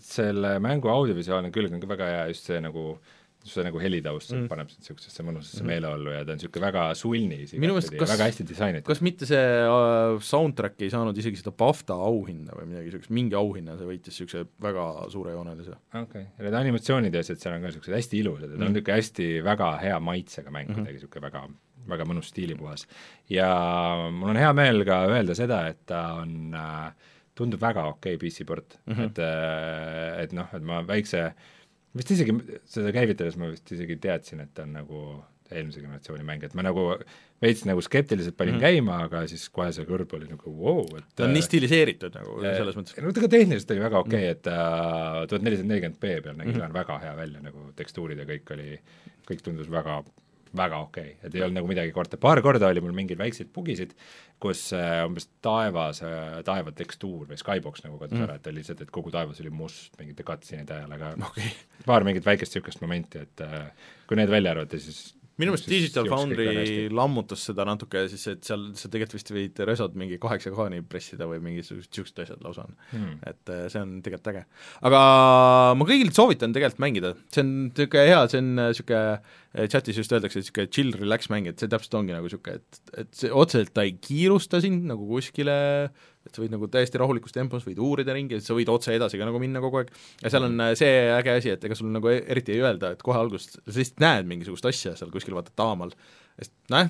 [0.00, 2.96] selle mängu audiovisuaalne külg on ka väga hea, just see nagu
[3.46, 4.48] see nagu helitaust mm.
[4.50, 5.66] paneb sind niisugusesse mõnusasse mm.
[5.70, 8.86] meeleollu ja ta on niisugune väga sulnis Minu meelest kas- väga hästi disainitud.
[8.88, 13.34] kas mitte see uh, soundtrack ei saanud isegi seda BAFTA auhinda või midagi niisugust, mingi
[13.38, 17.60] auhinna see võitis niisuguse väga suurejoonelise okei okay., ja need animatsioonid ja asjad seal on
[17.62, 18.74] ka niisugused hästi ilusad ja ta on Mm.
[18.80, 20.74] niisugune hästi väga hea maitsega mäng Mhm.
[20.80, 21.44] kuidagi, niisugune väga,
[21.88, 22.86] väga mõnus stiilipuhas.
[23.30, 23.50] ja
[24.12, 28.22] mul on hea meel ka öelda seda, et ta on äh, tundub väga okei okay
[28.22, 28.94] PC-port mm.
[28.94, 29.06] -hmm.
[29.06, 31.30] et äh, et noh, et ma väikse,
[31.96, 35.06] vist isegi seda käivitades ma vist isegi teadsin, et ta on nagu
[35.52, 36.88] eelmise generatsiooni mäng, et ma nagu
[37.42, 38.60] veits nagu skeptiliselt panin mm.
[38.60, 38.78] -hmm.
[38.80, 42.14] käima, aga siis kohe see kõrv oli nagu vau wow,, et ta on nii stiliseeritud
[42.16, 42.96] nagu Äh, selles mõttes.
[43.02, 46.36] no ta ka tehniliselt oli väga okei okay,, et ta tuhat nelisada nelikümmend B peal
[46.36, 46.60] nägi Mhm.
[46.60, 48.80] ka väga hea välja, nagu tekstuurid ja kõik oli,
[49.28, 50.02] kõik tundus väga
[50.58, 53.50] väga okei okay., et ei olnud nagu midagi korda, paar korda oli mul mingeid väikseid
[53.54, 53.94] bugisid,
[54.42, 58.26] kus äh, umbes taevas äh,, taeva tekstuur või skybox nagu kadus mm.
[58.26, 61.52] Ära, et oli lihtsalt, et kogu taevas oli must mingite cutscene'ide ajal, aga okay..
[61.88, 63.70] paar mingit väikest niisugust momenti, et äh,
[64.06, 68.68] kui need välja arvata, siis minu meelest Digital Foundry lammutas seda natuke siis, et seal
[68.78, 72.76] sa tegelikult vist võid resod mingi kaheksa K-ni pressida või mingisugused niisugused asjad lausa on
[72.92, 73.18] hmm.
[73.28, 74.44] et äh, see on tegelikult äge.
[74.90, 75.02] aga
[75.76, 80.42] ma kõigil soovitan tegelikult mängida, see on niisugune hea, see on niisugune chatis just öeldakse,
[80.42, 83.86] niisugune chill relax mäng, et see täpselt ongi nagu niisugune, et, et see otseselt ta
[83.86, 85.56] ei kiirusta sind nagu kuskile
[86.26, 89.18] et sa võid nagu täiesti rahulikus tempos võid uurida ringi, et sa võid otse edasi
[89.20, 89.90] ka nagu minna kogu aeg
[90.22, 92.92] ja seal on äh, see äge asi, et ega sul nagu e- eriti ei öelda,
[92.96, 95.94] et kohe alguses sa lihtsalt näed mingisugust asja seal kuskil vaata taamal,
[96.38, 96.86] sest noh,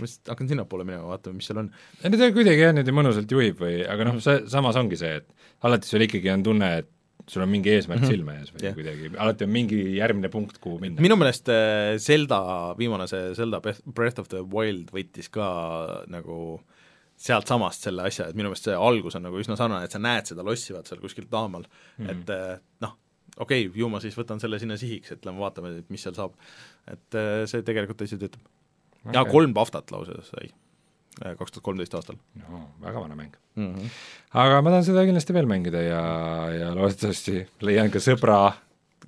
[0.00, 1.72] ma lihtsalt hakkan sinnapoole minema, vaatame, mis seal on.
[2.04, 5.18] ei no ta kuidagi jah, niimoodi mõnusalt juhib või, aga noh, see samas ongi see,
[5.20, 5.28] et
[5.68, 6.88] alati sul ikkagi on tunne, et
[7.30, 8.10] sul on mingi eesmärk mm Mhm.
[8.10, 8.16] -hmm.
[8.16, 8.74] silme ees või yeah.
[8.74, 11.00] kuidagi, alati on mingi järgmine punkt, kuhu minna.
[11.04, 12.40] minu meelest äh, Zelda,
[12.78, 15.46] viimane see Zelda Breath of the Wild võttis ka
[16.08, 16.60] nagu
[17.20, 20.30] sealtsamast selle asja, et minu meelest see algus on nagu üsna sarnane, et sa näed
[20.30, 22.06] seda lossi vaata seal kuskil taamal mm.
[22.06, 22.10] -hmm.
[22.14, 22.96] et äh, noh,
[23.36, 26.34] okei okay,, ju ma siis võtan selle sinna sihiks, et lähme vaatame, mis seal saab.
[26.88, 28.42] et äh, see tegelikult täitsa töötab
[29.04, 29.14] okay..
[29.14, 32.64] ja kolm Baftat lausa sai äh, kaks tuhat kolmteist aastal no,.
[32.80, 33.36] väga vana mäng.
[33.54, 33.74] mm.
[33.74, 33.90] -hmm.
[34.44, 36.04] aga ma tahan seda kindlasti veel mängida ja,
[36.56, 38.40] ja loodetavasti leian ka sõbra,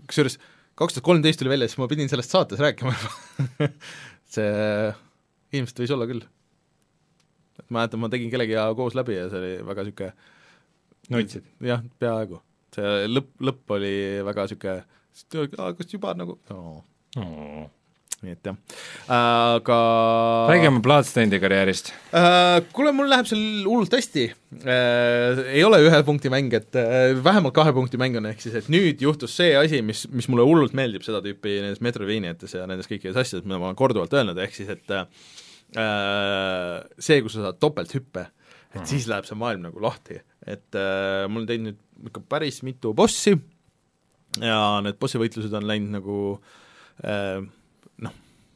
[0.06, 0.38] kusjuures
[0.74, 2.92] kaks tuhat kolmteist tuli välja, siis ma pidin sellest saates rääkima
[4.34, 4.52] see
[5.52, 6.24] ilmselt võis olla küll.
[7.72, 10.12] Ma mäletan, ma tegin kellegagi koos läbi ja see oli väga niisugune
[11.10, 11.52] nutsid.
[11.72, 12.40] jah, peaaegu.
[12.76, 13.94] see lõpp, lõpp oli
[14.28, 14.80] väga niisugune,
[15.78, 16.82] kas juba nagu no.,
[18.22, 18.58] nii et jah,
[19.10, 19.76] aga
[20.46, 21.90] räägi oma Bloodstainedi karjäärist.
[22.14, 24.28] Äh, kuule, mul läheb seal hullult hästi
[24.62, 25.40] äh,.
[25.56, 28.70] ei ole ühe punkti mäng, et äh, vähemalt kahe punkti mäng on, ehk siis et
[28.72, 32.90] nüüd juhtus see asi, mis, mis mulle hullult meeldib seda tüüpi nendes Metroidvaniates ja nendes
[32.90, 35.26] kõikides asjades, mida ma olen korduvalt öelnud, ehk siis et äh,
[35.72, 38.26] see, kus sa saad topelthüppe,
[38.76, 42.92] et siis läheb see maailm nagu lahti, et äh, mul on teinud ikka päris mitu
[42.96, 43.36] bossi
[44.40, 46.18] ja need bossi võitlused on läinud nagu
[47.04, 47.40] äh,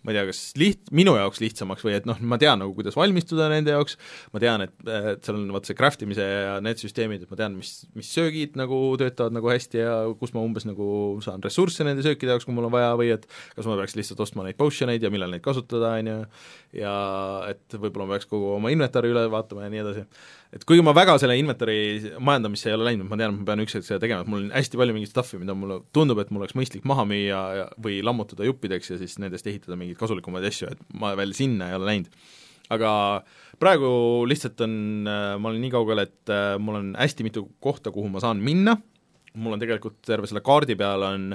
[0.07, 2.95] ma ei tea, kas liht-, minu jaoks lihtsamaks või et noh, ma tean nagu, kuidas
[2.99, 3.97] valmistuda nende jaoks,
[4.31, 7.41] ma tean, et, et seal on vaata see craft imise ja need süsteemid, et ma
[7.41, 10.87] tean, mis, mis söögid nagu töötavad nagu hästi ja kus ma umbes nagu
[11.27, 13.27] saan ressursse nende söökide jaoks, kui mul on vaja või et
[13.57, 16.19] kas ma peaks lihtsalt ostma neid potion eid ja millal neid kasutada, on ju,
[16.85, 16.97] ja
[17.51, 20.07] et võib-olla ma peaks kogu oma inventari üle vaatama ja nii edasi.
[20.57, 23.63] Et kuigi ma väga selle inventari majandamisse ei ole läinud, ma tean, et ma pean
[23.65, 26.33] üks hetk seda tegema, et mul on hästi palju mingit stuff'i, mida mulle tundub, et
[26.33, 30.73] mul oleks mõistlik maha müüa või lammutada juppideks ja siis nendest ehitada mingeid kasulikumaid asju,
[30.73, 32.27] et ma veel sinna ei ole läinud.
[32.75, 32.91] aga
[33.63, 33.89] praegu
[34.27, 34.75] lihtsalt on,
[35.07, 38.79] ma olen nii kaugel, et äh, mul on hästi mitu kohta, kuhu ma saan minna,
[39.37, 41.31] mul on tegelikult terve selle kaardi peal on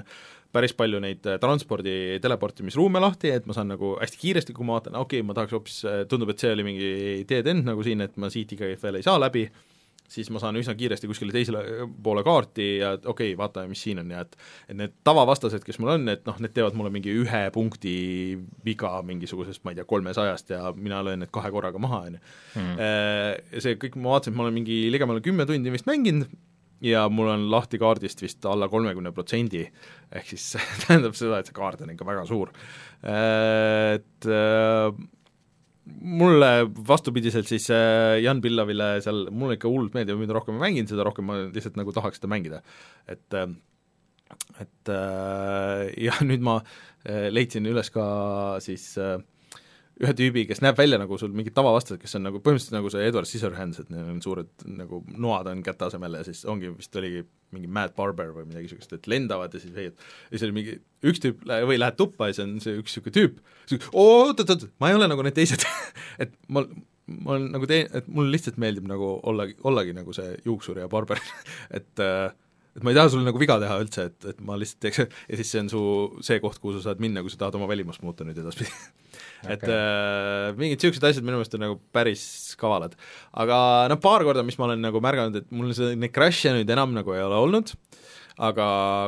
[0.52, 4.78] päris palju neid äh, transpordi teleportimisruume lahti, et ma saan nagu hästi kiiresti, kui ma
[4.80, 6.94] vaatan, okei okay,, ma tahaks hoopis, tundub, et see oli mingi
[7.30, 9.48] dead end nagu siin, et ma siit ikkagi veel ei saa läbi,
[10.11, 14.02] siis ma saan üsna kiiresti kuskile teisele poole kaarti ja okei okay,, vaatame, mis siin
[14.03, 14.36] on ja et
[14.68, 17.95] et need tavavastased, kes mul on, et noh, need teevad mulle mingi ühe punkti
[18.65, 22.23] viga mingisugusest, ma ei tea, kolmesajast ja mina löön need kahe korraga maha, on ju.
[22.76, 26.32] Äh, see kõik, ma vaatasin, et ma olen mingi ligemale kümme tundi vist mänginud
[26.82, 29.64] ja mul on lahti kaardist vist alla kolmekümne protsendi,
[30.12, 30.52] ehk siis
[30.84, 32.53] tähendab seda, et see kaart on ikka väga suur.
[33.02, 35.02] Et äh,
[36.22, 36.52] mulle
[36.88, 41.06] vastupidiselt siis äh, Jan Pillavile seal, mulle ikka hullult meeldib, mida rohkem ma mängin, seda
[41.08, 42.64] rohkem ma lihtsalt nagu tahaks seda mängida.
[43.10, 43.52] et äh,
[44.64, 44.90] et
[45.99, 46.62] ja nüüd ma
[47.36, 48.06] leidsin üles ka
[48.64, 49.18] siis äh,
[50.01, 53.03] ühe tüübi, kes näeb välja nagu sul mingid tavavastased, kes on nagu põhimõtteliselt nagu see
[53.05, 56.95] Edward Scissorhands, et neil on suured nagu noad on käte asemel ja siis ongi, vist
[56.97, 60.55] oligi mingi Mad Barber või midagi niisugust, et lendavad ja siis veid-, ja siis oli
[60.55, 60.77] mingi
[61.11, 63.41] üks tüüp lä- või lähed tuppa ja siis on see üks niisugune tüüp,
[63.91, 65.65] oot-oot-oot, ma ei ole nagu need teised.
[66.23, 66.63] Et ma,
[67.11, 70.89] ma olen nagu tee-, et mulle lihtsalt meeldib nagu olla, ollagi nagu see juuksur ja
[70.91, 71.22] barber.
[71.77, 72.31] Et äh,
[72.72, 75.39] et ma ei taha sulle nagu viga teha üldse, et, et ma lihtsalt teeks ja
[75.39, 75.81] siis see on su
[76.23, 79.52] see koht, kuhu sa saad minna, kui sa tahad oma välimust muuta nüüd edaspidi okay.
[79.56, 82.23] et äh, mingid niisugused asjad minu meelest on nagu päris
[82.61, 82.95] kavalad.
[83.43, 83.57] aga
[83.91, 86.95] noh, paar korda, mis ma olen nagu märganud, et mul see, neid crash'e nüüd enam
[86.95, 87.73] nagu ei ole olnud,
[88.41, 88.68] aga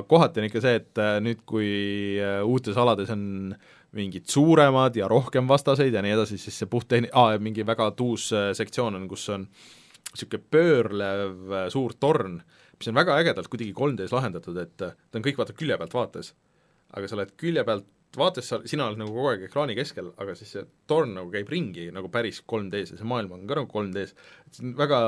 [0.10, 1.70] kohati on ikka see, et äh, nüüd, kui
[2.20, 3.54] äh, uutes alades on
[3.94, 8.32] mingid suuremad ja rohkem vastaseid ja nii edasi, siis see puhttehni-, aa, mingi väga tuus
[8.36, 9.48] äh, sektsioon on, kus on
[10.14, 12.36] niisugune pöörlev suur torn,
[12.84, 16.34] mis on väga ägedalt kuidagi 3D-s lahendatud, et ta on kõik vaata külje pealt vaates.
[16.94, 17.88] aga sa oled külje pealt
[18.18, 21.50] vaates sa, sina oled nagu kogu aeg ekraani keskel, aga siis see torn nagu käib
[21.50, 24.14] ringi nagu päris 3D-s ja see maailm on ka nagu 3D-s.
[24.46, 25.00] et see on väga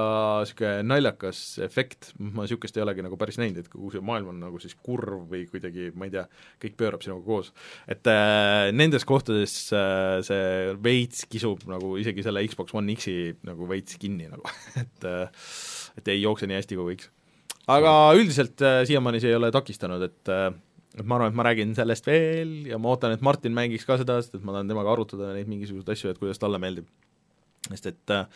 [0.42, 4.42] niisugune naljakas efekt, ma niisugust ei olegi nagu päris näinud, et kogu see maailm on
[4.48, 6.26] nagu siis kurv või kuidagi, ma ei tea,
[6.66, 7.52] kõik pöörab sinuga koos.
[7.86, 13.70] et äh, nendes kohtades äh, see veits kisub nagu isegi selle Xbox One X-i nagu
[13.70, 14.50] veits kinni nagu
[14.82, 15.30] et äh,
[15.96, 17.14] et ei jookse nii hästi kui võiks
[17.72, 20.52] aga üldiselt äh, siiamaani see ei ole takistanud, et äh,
[20.96, 23.98] et ma arvan, et ma räägin sellest veel ja ma ootan, et Martin mängiks ka
[24.00, 26.88] seda, sest et ma tahan temaga arutada neid mingisuguseid asju, et kuidas talle meeldib.
[27.68, 28.28] sest et äh,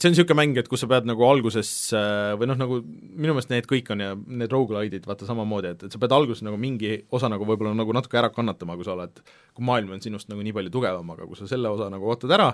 [0.00, 3.36] see on niisugune mäng, et kus sa pead nagu alguses äh, või noh, nagu minu
[3.36, 6.58] meelest need kõik on ja need rogu-lide'id vaata samamoodi, et, et sa pead alguses nagu
[6.60, 9.22] mingi osa nagu võib-olla nagu natuke ära kannatama, kui sa oled,
[9.54, 12.34] kui maailm on sinust nagu nii palju tugevam, aga kui sa selle osa nagu ootad
[12.34, 12.50] ära,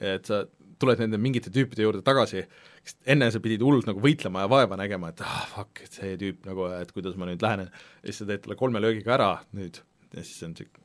[0.00, 0.42] et sa
[0.80, 2.44] tuled nende mingite tüüpide juurde tagasi,
[2.84, 6.16] sest enne sa pidid hullult nagu võitlema ja vaeva nägema, et ah fuck, et see
[6.20, 7.70] tüüp nagu, et kuidas ma nüüd lähenen,
[8.00, 9.82] ja siis sa teed talle kolme löögiga ära nüüd
[10.14, 10.82] ja siis on siuke,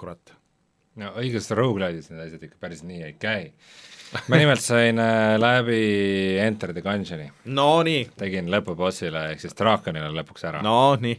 [0.00, 0.34] kurat.
[1.00, 3.52] no õiges rogu-lide'is need asjad ikka päris nii ei käi.
[4.28, 5.80] ma nimelt sain äh, läbi
[6.42, 7.30] Enter the Gungeoni.
[7.54, 8.10] no nii.
[8.18, 10.62] tegin lõpubossile ehk siis draakonile lõpuks ära.
[10.66, 11.16] no nii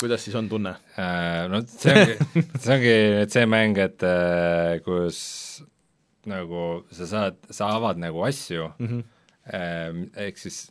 [0.00, 0.74] kuidas siis on tunne?
[1.00, 5.20] Äh, no see ongi, see ongi nüüd see mäng, et äh, kus
[6.26, 6.62] nagu
[6.94, 9.04] sa saad, sa avad nagu asju mm, -hmm.
[9.52, 10.66] eh, ehk siis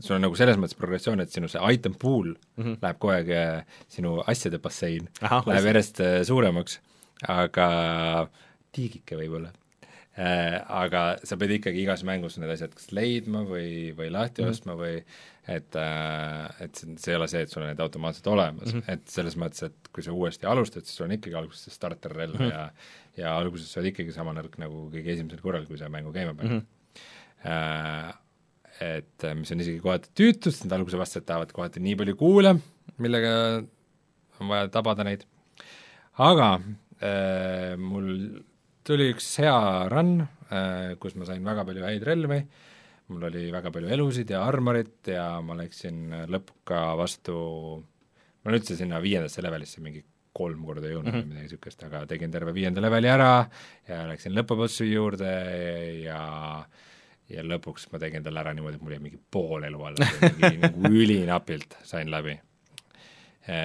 [0.00, 2.76] sul on nagu selles mõttes progressioon, et sinu see item pool mm -hmm.
[2.82, 6.80] läheb kogu aeg, eh, sinu asjade bassein Aha, läheb järjest eh, suuremaks,
[7.28, 8.28] aga
[8.72, 9.50] tiigike võib-olla
[10.16, 10.60] eh,.
[10.68, 14.50] Aga sa pead ikkagi igas mängus need asjad kas leidma või, või lahti mm -hmm.
[14.50, 15.04] ostma või
[15.48, 18.80] et, äh, et see, see ei ole see, et sul on need automaatselt olemas mm,
[18.80, 18.92] -hmm.
[18.92, 22.38] et selles mõttes, et kui sa uuesti alustad, siis sul on ikkagi alguses see starter-relv
[22.38, 22.52] mm -hmm.
[22.52, 22.70] ja
[23.18, 26.34] ja alguses sa oled ikkagi sama nõrk nagu kõige esimesel korral, kui sa mängu käima
[26.38, 26.60] paned mm.
[26.60, 27.50] -hmm.
[27.50, 28.12] äh,
[28.80, 32.16] et äh, mis on isegi kohati tüütu, sest need alguse vastased tahavad kohati nii palju
[32.16, 32.54] kuule,
[32.98, 33.32] millega
[34.40, 35.26] on vaja tabada neid,
[36.16, 36.50] aga
[37.02, 38.40] äh, mul
[38.86, 40.20] tuli üks hea run
[40.50, 42.40] äh,, kus ma sain väga palju häid relvi,
[43.12, 47.36] mul oli väga palju elusid ja armorit ja ma läksin lõpuka vastu,
[48.40, 51.24] ma olen üldse sinna viiendasse levelisse mingi kolm korda jõudnud mm -hmm.
[51.24, 53.32] või midagi niisugust, aga tegin terve viienda leveli ära
[53.88, 55.32] ja läksin lõpubossi juurde
[56.04, 56.20] ja
[57.30, 60.06] ja lõpuks ma tegin talle ära niimoodi, et mul jäi mingi pool elu alla,
[60.64, 62.36] nagu ülinapilt sain läbi
[63.46, 63.58] e,.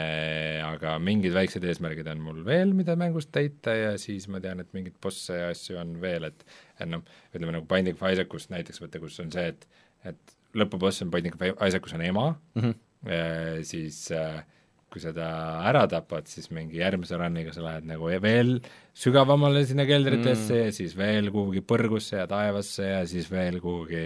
[0.65, 4.71] Aga mingid väiksed eesmärgid on mul veel, mida mängust täita ja siis ma tean, et
[4.73, 6.45] mingeid bosse ja asju on veel, et
[6.79, 9.67] et noh, ütleme nagu Binding of Isaacust näiteks võtta, kus on see, et
[10.05, 12.75] et lõpuboss on Binding of Isaacus on ema mm, -hmm.
[13.09, 14.43] e, siis äh,
[14.95, 15.27] kui seda
[15.67, 18.53] ära tapad, siis mingi järgmise run'iga sa lähed nagu veel
[18.95, 20.61] sügavamale sinna keldritesse mm.
[20.61, 24.05] ja siis veel kuhugi põrgusse ja taevasse ja siis veel kuhugi,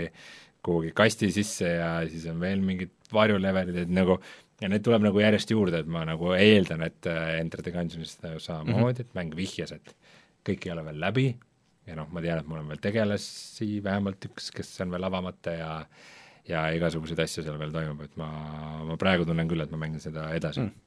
[0.66, 4.18] kuhugi kasti sisse ja siis on veel mingid varjulevelid, et nagu
[4.60, 8.18] ja neid tuleb nagu järjest juurde, et ma nagu eeldan, et äh, Enter the Gungeonis
[8.18, 9.00] samamoodi mm, -hmm.
[9.06, 9.94] et mäng vihjas, et
[10.50, 11.28] kõik ei ole veel läbi
[11.88, 15.54] ja noh, ma tean, et mul on veel tegelasi vähemalt üks, kes on veel avamata
[15.56, 15.72] ja
[16.50, 18.30] ja igasuguseid asju seal veel toimub, et ma,
[18.88, 20.78] ma praegu tunnen küll, et ma mängin seda edasi mm.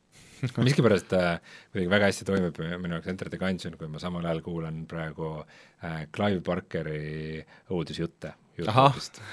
[0.67, 1.37] miskipärast äh,
[1.71, 5.37] kuidagi väga hästi toimib minu jaoks Enter the Gungeon, kui ma samal ajal kuulan praegu
[5.39, 8.35] äh, Clive Barkeri õudusjutte.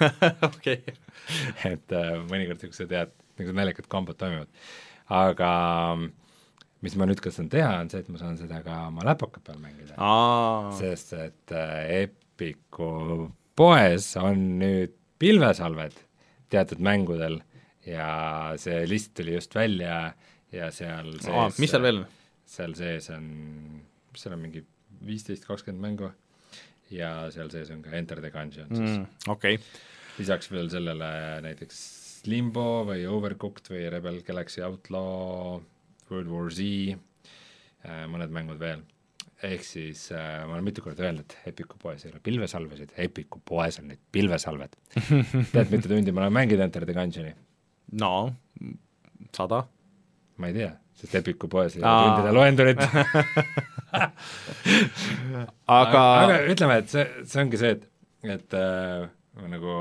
[0.49, 0.77] okei.
[1.71, 4.53] et äh, mõnikord niisugused head, niisugused naljakad kombod toimivad.
[5.09, 5.49] aga
[6.85, 9.41] mis ma nüüd ka saan teha, on see, et ma saan seda ka oma läpaka
[9.43, 9.97] peal mängida.
[10.77, 15.97] sest et äh, Epiku poes on nüüd pilvesalved
[16.49, 17.39] teatud mängudel
[17.85, 18.09] ja
[18.61, 20.13] see list tuli just välja
[20.51, 22.17] ja seal sees Aa, mis seal veel on?
[22.49, 23.29] seal sees on,
[24.11, 24.63] mis seal on, mingi
[25.05, 26.11] viisteist, kakskümmend mängu
[26.93, 29.07] ja seal sees on ka Enter the Gungeon siis mm,.
[29.27, 29.81] okei okay..
[30.19, 31.09] lisaks veel sellele
[31.45, 31.81] näiteks
[32.27, 35.61] Limbo või Overcooked või Rebel Galaxy Outlaw,
[36.09, 36.97] World War Z,
[37.87, 38.83] äh, mõned mängud veel
[39.45, 43.39] ehk siis äh, ma olen mitu korda öelnud, et Epiku poes ei ole pilvesalvesid, Epiku
[43.45, 44.71] poes on need pilvesalved
[45.53, 47.33] tead, mitu tundi ma olen mänginud Enter the Gungeoni?
[48.01, 48.13] no,
[49.35, 49.59] sada?
[50.39, 52.81] ma ei tea, sest Epiku poes ei ole tundide loendurit
[55.79, 57.83] aga aga ütleme, et see, see ongi see, et,
[58.35, 59.07] et äh,
[59.47, 59.73] nagu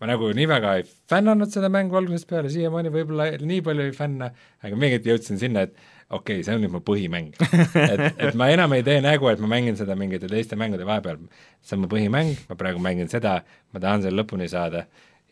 [0.00, 3.96] ma nagu nii väga ei fännanud seda mängu algusest peale, siiamaani võib-olla nii palju ei
[3.96, 4.30] fänna,
[4.64, 5.74] aga mingi hetk jõudsin sinna, et
[6.10, 7.34] okei okay,, see on nüüd mu põhimäng.
[7.38, 11.20] et, et ma enam ei tee nägu, et ma mängin seda mingite teiste mängude vahepeal,
[11.62, 13.40] see on mu põhimäng, ma praegu mängin seda,
[13.74, 14.86] ma tahan selle lõpuni saada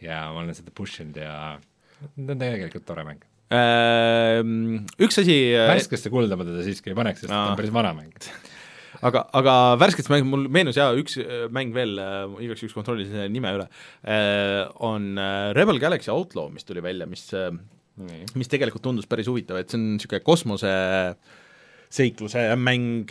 [0.05, 3.25] ja ma olen seda push inud ja ta on tegelikult tore mäng.
[3.49, 7.95] Ehm, üks asi värskesse kulda ma teda siiski ei paneks, sest ta on päris vana
[7.97, 8.13] mäng
[9.09, 11.17] aga, aga värskets mäng, mul meenus jaa, üks
[11.55, 11.97] mäng veel,
[12.45, 13.67] igaks juhuks kontrollisin selle nime üle,
[14.85, 15.11] on
[15.57, 17.27] Rebel Galaxy Outlaw, mis tuli välja, mis.
[18.39, 20.73] Mis tegelikult tundus päris huvitav, et see on niisugune kosmose
[21.89, 23.09] seikluse mäng,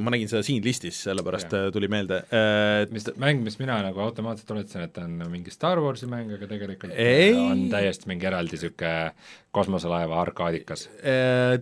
[0.00, 1.66] ma nägin seda siin listis, sellepärast ja.
[1.74, 6.08] tuli meelde et mis mäng, mis mina nagu automaatselt oletasin, et on mingi Star Warsi
[6.08, 7.34] mäng, aga tegelikult ei.
[7.36, 9.12] on täiesti mingi eraldi niisugune
[9.52, 10.88] kosmoselaeva arkaadikas.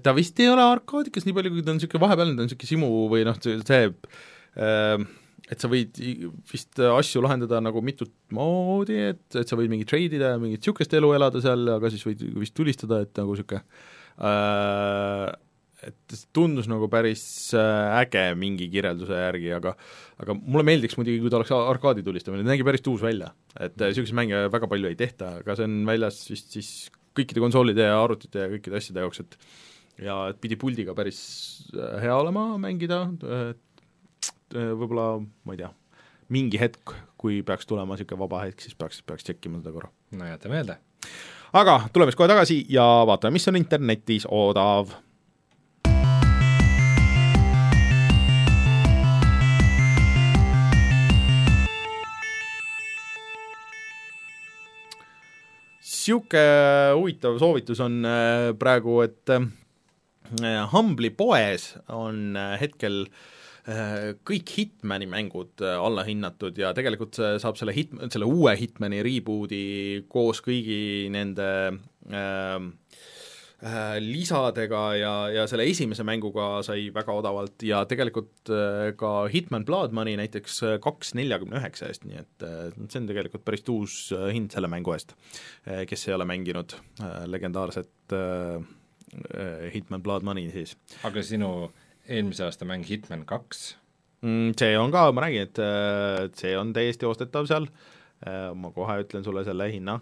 [0.02, 2.74] Ta vist ei ole arkaadikas, nii palju kui ta on niisugune vahepealne, ta on niisugune
[2.76, 3.90] simu või noh, see
[5.46, 5.98] et sa võid
[6.50, 10.94] vist asju lahendada nagu mitut moodi, et, et sa võid mingit treidida ja mingit niisugust
[10.98, 13.62] elu elada seal, aga siis võid vist tulistada, et nagu niisugune
[14.18, 15.34] äh,
[15.86, 17.22] et tundus nagu päris
[17.56, 19.74] äh, äge mingi kirjelduse järgi, aga
[20.22, 23.32] aga mulle meeldiks muidugi, kui ta oleks arkaadi tulistamine, ta nägi päris tuus välja.
[23.58, 26.70] et niisuguseid äh, mänge väga palju ei tehta, aga see on väljas vist siis
[27.16, 29.38] kõikide konsoolide ja arvutite ja kõikide asjade jaoks, et
[30.06, 31.20] ja et pidi puldiga päris
[31.76, 33.04] äh, hea olema mängida,
[33.52, 33.62] et
[34.54, 35.06] võib-olla,
[35.46, 35.70] ma ei tea,
[36.32, 39.90] mingi hetk, kui peaks tulema niisugune vaba hetk, siis peaks, peaks tšekkima seda korra.
[40.18, 40.78] no jäta meelde.
[41.52, 44.94] aga tuleme siis kohe tagasi ja vaatame, mis on internetis odav
[56.06, 59.48] niisugune huvitav soovitus on äh, praegu, et äh,
[60.70, 63.35] Humble'i poes on hetkel äh, Äh,
[63.66, 70.38] kõik Hitmani mängud äh, allahinnatud ja tegelikult saab selle hit-, selle uue Hitmani reboot'i koos
[70.44, 72.66] kõigi nende äh,
[73.66, 79.66] äh, lisadega ja, ja selle esimese mänguga sai väga odavalt ja tegelikult äh, ka Hitman
[79.66, 83.96] Blood Money näiteks kaks neljakümne üheksa eest, nii et äh, see on tegelikult päris uus
[84.34, 85.16] hind selle mängu eest,
[85.90, 86.76] kes ei ole mänginud
[87.26, 88.14] legendaarset
[89.74, 90.76] Hitman Blood Money siis.
[91.06, 93.76] aga sinu äh, eelmise aasta mäng Hitman kaks
[94.22, 94.56] mm,?
[94.58, 97.68] See on ka, ma räägin, et äh, see on täiesti ostetav seal,
[98.26, 99.98] äh, ma kohe ütlen sulle selle hinna,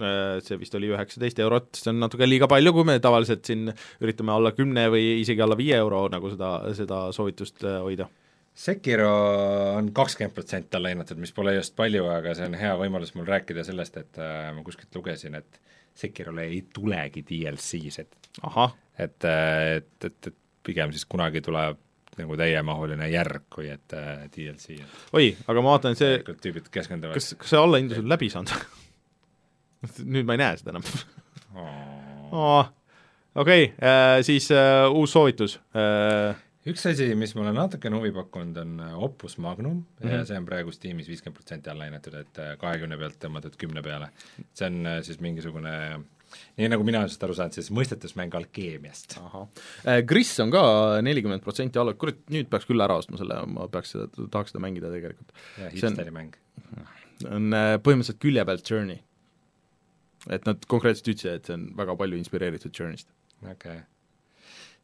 [0.00, 3.70] äh, see vist oli üheksateist eurot, see on natuke liiga palju, kui me tavaliselt siin
[4.02, 8.08] üritame alla kümne või isegi alla viie euro nagu seda, seda soovitust hoida.
[8.56, 9.12] Sekiro
[9.76, 13.28] on kakskümmend protsenti alla hinnatud, mis pole just palju, aga see on hea võimalus mul
[13.28, 15.60] rääkida sellest, et äh, ma kuskilt lugesin, et
[15.96, 20.34] Sekirole ei tulegi DLC-s, et ahah, et, et, et, et
[20.66, 21.82] pigem siis kunagi tuleb
[22.16, 24.78] nagu täiemahuline järg, kui et äh, DLC.
[25.16, 28.54] oi, aga ma vaatan, see tüübid keskenduvad kas, kas see allahindlus on läbi saanud
[30.14, 30.86] nüüd ma ei näe seda enam
[32.32, 32.72] oh.
[33.36, 36.34] okei äh,, siis äh, uus soovitus äh,
[36.66, 40.24] üks asi, mis mulle natukene huvi pakkunud, on äh, Opus Magnum mm -hmm.
[40.24, 44.10] see on praegu Steamis viiskümmend protsenti alla hinnatud, et äh, kahekümne pealt tõmmatud kümne peale.
[44.54, 46.00] see on siis mingisugune äh,
[46.60, 49.18] nii nagu mina sellest aru saanud, siis mõistetusmäng alkeemiast.
[49.86, 50.62] Äh, Gris on ka
[51.06, 54.62] nelikümmend protsenti alla, kurat, nüüd peaks küll ära ostma selle, ma peaks seda, tahaks seda
[54.64, 55.34] mängida tegelikult.
[55.60, 56.38] jah, hipsteri mäng.
[57.30, 59.02] on äh, põhimõtteliselt külje pealt Journey.
[60.30, 63.12] et nad konkreetselt ütlesid, et see on väga palju inspireeritud Journey'st.
[63.42, 63.84] okei okay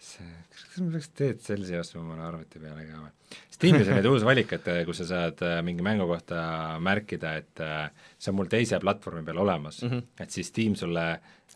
[0.02, 3.12] see, kas ma peaks teed Celsi ostma omale arvuti peale ka või?
[3.54, 6.40] Steamis on nüüd uus valik, et eh, kus sa saad eh, mingi mängu kohta
[6.82, 10.24] märkida, et eh, see on mul teise platvormi peal olemas mm, -hmm.
[10.24, 11.06] et siis Steam sulle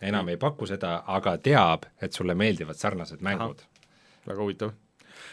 [0.06, 3.62] enam ei paku seda, aga teab, et sulle meeldivad sarnased mängud.
[4.26, 4.72] väga huvitav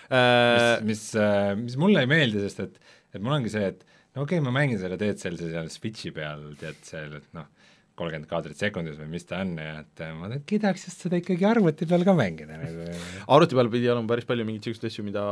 [0.09, 0.81] äh....
[0.81, 2.79] mis, mis, mis mulle ei meeldi, sest et,
[3.13, 3.85] et mul ongi see, et
[4.15, 7.49] no okei okay,, ma mängin selle Dead Cellsi seal Switchi peal, tead, seal, et noh,
[7.99, 11.45] kolmkümmend kaadrit sekundis või mis ta on ja et äh, ma kiidaks just seda ikkagi
[11.45, 12.85] arvuti peal ka mängida nagu.
[13.35, 15.25] arvuti peal pidi olema päris palju mingeid niisuguseid asju, mida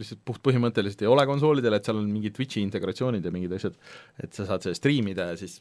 [0.00, 3.78] lihtsalt puhtpõhimõtteliselt ei ole konsoolidel, et seal on mingid Twitchi integratsioonid ja mingid asjad,
[4.18, 5.60] et sa saad seda striimida ja siis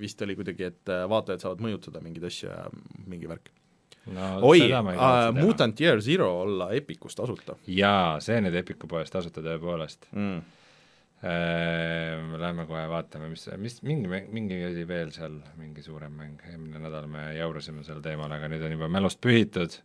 [0.00, 2.66] vist oli kuidagi, et äh, vaatajad saavad mõjutada mingeid asju ja
[3.06, 3.54] mingi värk.
[4.06, 7.56] No, oi, uh, Mutant Year Zero olla Epicus tasuta.
[7.66, 10.10] jaa, see nüüd Epicu poes tasuta tõepoolest.
[10.14, 10.44] Mm
[11.26, 17.08] lähme kohe vaatame, mis, mis mingi, mingi oli veel seal, mingi suurem mäng, eelmine nädal
[17.10, 19.78] me jaurasime sel teemal, aga nüüd on juba mälust pühitud.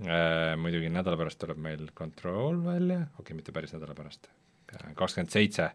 [0.00, 4.30] Ehm, muidugi nädala pärast tuleb meil Control välja, okei okay,, mitte päris nädala pärast,
[4.70, 5.66] kakskümmend seitse,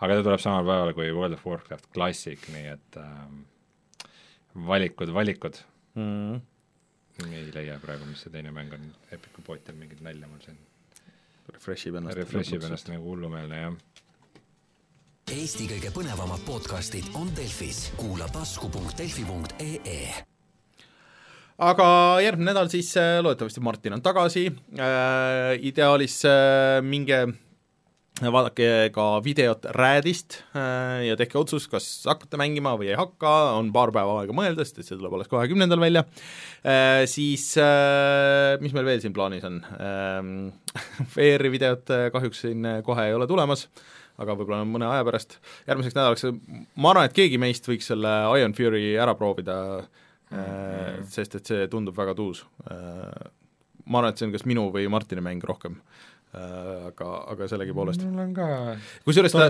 [0.00, 3.42] aga ta tuleb samal päeval kui World of Warcraft Classic, nii et ähm,
[4.70, 5.60] valikud, valikud
[5.98, 6.40] mm.
[7.26, 10.56] ei leia praegu, mis see teine mäng on, Epicu pood teeb mingit nalja mul siin.
[11.52, 12.18] Refresh ib ennast.
[12.18, 14.02] Refresh ib ennast nagu hullumeelne, jah
[15.26, 19.96] Eesti kõige põnevamad podcastid on Delfis, kuula tasku.delfi.ee
[21.66, 21.86] aga
[22.22, 24.44] järgmine nädal siis äh, loodetavasti Martin on tagasi.
[24.78, 27.18] Äh,, ideaalis äh, minge
[28.22, 33.74] vaadake ka videot Radist äh, ja tehke otsus, kas hakkate mängima või ei hakka, on
[33.74, 36.06] paar päeva aega mõelda, sest et see tuleb alles kahekümnendal välja.
[36.62, 39.58] Äh,, siis äh, mis meil veel siin plaanis on?
[41.16, 43.66] VR-i videot äh, kahjuks siin äh, kohe ei ole tulemas,
[44.22, 45.38] aga võib-olla mõne aja pärast,
[45.68, 46.26] järgmiseks nädalaks
[46.76, 51.70] ma arvan, et keegi meist võiks selle Iron Fury ära proovida äh,, sest et see
[51.72, 52.44] tundub väga tuus.
[52.70, 53.30] Äh,.
[53.86, 55.80] ma arvan, et see on kas minu või Martini mäng rohkem.
[56.36, 58.02] Äh, aga, aga sellegipoolest.
[58.04, 58.46] Mul on ka
[59.06, 59.46] kusjuures ta,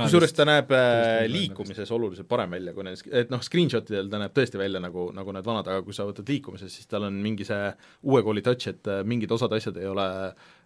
[0.00, 4.34] kusjuures ta näeb äh, liikumises oluliselt parem välja, kui need, et noh, screenshotidel ta näeb
[4.34, 7.46] tõesti välja nagu, nagu need vanad, aga kui sa võtad liikumises, siis tal on mingi
[7.46, 7.68] see
[8.08, 10.08] uue kooli touch, et äh, mingid osad asjad ei ole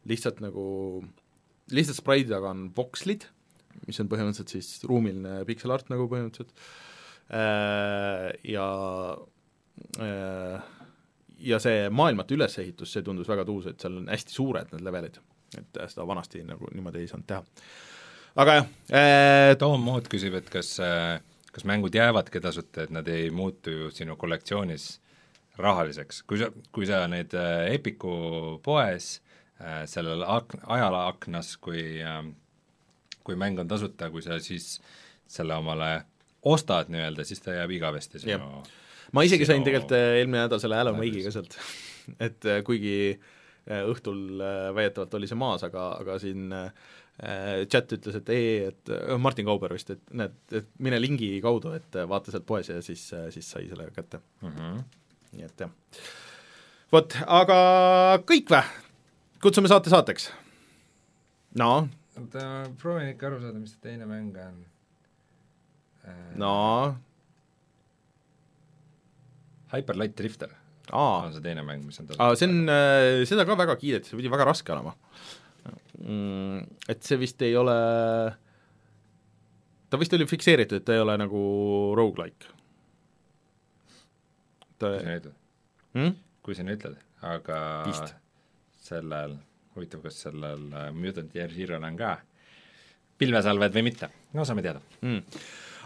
[0.09, 0.65] lihtsalt nagu,
[1.73, 3.29] lihtsalt spraidi taga on vokslid,
[3.89, 6.55] mis on põhimõtteliselt siis ruumiline pixel art nagu põhimõtteliselt,
[8.45, 8.67] ja
[11.45, 15.19] ja see maailmate ülesehitus, see tundus väga tuus, et seal on hästi suured need levelid,
[15.59, 17.43] et äh, seda vanasti nagu niimoodi ei saanud teha.
[18.43, 20.77] aga jah äh,, Tom Mood küsib, et kas,
[21.53, 24.89] kas mängud jäävadki tasuta, et nad ei muutu ju sinu kollektsioonis
[25.59, 28.15] rahaliseks, kui sa, kui sa neid äh, Epiku
[28.65, 29.24] poes äh,
[29.87, 32.25] sellel ak-, ajalaaknas, kui äh,
[33.25, 34.79] kui mäng on tasuta, kui sa siis
[35.31, 35.91] selle omale
[36.45, 38.75] ostad nii-öelda, siis ta jääb igavesti sinu Jah.
[39.17, 40.99] ma isegi sain sinu- tegelikult äh, eelmine nädal selle Alan.
[41.01, 41.57] Wake'iga sealt
[42.27, 46.69] et äh, kuigi äh, õhtul äh, väidetavalt oli see maas, aga, aga siin äh,
[47.73, 51.73] chat ütles, et ei, et äh, Martin Kauber vist, et näed, et mine lingi kaudu,
[51.79, 54.85] et äh, vaata sealt poes ja siis, siis sai selle kätte, mm -hmm.
[55.39, 55.73] nii et jah.
[56.93, 57.59] vot, aga
[58.29, 58.65] kõik vä?
[59.45, 60.31] Kutsume saate saateks?
[61.61, 61.71] no,
[62.19, 62.45] oota,
[62.81, 64.61] proovin ikka aru saada, mis see teine mäng on.
[66.41, 66.53] no,
[69.75, 70.55] Hyper Light Drifter
[70.93, 72.73] aa on see teine mäng, mis on aga see on,
[73.29, 74.95] seda ka väga kiideti, see pidi väga raske olema
[76.01, 76.65] mm,.
[76.93, 77.77] Et see vist ei ole,
[79.89, 81.41] ta vist oli fikseeritud, et ta ei ole nagu
[81.97, 82.53] rogu-like.
[84.79, 85.41] ta kui sa nii ütled
[85.97, 87.59] hmm?, kui sa nii ütled, aga
[87.89, 88.15] Vist.
[88.85, 89.37] Sellel,
[89.75, 92.17] huvitav, kas sellel äh, Mutant Year Zero'l on ka
[93.21, 94.83] pilvesalved või mitte, no saame teada.
[95.05, 95.21] Mm.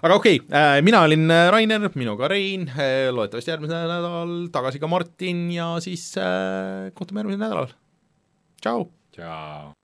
[0.02, 4.90] aga okei okay, äh,, mina olin äh, Rainer, minuga Rein loodetavasti järgmisel nädalal tagasi ka
[4.90, 6.10] Martin ja siis
[6.94, 7.74] kohtume järgmisel nädalal.
[8.62, 8.88] tšau!
[9.16, 9.77] tšau!